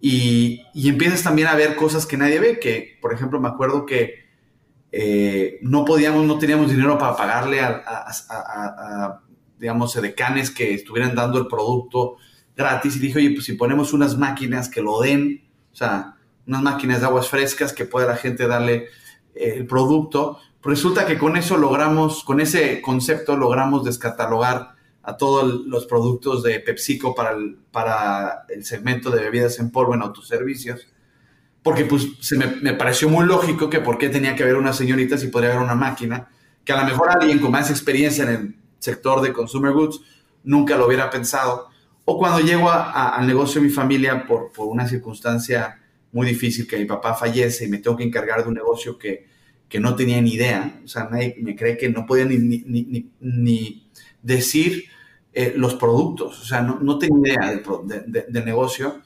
Y, 0.00 0.62
empiezas 0.74 1.22
también 1.22 1.48
a 1.48 1.54
ver 1.54 1.76
cosas 1.76 2.06
que 2.06 2.16
nadie 2.16 2.40
ve, 2.40 2.58
que 2.58 2.98
por 3.00 3.12
ejemplo 3.12 3.40
me 3.40 3.48
acuerdo 3.48 3.86
que 3.86 4.22
eh, 4.92 5.58
no 5.62 5.84
podíamos, 5.84 6.24
no 6.24 6.38
teníamos 6.38 6.70
dinero 6.70 6.98
para 6.98 7.16
pagarle 7.16 7.60
a, 7.60 7.82
a, 7.86 9.22
digamos, 9.58 9.94
decanes 10.00 10.50
que 10.50 10.74
estuvieran 10.74 11.14
dando 11.14 11.38
el 11.38 11.46
producto 11.46 12.16
gratis. 12.56 12.96
Y 12.96 13.00
dije, 13.00 13.18
oye, 13.18 13.30
pues 13.30 13.44
si 13.44 13.54
ponemos 13.54 13.92
unas 13.92 14.16
máquinas 14.16 14.68
que 14.68 14.82
lo 14.82 15.00
den, 15.00 15.48
o 15.72 15.74
sea, 15.74 16.16
unas 16.46 16.62
máquinas 16.62 17.00
de 17.00 17.06
aguas 17.06 17.28
frescas 17.28 17.72
que 17.72 17.84
pueda 17.84 18.06
la 18.06 18.16
gente 18.16 18.46
darle 18.46 18.88
eh, 19.34 19.54
el 19.56 19.66
producto, 19.66 20.38
Resulta 20.64 21.06
que 21.06 21.18
con 21.18 21.36
eso 21.36 21.56
logramos, 21.56 22.22
con 22.22 22.40
ese 22.40 22.80
concepto 22.80 23.36
logramos 23.36 23.84
descatalogar 23.84 24.74
a 25.02 25.16
todos 25.16 25.66
los 25.66 25.86
productos 25.86 26.44
de 26.44 26.60
PepsiCo 26.60 27.14
para 27.14 27.32
el, 27.32 27.58
para 27.72 28.44
el 28.48 28.64
segmento 28.64 29.10
de 29.10 29.22
bebidas 29.22 29.58
en 29.58 29.70
polvo 29.70 29.94
en 29.94 30.02
autoservicios. 30.02 30.86
Porque 31.64 31.84
pues 31.84 32.06
se 32.20 32.36
me, 32.36 32.46
me, 32.46 32.74
pareció 32.74 33.08
muy 33.08 33.26
lógico 33.26 33.68
que 33.68 33.80
por 33.80 33.98
qué 33.98 34.08
tenía 34.08 34.36
que 34.36 34.44
haber 34.44 34.56
una 34.56 34.72
señorita 34.72 35.18
si 35.18 35.28
podría 35.28 35.50
haber 35.50 35.64
una 35.64 35.74
máquina, 35.74 36.28
que 36.64 36.72
a 36.72 36.80
lo 36.80 36.86
mejor 36.86 37.10
alguien 37.10 37.40
con 37.40 37.50
más 37.50 37.70
experiencia 37.70 38.24
en 38.24 38.30
el 38.30 38.56
sector 38.78 39.20
de 39.20 39.32
consumer 39.32 39.72
goods 39.72 40.00
nunca 40.44 40.76
lo 40.76 40.86
hubiera 40.86 41.10
pensado. 41.10 41.68
O 42.04 42.18
cuando 42.18 42.40
llego 42.40 42.70
al 42.70 43.26
negocio 43.26 43.60
de 43.60 43.66
mi 43.66 43.72
familia 43.72 44.26
por, 44.26 44.52
por 44.52 44.66
una 44.68 44.86
circunstancia 44.88 45.80
muy 46.12 46.26
difícil, 46.26 46.66
que 46.66 46.78
mi 46.78 46.84
papá 46.84 47.14
fallece 47.14 47.64
y 47.64 47.68
me 47.68 47.78
tengo 47.78 47.96
que 47.96 48.04
encargar 48.04 48.42
de 48.42 48.48
un 48.48 48.54
negocio 48.54 48.98
que, 48.98 49.31
que 49.72 49.80
no 49.80 49.96
tenía 49.96 50.20
ni 50.20 50.34
idea, 50.34 50.82
o 50.84 50.86
sea, 50.86 51.08
nadie 51.10 51.34
me 51.40 51.56
cree 51.56 51.78
que 51.78 51.88
no 51.88 52.04
podía 52.04 52.26
ni, 52.26 52.36
ni, 52.36 53.10
ni, 53.20 53.90
decir 54.20 54.84
eh, 55.32 55.54
los 55.56 55.76
productos, 55.76 56.42
o 56.42 56.44
sea, 56.44 56.60
no, 56.60 56.78
no 56.80 56.98
tenía 56.98 57.32
idea 57.32 57.50
del 57.50 58.26
de, 58.28 58.44
negocio. 58.44 59.00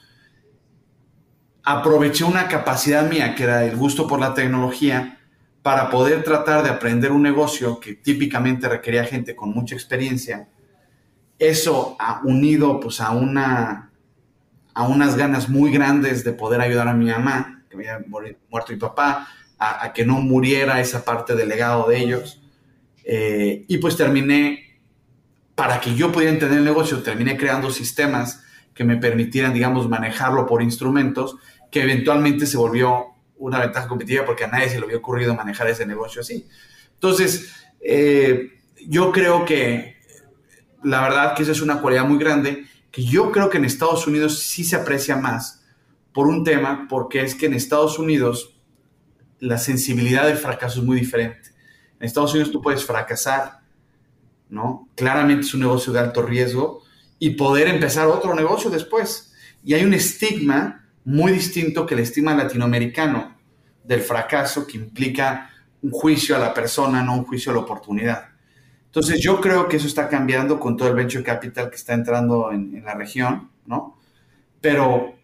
Aproveché 1.63 2.25
una 2.25 2.49
capacidad 2.49 3.09
mía, 3.09 3.37
que 3.37 3.45
era 3.45 3.65
el 3.65 3.77
gusto 3.77 4.09
por 4.09 4.19
la 4.19 4.35
tecnología, 4.35 5.21
para 5.63 5.89
poder 5.89 6.25
tratar 6.25 6.65
de 6.65 6.71
aprender 6.71 7.13
un 7.13 7.23
negocio 7.23 7.79
que 7.79 7.95
típicamente 7.95 8.69
requería 8.69 9.05
gente 9.05 9.37
con 9.37 9.51
mucha 9.51 9.77
experiencia. 9.77 10.49
Eso 11.39 11.95
ha 12.01 12.23
unido 12.25 12.81
pues 12.81 13.01
a 13.01 13.13
una 13.13 13.93
a 14.75 14.83
unas 14.83 15.17
ganas 15.17 15.49
muy 15.49 15.71
grandes 15.71 16.25
de 16.25 16.33
poder 16.33 16.61
ayudar 16.61 16.89
a 16.89 16.93
mi 16.93 17.09
mamá, 17.09 17.63
que 17.71 17.77
había 17.77 18.05
muerto 18.51 18.73
mi 18.73 18.79
papá, 18.79 19.29
a, 19.59 19.93
que 19.93 20.05
no 20.05 20.21
muriera 20.21 20.81
esa 20.81 21.05
parte 21.05 21.35
del 21.35 21.49
legado 21.49 21.89
de 21.89 21.99
ellos. 21.99 22.43
Eh, 23.05 23.65
y 23.69 23.79
pues 23.79 23.97
terminé, 23.97 24.81
para 25.55 25.81
que 25.81 25.95
yo 25.95 26.13
pudiera 26.13 26.33
entender 26.33 26.59
el 26.59 26.65
negocio, 26.65 27.03
terminé 27.03 27.37
creando 27.37 27.71
sistemas 27.71 28.43
que 28.75 28.85
me 28.85 28.97
permitieran, 28.97 29.55
digamos, 29.55 29.89
manejarlo 29.89 30.47
por 30.47 30.63
instrumentos, 30.63 31.37
que 31.71 31.83
eventualmente 31.83 32.47
se 32.47 32.59
volvió 32.59 33.07
una 33.39 33.61
ventaja 33.61 33.89
competitiva 33.89 34.25
porque 34.25 34.45
a 34.45 34.49
nadie 34.49 34.69
se 34.69 34.79
le 34.79 34.85
había 34.85 34.99
ocurrido 34.99 35.35
manejar 35.35 35.69
ese 35.69 35.87
negocio 35.87 36.21
así. 36.21 36.47
Entonces, 36.95 37.55
eh, 37.81 38.53
yo 38.87 39.13
creo 39.13 39.45
que 39.45 39.97
la 40.83 41.03
verdad 41.03 41.35
que 41.35 41.43
esa 41.43 41.53
es 41.53 41.63
una 41.63 41.81
cualidad 41.81 42.07
muy 42.07 42.19
grande, 42.19 42.65
que 42.91 43.05
yo 43.05 43.33
creo 43.33 43.51
que 43.51 43.59
en 43.59 43.65
Estados 43.65 44.07
Unidos 44.07 44.41
sí 44.41 44.65
se 44.65 44.77
aprecia 44.77 45.17
más 45.17 45.65
por 46.13 46.29
un 46.29 46.45
tema, 46.45 46.87
porque 46.89 47.23
es 47.23 47.35
que 47.35 47.47
en 47.47 47.55
Estados 47.55 47.99
Unidos 47.99 48.56
la 49.41 49.59
sensibilidad 49.59 50.27
del 50.27 50.37
fracaso 50.37 50.81
es 50.81 50.87
muy 50.87 50.99
diferente. 50.99 51.51
En 51.99 52.07
Estados 52.07 52.33
Unidos 52.33 52.53
tú 52.53 52.61
puedes 52.61 52.85
fracasar, 52.85 53.61
¿no? 54.49 54.89
Claramente 54.95 55.47
es 55.47 55.55
un 55.55 55.61
negocio 55.61 55.93
de 55.93 56.01
alto 56.01 56.23
riesgo 56.23 56.83
y 57.19 57.31
poder 57.31 57.69
empezar 57.69 58.07
otro 58.07 58.35
negocio 58.35 58.71
después. 58.71 59.33
Y 59.65 59.75
hay 59.75 59.85
un 59.85 59.95
estigma 59.95 60.87
muy 61.05 61.33
distinto 61.33 61.87
que 61.87 61.95
el 61.95 62.01
estigma 62.01 62.35
latinoamericano 62.35 63.37
del 63.85 64.01
fracaso 64.01 64.67
que 64.67 64.77
implica 64.77 65.51
un 65.83 65.91
juicio 65.91 66.37
a 66.37 66.39
la 66.39 66.53
persona, 66.53 67.03
no 67.03 67.15
un 67.15 67.25
juicio 67.25 67.53
a 67.53 67.55
la 67.55 67.61
oportunidad. 67.61 68.29
Entonces 68.87 69.21
yo 69.21 69.41
creo 69.41 69.69
que 69.69 69.77
eso 69.77 69.87
está 69.87 70.09
cambiando 70.09 70.59
con 70.59 70.77
todo 70.77 70.89
el 70.89 70.95
venture 70.95 71.23
capital 71.23 71.71
que 71.71 71.77
está 71.77 71.95
entrando 71.95 72.51
en, 72.51 72.75
en 72.77 72.85
la 72.85 72.95
región, 72.95 73.51
¿no? 73.67 73.99
Pero 74.61 75.15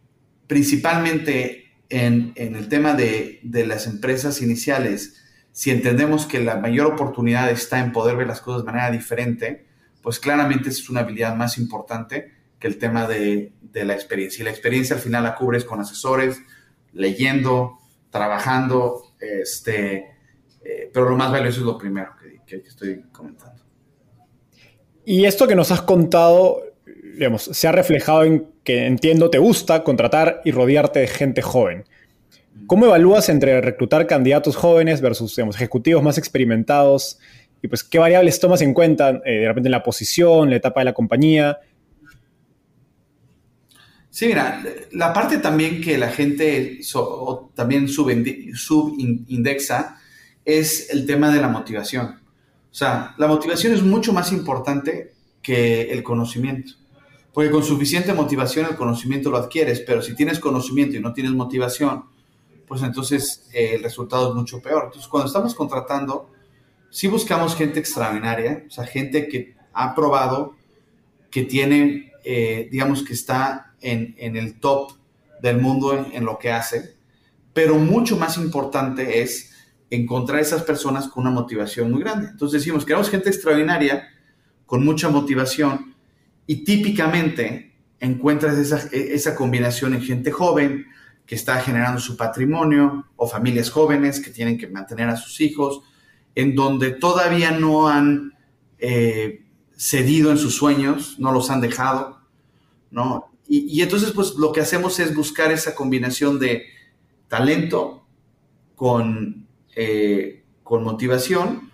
principalmente 0.46 1.61
en, 1.93 2.32
el 2.36 2.68
tema 2.68 2.95
de, 2.95 3.40
las 3.66 3.86
empresas 3.86 4.40
iniciales, 4.40 5.22
si 5.53 5.70
entendemos 5.70 6.24
que 6.24 6.40
la 6.40 6.57
mayor 6.57 6.86
oportunidad 6.86 7.51
está 7.51 7.80
en 7.80 7.93
poder 7.93 8.16
ver 8.16 8.26
las 8.26 8.40
cosas 8.40 8.62
de 8.62 8.66
manera 8.66 8.90
diferente, 8.90 9.66
pues 10.01 10.18
claramente 10.18 10.70
es 10.70 10.88
una 10.88 11.01
habilidad 11.01 11.36
más 11.36 11.59
importante 11.59 12.32
que 12.59 12.66
el 12.66 12.78
tema 12.78 13.07
de, 13.07 13.53
la 13.74 13.93
experiencia. 13.93 14.40
Y 14.40 14.45
la 14.45 14.51
experiencia 14.51 14.97
al 14.97 15.03
final 15.03 15.22
la 15.22 15.34
cubres 15.34 15.64
con 15.64 15.80
asesores, 15.80 16.40
leyendo, 16.95 17.78
trabajando, 18.11 19.14
este, 19.20 19.97
eh, 20.64 20.90
pero 20.93 21.11
lo 21.11 21.16
más 21.16 21.30
valioso 21.30 21.61
es 21.61 21.66
lo 21.66 21.76
primero 21.76 22.14
que, 22.20 22.40
que 22.47 22.68
estoy 22.68 23.03
comentando. 23.12 23.62
Y 25.05 25.26
esto 25.26 25.47
que 25.47 25.55
nos 25.55 25.70
has 25.70 25.82
contado, 25.82 26.62
digamos, 26.86 27.43
se 27.43 27.68
ha 27.68 27.72
reflejado 27.72 28.24
en 28.24 28.51
que 28.64 28.86
entiendo 28.86 29.30
te 29.30 29.38
gusta 29.38 29.84
contratar 29.84 30.40
y 30.44 30.52
rodearte 30.52 31.00
de 31.00 31.08
gente 31.08 31.42
joven. 31.42 31.84
¿Cómo 32.66 32.86
evalúas 32.86 33.28
entre 33.28 33.60
reclutar 33.60 34.06
candidatos 34.06 34.56
jóvenes 34.56 35.00
versus 35.00 35.38
ejecutivos 35.38 36.02
más 36.02 36.18
experimentados? 36.18 37.18
Y 37.62 37.68
pues, 37.68 37.84
¿qué 37.84 37.98
variables 37.98 38.40
tomas 38.40 38.62
en 38.62 38.74
cuenta 38.74 39.20
eh, 39.24 39.40
de 39.40 39.48
repente 39.48 39.68
en 39.68 39.72
la 39.72 39.82
posición, 39.82 40.50
la 40.50 40.56
etapa 40.56 40.80
de 40.80 40.84
la 40.84 40.92
compañía? 40.92 41.58
Sí, 44.10 44.26
mira, 44.26 44.62
la 44.92 45.12
parte 45.12 45.38
también 45.38 45.80
que 45.80 45.96
la 45.96 46.10
gente 46.10 46.80
también 47.54 47.88
subindexa 47.88 49.96
es 50.44 50.90
el 50.90 51.06
tema 51.06 51.34
de 51.34 51.40
la 51.40 51.48
motivación. 51.48 52.20
O 52.70 52.74
sea, 52.74 53.14
la 53.16 53.26
motivación 53.26 53.72
es 53.72 53.82
mucho 53.82 54.12
más 54.12 54.32
importante 54.32 55.12
que 55.40 55.92
el 55.92 56.02
conocimiento. 56.02 56.82
Porque 57.33 57.51
con 57.51 57.62
suficiente 57.62 58.12
motivación 58.12 58.66
el 58.66 58.76
conocimiento 58.76 59.30
lo 59.30 59.39
adquieres, 59.39 59.80
pero 59.80 60.03
si 60.03 60.14
tienes 60.14 60.39
conocimiento 60.39 60.97
y 60.97 61.01
no 61.01 61.12
tienes 61.12 61.33
motivación, 61.33 62.05
pues 62.66 62.83
entonces 62.83 63.49
eh, 63.53 63.74
el 63.74 63.83
resultado 63.83 64.30
es 64.30 64.35
mucho 64.35 64.61
peor. 64.61 64.85
Entonces, 64.87 65.09
cuando 65.09 65.26
estamos 65.26 65.55
contratando, 65.55 66.30
sí 66.91 67.09
buscamos 67.09 67.57
gente 67.57 67.80
extraordinaria, 67.80 68.64
o 68.66 68.70
sea, 68.70 68.85
gente 68.85 69.28
que 69.28 69.57
ha 69.72 69.95
probado, 69.95 70.57
que 71.30 71.45
tiene, 71.45 72.12
eh, 72.24 72.68
digamos 72.70 73.03
que 73.03 73.14
está 73.14 73.74
en, 73.80 74.14
en, 74.18 74.37
el 74.37 74.61
top 74.61 74.93
del 75.41 75.61
mundo 75.61 75.95
en, 75.95 76.12
en 76.12 76.24
lo 76.24 76.39
que 76.39 76.51
hace, 76.51 76.95
pero 77.55 77.76
mucho 77.76 78.16
más 78.16 78.37
importante 78.37 79.22
es 79.22 79.53
encontrar 79.91 80.41
esas 80.41 80.62
personas 80.62 81.09
con 81.09 81.26
una 81.26 81.30
motivación 81.30 81.91
muy 81.91 82.03
grande. 82.03 82.28
Entonces 82.28 82.61
decimos, 82.61 82.85
queremos 82.85 83.11
gente 83.11 83.28
extraordinaria, 83.28 84.09
con 84.66 84.85
mucha 84.85 85.11
motivación, 85.11 85.91
y 86.47 86.64
típicamente 86.64 87.72
encuentras 88.01 88.59
esa, 88.59 88.88
esa 88.93 89.34
combinación 89.34 89.95
en 89.95 90.03
gente 90.03 90.30
joven 90.30 90.86
que 91.26 91.34
está 91.34 91.61
generando 91.61 92.01
su 92.01 92.16
patrimonio 92.16 93.07
o 93.16 93.28
familias 93.28 93.70
jóvenes 93.70 94.20
que 94.20 94.30
tienen 94.30 94.59
que 94.59 94.66
mantener 94.66 95.09
a 95.09 95.16
sus 95.16 95.40
hijos, 95.40 95.82
en 96.34 96.55
donde 96.55 96.90
todavía 96.90 97.53
no 97.53 97.88
han 97.88 98.32
eh, 98.78 99.45
cedido 99.76 100.30
en 100.30 100.38
sus 100.38 100.57
sueños, 100.57 101.16
no 101.18 101.32
los 101.32 101.51
han 101.51 101.61
dejado, 101.61 102.20
¿no? 102.90 103.30
Y, 103.49 103.82
entonces, 103.82 104.12
pues 104.12 104.34
lo 104.36 104.51
que 104.51 104.62
hacemos 104.62 104.99
es 104.99 105.14
buscar 105.14 105.53
esa 105.53 105.74
combinación 105.74 106.38
de 106.38 106.64
talento 107.28 108.07
con, 108.76 109.47
eh, 109.76 110.43
con 110.62 110.82
motivación 110.82 111.71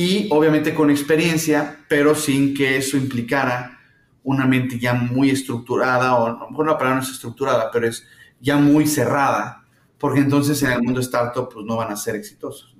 y 0.00 0.28
obviamente 0.30 0.74
con 0.74 0.92
experiencia, 0.92 1.76
pero 1.88 2.14
sin 2.14 2.54
que 2.54 2.76
eso 2.76 2.96
implicara 2.96 3.80
una 4.22 4.46
mente 4.46 4.78
ya 4.78 4.94
muy 4.94 5.28
estructurada, 5.30 6.14
o 6.14 6.48
mejor 6.50 6.68
la 6.68 6.78
palabra 6.78 7.00
no 7.00 7.02
es 7.02 7.10
estructurada, 7.10 7.68
pero 7.72 7.88
es 7.88 8.06
ya 8.38 8.58
muy 8.58 8.86
cerrada, 8.86 9.64
porque 9.98 10.20
entonces 10.20 10.62
en 10.62 10.70
el 10.70 10.82
mundo 10.82 11.00
startup 11.00 11.48
pues 11.52 11.66
no 11.66 11.78
van 11.78 11.90
a 11.90 11.96
ser 11.96 12.14
exitosos. 12.14 12.76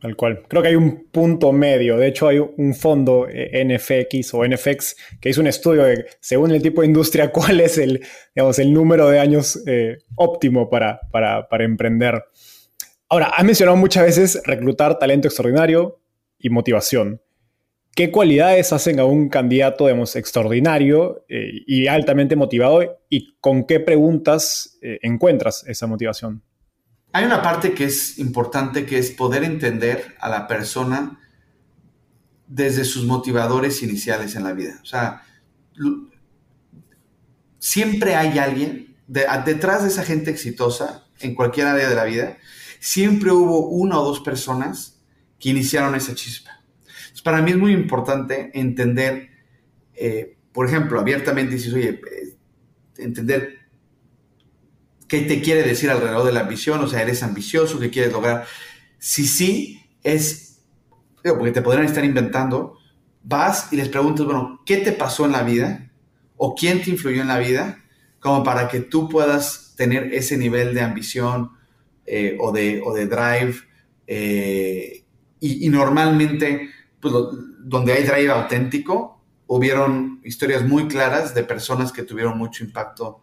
Tal 0.00 0.16
cual. 0.16 0.42
Creo 0.48 0.62
que 0.62 0.68
hay 0.68 0.76
un 0.76 1.08
punto 1.12 1.52
medio. 1.52 1.98
De 1.98 2.08
hecho, 2.08 2.26
hay 2.26 2.38
un 2.38 2.74
fondo 2.74 3.26
eh, 3.28 3.62
NFX 3.62 4.32
o 4.32 4.46
NFX 4.46 4.96
que 5.20 5.28
hizo 5.28 5.42
un 5.42 5.46
estudio 5.46 5.84
de, 5.84 6.06
según 6.20 6.52
el 6.52 6.62
tipo 6.62 6.80
de 6.80 6.86
industria, 6.86 7.32
cuál 7.32 7.60
es 7.60 7.76
el, 7.76 8.02
digamos, 8.34 8.58
el 8.58 8.72
número 8.72 9.10
de 9.10 9.18
años 9.18 9.62
eh, 9.66 9.98
óptimo 10.14 10.70
para, 10.70 11.00
para, 11.12 11.46
para 11.50 11.64
emprender. 11.64 12.24
Ahora, 13.10 13.26
has 13.26 13.44
mencionado 13.44 13.76
muchas 13.76 14.04
veces 14.04 14.42
reclutar 14.46 14.98
talento 14.98 15.28
extraordinario 15.28 16.00
y 16.44 16.50
motivación. 16.50 17.22
¿Qué 17.96 18.10
cualidades 18.10 18.72
hacen 18.72 19.00
a 19.00 19.04
un 19.04 19.28
candidato, 19.28 19.86
digamos, 19.86 20.14
extraordinario 20.14 21.24
eh, 21.28 21.62
y 21.66 21.86
altamente 21.86 22.36
motivado 22.36 23.00
y 23.08 23.36
con 23.40 23.64
qué 23.64 23.80
preguntas 23.80 24.78
encuentras 24.82 25.64
esa 25.66 25.86
motivación? 25.86 26.42
Hay 27.12 27.24
una 27.24 27.40
parte 27.40 27.72
que 27.72 27.84
es 27.84 28.18
importante, 28.18 28.84
que 28.84 28.98
es 28.98 29.12
poder 29.12 29.44
entender 29.44 30.16
a 30.20 30.28
la 30.28 30.46
persona 30.46 31.20
desde 32.46 32.84
sus 32.84 33.06
motivadores 33.06 33.82
iniciales 33.82 34.34
en 34.34 34.44
la 34.44 34.52
vida. 34.52 34.80
O 34.82 34.84
sea, 34.84 35.22
siempre 37.58 38.16
hay 38.16 38.38
alguien 38.38 38.96
detrás 39.06 39.82
de 39.82 39.88
esa 39.88 40.02
gente 40.02 40.30
exitosa 40.30 41.06
en 41.20 41.34
cualquier 41.34 41.68
área 41.68 41.88
de 41.88 41.94
la 41.94 42.04
vida, 42.04 42.36
siempre 42.80 43.30
hubo 43.30 43.68
una 43.68 43.98
o 43.98 44.04
dos 44.04 44.20
personas 44.20 44.93
que 45.44 45.50
iniciaron 45.50 45.94
esa 45.94 46.14
chispa. 46.14 46.64
para 47.22 47.42
mí 47.42 47.50
es 47.50 47.58
muy 47.58 47.74
importante 47.74 48.50
entender, 48.54 49.28
eh, 49.94 50.38
por 50.52 50.66
ejemplo, 50.66 50.98
abiertamente 50.98 51.56
dices, 51.56 51.74
oye, 51.74 52.00
eh, 52.00 52.36
entender 52.96 53.58
¿Qué 55.06 55.20
te 55.20 55.42
quiere 55.42 55.62
decir 55.62 55.90
alrededor 55.90 56.24
de 56.24 56.32
la 56.32 56.40
ambición? 56.40 56.80
O 56.80 56.88
sea, 56.88 57.02
¿eres 57.02 57.22
ambicioso? 57.22 57.78
¿Qué 57.78 57.90
quieres 57.90 58.10
lograr? 58.10 58.46
Si 58.98 59.26
sí, 59.26 59.84
es, 60.02 60.62
porque 61.22 61.52
te 61.52 61.60
podrían 61.60 61.84
estar 61.84 62.06
inventando, 62.06 62.78
vas 63.22 63.70
y 63.70 63.76
les 63.76 63.90
preguntas, 63.90 64.24
bueno, 64.24 64.62
¿qué 64.64 64.78
te 64.78 64.92
pasó 64.92 65.26
en 65.26 65.32
la 65.32 65.42
vida? 65.42 65.92
¿O 66.38 66.54
quién 66.54 66.82
te 66.82 66.88
influyó 66.88 67.20
en 67.20 67.28
la 67.28 67.38
vida? 67.38 67.84
Como 68.18 68.42
para 68.42 68.66
que 68.66 68.80
tú 68.80 69.10
puedas 69.10 69.74
tener 69.76 70.14
ese 70.14 70.38
nivel 70.38 70.72
de 70.72 70.80
ambición 70.80 71.50
eh, 72.06 72.38
o, 72.40 72.50
de, 72.50 72.80
o, 72.82 72.94
de, 72.94 73.06
drive. 73.06 73.56
Y, 75.46 75.68
normalmente, 75.68 76.70
pues, 77.00 77.12
donde 77.60 77.92
hay 77.92 78.04
drive 78.04 78.30
auténtico, 78.30 79.22
hubieron 79.46 80.20
historias 80.24 80.66
muy 80.66 80.88
claras 80.88 81.34
de 81.34 81.44
personas 81.44 81.92
que 81.92 82.02
tuvieron 82.02 82.38
mucho 82.38 82.64
impacto 82.64 83.20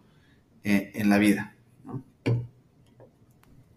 eh, 0.62 0.92
en 0.94 1.08
la 1.10 1.18
vida. 1.18 1.56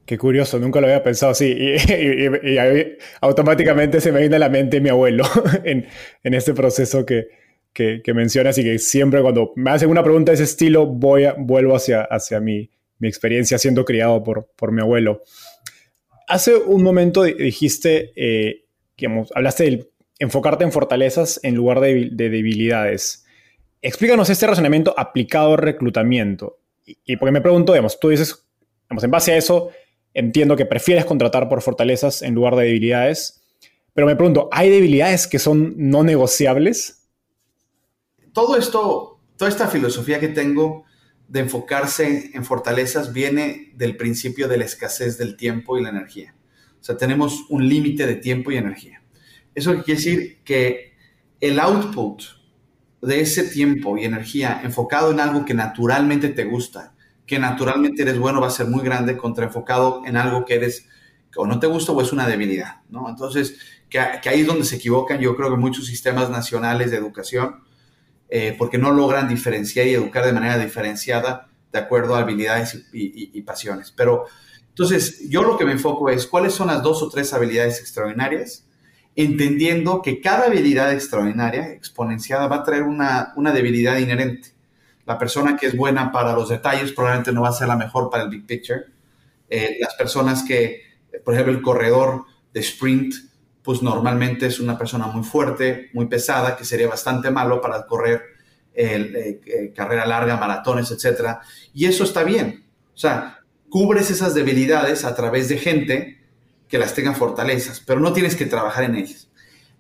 Qué 0.06 0.20
curioso, 0.20 0.60
nunca 0.60 0.80
lo 0.80 0.86
había 0.86 1.02
pensado 1.02 1.32
así. 1.32 1.56
Y, 1.58 2.98
automáticamente 3.22 4.00
se 4.00 4.12
me 4.12 4.20
viene 4.20 4.36
a 4.36 4.40
la 4.40 4.50
mente 4.50 4.80
mi 4.80 4.90
abuelo 4.90 5.26
en, 5.64 5.88
este 6.24 6.54
proceso 6.54 7.04
que, 7.04 7.30
que, 7.74 8.14
mencionas 8.14 8.60
y 8.60 8.64
que 8.64 8.78
siempre 8.78 9.24
cuando 9.24 9.54
me 9.56 9.72
hacen 9.72 9.90
una 9.90 10.04
pregunta 10.04 10.32
de 10.32 10.36
ese 10.36 10.44
estilo 10.44 10.86
voy 10.86 11.26
a, 11.26 11.34
vuelvo 11.34 11.76
hacia, 11.76 12.40
mi, 12.40 12.70
experiencia 13.02 13.58
siendo 13.58 13.84
criado 13.86 14.24
por 14.24 14.72
mi 14.72 14.82
abuelo. 14.82 15.24
Hace 16.28 16.56
un 16.56 16.84
momento 16.84 17.24
dijiste, 17.24 18.12
eh, 18.16 18.66
hablaste 19.34 19.64
de 19.64 19.90
enfocarte 20.20 20.64
en 20.64 20.72
fortalezas 20.72 21.40
en 21.44 21.56
lugar 21.56 21.80
de, 21.80 22.10
de 22.12 22.30
debilidades. 22.30 23.26
Explícanos 23.82 24.30
este 24.30 24.48
razonamiento 24.48 24.94
aplicado 24.98 25.52
al 25.52 25.60
reclutamiento. 25.60 26.58
Y, 26.86 27.18
porque 27.18 27.32
me 27.32 27.42
pregunto, 27.42 27.74
digamos, 27.74 28.00
tú 28.00 28.10
dices, 28.10 28.46
digamos, 28.84 29.04
en 29.04 29.12
base 29.12 29.34
a 29.34 29.38
eso, 29.38 29.72
entiendo 30.14 30.56
que 30.56 30.66
prefieres 30.66 31.06
contratar 31.06 31.50
por 31.50 31.62
fortalezas 31.62 32.22
en 32.22 32.36
lugar 32.36 32.56
de 32.56 32.66
debilidades, 32.66 33.44
pero 33.94 34.08
me 34.08 34.16
pregunto, 34.16 34.50
¿hay 34.52 34.70
debilidades 34.70 35.28
que 35.28 35.40
son 35.40 35.74
no 35.78 36.04
negociables? 36.04 37.08
Todo 38.34 38.58
esto, 38.58 39.20
toda 39.38 39.50
esta 39.50 39.68
filosofía 39.68 40.20
que 40.20 40.28
tengo 40.28 40.85
de 41.28 41.42
enfocarse 41.42 42.32
en 42.34 42.46
fortalezas 42.46 43.14
viene 43.14 43.74
del 43.76 43.98
principio 43.98 44.48
de 44.48 44.58
la 44.58 44.66
escasez 44.66 45.18
del 45.18 45.36
tiempo 45.38 45.78
y 45.78 45.84
la 45.84 45.90
energía. 45.90 46.36
O 46.80 46.84
sea, 46.84 46.98
tenemos 46.98 47.46
un 47.50 47.68
límite 47.68 48.06
de 48.06 48.16
tiempo 48.16 48.52
y 48.52 48.58
energía. 48.58 49.02
Eso 49.54 49.74
quiere 49.84 50.00
decir 50.00 50.40
que 50.44 50.94
el 51.42 51.60
output 51.60 52.22
de 53.02 53.22
ese 53.22 53.44
tiempo 53.44 53.98
y 53.98 54.06
energía 54.06 54.62
enfocado 54.64 55.12
en 55.12 55.20
algo 55.20 55.46
que 55.46 55.54
naturalmente 55.54 56.30
te 56.30 56.46
gusta 56.46 56.96
que 57.26 57.40
naturalmente 57.40 58.04
eres 58.04 58.20
bueno 58.20 58.42
va 58.42 58.48
a 58.48 58.52
ser 58.52 58.68
muy 58.68 58.84
grande 58.84 59.18
contra 59.18 59.46
enfocado 59.46 60.04
en 60.06 60.18
algo 60.18 60.46
que 60.46 60.56
eres 60.56 60.88
o 61.38 61.46
no 61.46 61.60
te 61.60 61.68
gusta 61.68 61.92
o 61.92 62.02
es 62.02 62.14
una 62.14 62.28
debilidad, 62.28 62.82
¿no? 62.90 63.10
Entonces, 63.10 63.58
que, 63.90 64.00
ahí 64.00 64.42
es 64.42 64.48
donde 64.48 64.64
se 64.64 64.78
equivocan, 64.78 65.20
yo 65.20 65.36
creo 65.36 65.50
que 65.50 65.58
muchos 65.58 65.86
sistemas 65.86 66.30
nacionales 66.30 66.92
de 66.92 66.98
educación, 66.98 67.62
eh, 68.30 68.56
porque 68.58 68.78
no 68.78 68.92
logran 68.92 69.28
diferenciar 69.28 69.88
y 69.88 69.94
educar 69.94 70.26
de 70.26 70.34
manera 70.34 70.58
diferenciada 70.58 71.48
de 71.72 71.80
acuerdo 71.80 72.16
a 72.16 72.20
habilidades 72.20 72.88
y, 72.94 73.42
pasiones. 73.42 73.92
Pero, 73.92 74.26
entonces, 74.70 75.30
yo 75.30 75.44
lo 75.44 75.58
que 75.58 75.66
me 75.66 75.74
enfoco 75.74 76.10
es 76.10 76.26
cuáles 76.26 76.54
son 76.54 76.68
las 76.68 76.82
dos 76.82 77.04
o 77.04 77.10
tres 77.10 77.34
habilidades 77.34 77.80
extraordinarias, 77.80 78.66
entendiendo 79.16 80.02
que 80.02 80.22
cada 80.22 80.46
habilidad 80.46 80.94
extraordinaria, 80.94 81.72
exponenciada, 81.72 82.48
va 82.48 82.58
a 82.58 82.64
traer 82.64 82.84
una, 82.84 83.34
una 83.36 83.52
debilidad 83.52 83.98
inherente. 83.98 84.56
La 85.06 85.18
persona 85.18 85.56
que 85.56 85.68
es 85.68 85.78
buena 85.78 86.12
para 86.12 86.34
los 86.34 86.50
detalles 86.50 86.92
probablemente 86.92 87.32
no 87.32 87.44
va 87.44 87.50
a 87.50 87.54
ser 87.54 87.68
la 87.68 87.78
mejor 87.78 88.10
para 88.10 88.24
el 88.24 88.30
big 88.30 88.46
picture. 88.46 88.86
Eh, 89.50 89.78
las 89.80 89.94
personas 89.96 90.44
que, 90.44 90.82
por 91.24 91.34
ejemplo, 91.34 91.54
el 91.54 91.62
corredor 91.62 92.26
de 92.54 92.60
sprint, 92.62 93.14
pues 93.66 93.82
normalmente 93.82 94.46
es 94.46 94.60
una 94.60 94.78
persona 94.78 95.08
muy 95.08 95.24
fuerte, 95.24 95.90
muy 95.94 96.06
pesada, 96.06 96.56
que 96.56 96.64
sería 96.64 96.88
bastante 96.88 97.32
malo 97.32 97.60
para 97.60 97.88
correr 97.88 98.22
eh, 98.76 99.42
eh, 99.44 99.74
carrera 99.76 100.06
larga, 100.06 100.38
maratones, 100.38 100.92
etc. 100.92 101.40
Y 101.74 101.86
eso 101.86 102.04
está 102.04 102.24
bien. 102.24 102.64
O 102.94 102.98
sea, 102.98 103.40
cubres 103.70 104.12
esas 104.12 104.36
debilidades 104.36 105.04
a 105.04 105.16
través 105.16 105.50
de 105.50 105.58
gente 105.58 106.22
que 106.68 106.78
las 106.78 106.94
tenga 106.94 107.14
fortalezas, 107.14 107.80
pero 107.80 108.00
no 108.00 108.14
tienes 108.14 108.36
que 108.36 108.46
trabajar 108.46 108.84
en 108.84 108.96
ellas. 108.96 109.30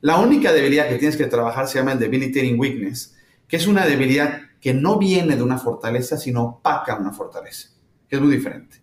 La 0.01 0.17
única 0.17 0.51
debilidad 0.51 0.89
que 0.89 0.97
tienes 0.97 1.15
que 1.15 1.27
trabajar 1.27 1.67
se 1.67 1.77
llama 1.77 1.93
el 1.93 1.99
debilitating 1.99 2.59
weakness, 2.59 3.15
que 3.47 3.57
es 3.57 3.67
una 3.67 3.85
debilidad 3.85 4.41
que 4.59 4.73
no 4.73 4.97
viene 4.97 5.35
de 5.35 5.43
una 5.43 5.59
fortaleza, 5.59 6.17
sino 6.17 6.43
opaca 6.43 6.95
una 6.97 7.13
fortaleza, 7.13 7.69
que 8.09 8.15
es 8.15 8.21
muy 8.21 8.35
diferente. 8.35 8.81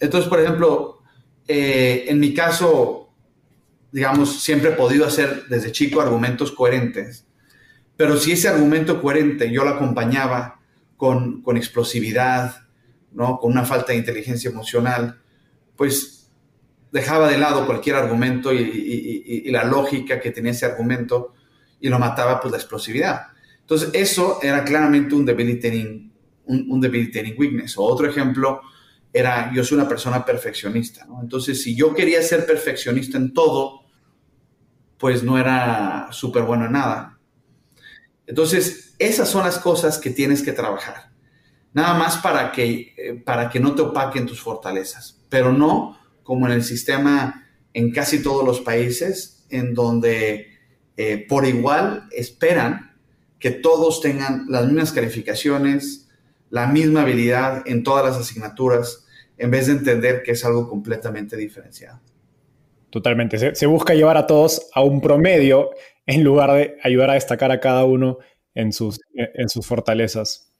Entonces, 0.00 0.28
por 0.28 0.40
ejemplo, 0.40 1.02
eh, 1.46 2.06
en 2.08 2.18
mi 2.18 2.32
caso, 2.32 3.05
digamos, 3.92 4.42
siempre 4.42 4.70
he 4.70 4.74
podido 4.74 5.06
hacer 5.06 5.44
desde 5.48 5.72
chico 5.72 6.00
argumentos 6.00 6.52
coherentes, 6.52 7.26
pero 7.96 8.16
si 8.16 8.32
ese 8.32 8.48
argumento 8.48 9.00
coherente 9.00 9.50
yo 9.50 9.64
lo 9.64 9.70
acompañaba 9.70 10.60
con, 10.96 11.42
con 11.42 11.56
explosividad, 11.56 12.66
¿no? 13.12 13.38
con 13.38 13.52
una 13.52 13.64
falta 13.64 13.92
de 13.92 13.98
inteligencia 13.98 14.50
emocional, 14.50 15.20
pues 15.76 16.16
dejaba 16.92 17.28
de 17.28 17.38
lado 17.38 17.66
cualquier 17.66 17.96
argumento 17.96 18.52
y, 18.52 19.50
la 19.50 19.64
lógica 19.64 20.20
que 20.20 20.30
tenía 20.30 20.52
ese 20.52 20.66
argumento 20.66 21.34
y 21.80 21.88
lo 21.88 21.98
mataba 21.98 22.40
pues 22.40 22.52
la 22.52 22.58
explosividad. 22.58 23.28
Entonces, 23.60 23.90
eso 23.92 24.38
era 24.42 24.64
claramente 24.64 25.14
un 25.14 25.24
debilitating, 25.24 26.12
un, 26.46 26.80
debilitating 26.80 27.34
weakness. 27.38 27.76
O 27.78 27.84
otro 27.84 28.08
ejemplo 28.08 28.60
era, 29.16 29.50
yo 29.54 29.64
soy 29.64 29.78
una 29.78 29.88
persona 29.88 30.24
perfeccionista. 30.26 31.06
Entonces, 31.22 31.62
si 31.62 31.74
yo 31.74 31.94
quería 31.94 32.20
ser 32.20 32.44
perfeccionista 32.44 33.16
en 33.16 33.32
todo, 33.32 33.80
pues 34.98 35.22
no 35.22 35.38
era 35.38 36.08
súper 36.10 36.42
bueno 36.42 36.66
en 36.66 36.72
nada. 36.72 37.18
Entonces, 38.26 38.94
esas 38.98 39.28
son 39.30 39.44
las 39.44 39.58
cosas 39.58 39.96
que 39.96 40.10
tienes 40.10 40.42
que 40.42 40.52
trabajar. 40.52 41.12
Nada 41.72 41.94
más 41.94 42.18
para 42.18 42.52
que, 42.52 42.94
eh, 42.98 43.14
para 43.24 43.48
que 43.48 43.58
no 43.58 43.74
te 43.74 43.80
opaquen 43.80 44.26
tus 44.26 44.40
fortalezas, 44.40 45.24
pero 45.30 45.50
no 45.50 45.98
como 46.22 46.46
en 46.46 46.52
el 46.52 46.62
sistema 46.62 47.46
en 47.72 47.92
casi 47.92 48.22
todos 48.22 48.44
los 48.44 48.60
países, 48.60 49.46
en 49.48 49.72
donde 49.72 50.58
eh, 50.98 51.24
por 51.26 51.46
igual 51.46 52.06
esperan 52.10 52.98
que 53.38 53.50
todos 53.50 54.02
tengan 54.02 54.44
las 54.50 54.66
mismas 54.66 54.92
calificaciones, 54.92 56.08
la 56.50 56.66
misma 56.66 57.02
habilidad 57.02 57.62
en 57.66 57.82
todas 57.82 58.04
las 58.04 58.16
asignaturas, 58.16 59.05
en 59.38 59.50
vez 59.50 59.66
de 59.66 59.72
entender 59.72 60.22
que 60.22 60.32
es 60.32 60.44
algo 60.44 60.68
completamente 60.68 61.36
diferenciado. 61.36 62.00
Totalmente. 62.90 63.54
Se, 63.54 63.66
busca 63.66 63.94
llevar 63.94 64.16
a 64.16 64.26
todos 64.26 64.70
a 64.72 64.82
un 64.82 65.00
promedio 65.00 65.70
en 66.06 66.24
lugar 66.24 66.52
de 66.52 66.76
ayudar 66.82 67.10
a 67.10 67.14
destacar 67.14 67.50
a 67.50 67.60
cada 67.60 67.84
uno 67.84 68.18
en 68.54 68.72
sus, 68.72 69.00
en 69.14 69.48
sus 69.48 69.66
fortalezas. 69.66 70.52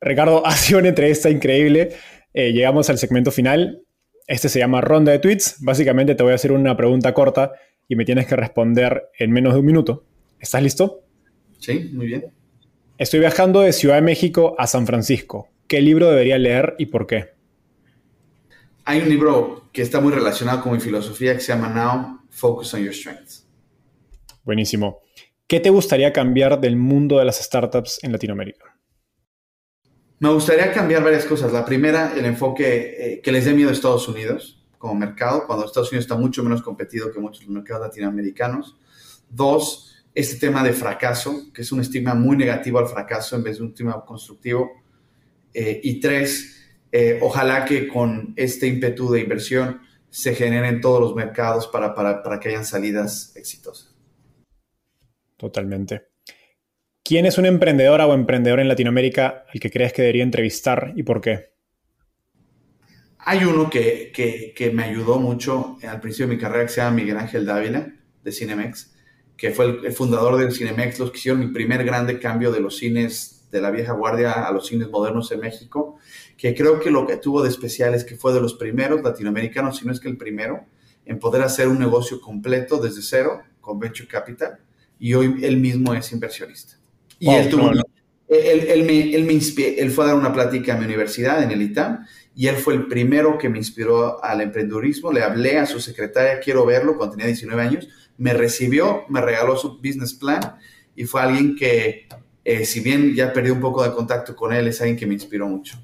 Ricardo, 0.00 0.42
ha 0.46 0.52
sido 0.52 0.78
una 0.78 0.88
entrevista 0.88 1.28
increíble. 1.28 1.90
Eh, 2.32 2.52
llegamos 2.52 2.88
al 2.88 2.98
segmento 2.98 3.30
final. 3.30 3.82
Este 4.26 4.48
se 4.48 4.60
llama 4.60 4.80
ronda 4.80 5.12
de 5.12 5.18
tweets. 5.18 5.56
Básicamente 5.60 6.14
te 6.14 6.22
voy 6.22 6.32
a 6.32 6.36
hacer 6.36 6.52
una 6.52 6.76
pregunta 6.76 7.12
corta 7.12 7.52
y 7.88 7.96
me 7.96 8.04
tienes 8.04 8.26
que 8.26 8.36
responder 8.36 9.10
en 9.18 9.32
menos 9.32 9.52
de 9.52 9.60
un 9.60 9.66
minuto. 9.66 10.04
¿Estás 10.38 10.62
listo? 10.62 11.02
Sí, 11.58 11.90
muy 11.92 12.06
bien. 12.06 12.26
Estoy 12.96 13.20
viajando 13.20 13.60
de 13.60 13.72
Ciudad 13.72 13.96
de 13.96 14.02
México 14.02 14.54
a 14.58 14.66
San 14.66 14.86
Francisco. 14.86 15.48
¿Qué 15.66 15.80
libro 15.80 16.08
debería 16.08 16.38
leer 16.38 16.76
y 16.78 16.86
por 16.86 17.06
qué? 17.06 17.39
Hay 18.90 19.02
un 19.02 19.08
libro 19.08 19.68
que 19.72 19.82
está 19.82 20.00
muy 20.00 20.12
relacionado 20.12 20.62
con 20.62 20.72
mi 20.72 20.80
filosofía 20.80 21.32
que 21.34 21.40
se 21.40 21.52
llama 21.52 21.68
Now, 21.68 22.22
Focus 22.28 22.74
on 22.74 22.82
Your 22.82 22.92
Strengths. 22.92 23.48
Buenísimo. 24.42 24.98
¿Qué 25.46 25.60
te 25.60 25.70
gustaría 25.70 26.12
cambiar 26.12 26.60
del 26.60 26.74
mundo 26.74 27.20
de 27.20 27.24
las 27.24 27.40
startups 27.40 28.00
en 28.02 28.10
Latinoamérica? 28.10 28.76
Me 30.18 30.32
gustaría 30.32 30.72
cambiar 30.72 31.04
varias 31.04 31.24
cosas. 31.24 31.52
La 31.52 31.64
primera, 31.64 32.14
el 32.16 32.24
enfoque 32.24 32.96
eh, 33.12 33.20
que 33.22 33.30
les 33.30 33.44
dé 33.44 33.54
miedo 33.54 33.70
a 33.70 33.72
Estados 33.74 34.08
Unidos 34.08 34.66
como 34.76 34.96
mercado, 34.96 35.46
cuando 35.46 35.66
Estados 35.66 35.92
Unidos 35.92 36.06
está 36.06 36.16
mucho 36.16 36.42
menos 36.42 36.60
competido 36.60 37.12
que 37.12 37.20
muchos 37.20 37.46
mercados 37.46 37.86
latinoamericanos. 37.86 38.76
Dos, 39.28 40.04
este 40.16 40.34
tema 40.44 40.64
de 40.64 40.72
fracaso, 40.72 41.52
que 41.54 41.62
es 41.62 41.70
un 41.70 41.80
estigma 41.80 42.14
muy 42.14 42.36
negativo 42.36 42.80
al 42.80 42.88
fracaso 42.88 43.36
en 43.36 43.44
vez 43.44 43.58
de 43.58 43.62
un 43.62 43.68
estigma 43.68 44.04
constructivo. 44.04 44.68
Eh, 45.54 45.80
y 45.80 46.00
tres, 46.00 46.59
eh, 46.92 47.18
ojalá 47.22 47.64
que 47.64 47.88
con 47.88 48.34
este 48.36 48.66
ímpetu 48.66 49.10
de 49.10 49.20
inversión 49.20 49.80
se 50.08 50.34
generen 50.34 50.80
todos 50.80 51.00
los 51.00 51.14
mercados 51.14 51.68
para, 51.68 51.94
para, 51.94 52.22
para 52.22 52.40
que 52.40 52.48
hayan 52.48 52.64
salidas 52.64 53.32
exitosas. 53.36 53.94
Totalmente. 55.36 56.08
¿Quién 57.02 57.26
es 57.26 57.38
un 57.38 57.46
emprendedora 57.46 58.06
o 58.06 58.14
emprendedor 58.14 58.60
en 58.60 58.68
Latinoamérica 58.68 59.46
al 59.52 59.58
que 59.58 59.70
crees 59.70 59.92
que 59.92 60.02
debería 60.02 60.22
entrevistar 60.22 60.92
y 60.96 61.02
por 61.02 61.20
qué? 61.20 61.54
Hay 63.18 63.44
uno 63.44 63.68
que, 63.68 64.12
que, 64.14 64.70
me 64.70 64.84
ayudó 64.84 65.18
mucho 65.18 65.76
al 65.82 66.00
principio 66.00 66.28
de 66.28 66.34
mi 66.34 66.40
carrera 66.40 66.64
que 66.64 66.72
se 66.72 66.80
llama 66.80 66.96
Miguel 66.96 67.16
Ángel 67.18 67.44
Dávila 67.44 67.92
de 68.22 68.32
Cinemex, 68.32 68.94
que 69.36 69.50
fue 69.50 69.66
el, 69.66 69.92
fundador 69.92 70.36
del 70.36 70.52
Cinemex, 70.52 70.98
los 70.98 71.10
que 71.10 71.18
hicieron 71.18 71.40
mi 71.40 71.48
primer 71.48 71.84
grande 71.84 72.18
cambio 72.18 72.50
de 72.50 72.60
los 72.60 72.76
cines 72.76 73.48
de 73.50 73.60
la 73.60 73.70
vieja 73.70 73.92
guardia 73.92 74.32
a 74.32 74.52
los 74.52 74.66
cines 74.66 74.88
modernos 74.88 75.32
en 75.32 75.40
México, 75.40 75.98
que 76.40 76.54
creo 76.54 76.80
que 76.80 76.90
lo 76.90 77.06
que 77.06 77.18
tuvo 77.18 77.42
de 77.42 77.50
especial 77.50 77.94
es 77.94 78.02
que 78.02 78.16
fue 78.16 78.32
de 78.32 78.40
los 78.40 78.54
primeros 78.54 79.02
latinoamericanos, 79.02 79.76
si 79.76 79.86
no 79.86 79.92
es 79.92 80.00
que 80.00 80.08
el 80.08 80.16
primero, 80.16 80.64
en 81.04 81.18
poder 81.18 81.42
hacer 81.42 81.68
un 81.68 81.78
negocio 81.78 82.18
completo 82.18 82.78
desde 82.78 83.02
cero 83.02 83.42
con 83.60 83.78
Venture 83.78 84.08
Capital 84.08 84.58
y 84.98 85.12
hoy 85.12 85.36
él 85.42 85.58
mismo 85.58 85.92
es 85.92 86.10
inversionista. 86.12 86.78
Y 87.18 87.28
él, 87.28 87.50
tuvo, 87.50 87.70
él, 87.70 88.84
me, 88.86 89.14
él, 89.14 89.24
me 89.24 89.34
él 89.34 89.90
fue 89.90 90.04
a 90.04 90.08
dar 90.08 90.16
una 90.16 90.32
plática 90.32 90.74
a 90.74 90.78
mi 90.78 90.86
universidad 90.86 91.42
en 91.42 91.50
el 91.50 91.60
ITAM 91.60 92.06
y 92.34 92.46
él 92.46 92.56
fue 92.56 92.72
el 92.72 92.86
primero 92.86 93.36
que 93.36 93.50
me 93.50 93.58
inspiró 93.58 94.24
al 94.24 94.40
emprendedurismo. 94.40 95.12
Le 95.12 95.22
hablé 95.22 95.58
a 95.58 95.66
su 95.66 95.78
secretaria, 95.78 96.40
quiero 96.40 96.64
verlo, 96.64 96.96
cuando 96.96 97.16
tenía 97.16 97.26
19 97.26 97.60
años. 97.60 97.86
Me 98.16 98.32
recibió, 98.32 99.02
me 99.10 99.20
regaló 99.20 99.58
su 99.58 99.76
business 99.76 100.14
plan 100.14 100.40
y 100.96 101.04
fue 101.04 101.20
alguien 101.20 101.54
que, 101.54 102.08
eh, 102.46 102.64
si 102.64 102.80
bien 102.80 103.14
ya 103.14 103.30
perdí 103.30 103.50
un 103.50 103.60
poco 103.60 103.84
de 103.84 103.92
contacto 103.92 104.34
con 104.34 104.54
él, 104.54 104.68
es 104.68 104.80
alguien 104.80 104.96
que 104.96 105.06
me 105.06 105.12
inspiró 105.12 105.46
mucho. 105.46 105.78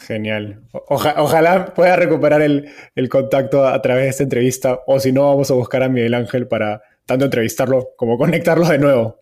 Genial. 0.00 0.62
ojalá 0.88 1.74
pueda 1.74 1.96
recuperar 1.96 2.42
el, 2.42 2.70
el, 2.94 3.08
contacto 3.08 3.66
a 3.66 3.80
través 3.82 4.04
de 4.04 4.08
esta 4.10 4.22
entrevista 4.22 4.80
o 4.86 4.98
si 4.98 5.12
no, 5.12 5.26
vamos 5.26 5.50
a 5.50 5.54
buscar 5.54 5.82
a 5.82 5.88
Miguel 5.88 6.14
Ángel 6.14 6.48
para 6.48 6.82
tanto 7.04 7.26
entrevistarlo 7.26 7.90
como 7.96 8.16
conectarlo 8.16 8.66
de 8.66 8.78
nuevo. 8.78 9.20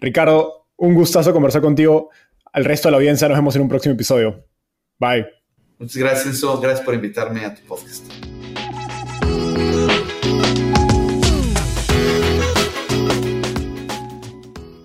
Ricardo, 0.00 0.66
un 0.76 0.94
gustazo 0.94 1.32
conversar 1.32 1.62
contigo. 1.62 2.10
Al 2.52 2.64
resto 2.64 2.88
de 2.88 2.92
la 2.92 2.96
audiencia 2.98 3.28
nos 3.28 3.38
vemos 3.38 3.56
en 3.56 3.62
un 3.62 3.68
próximo 3.68 3.94
episodio. 3.94 4.44
Bye. 4.98 5.26
Muchas 5.78 5.96
gracias, 5.96 6.26
Enzo. 6.26 6.58
Gracias 6.60 6.84
por 6.84 6.94
invitarme 6.94 7.44
a 7.44 7.54
tu 7.54 7.62
podcast. 7.62 8.35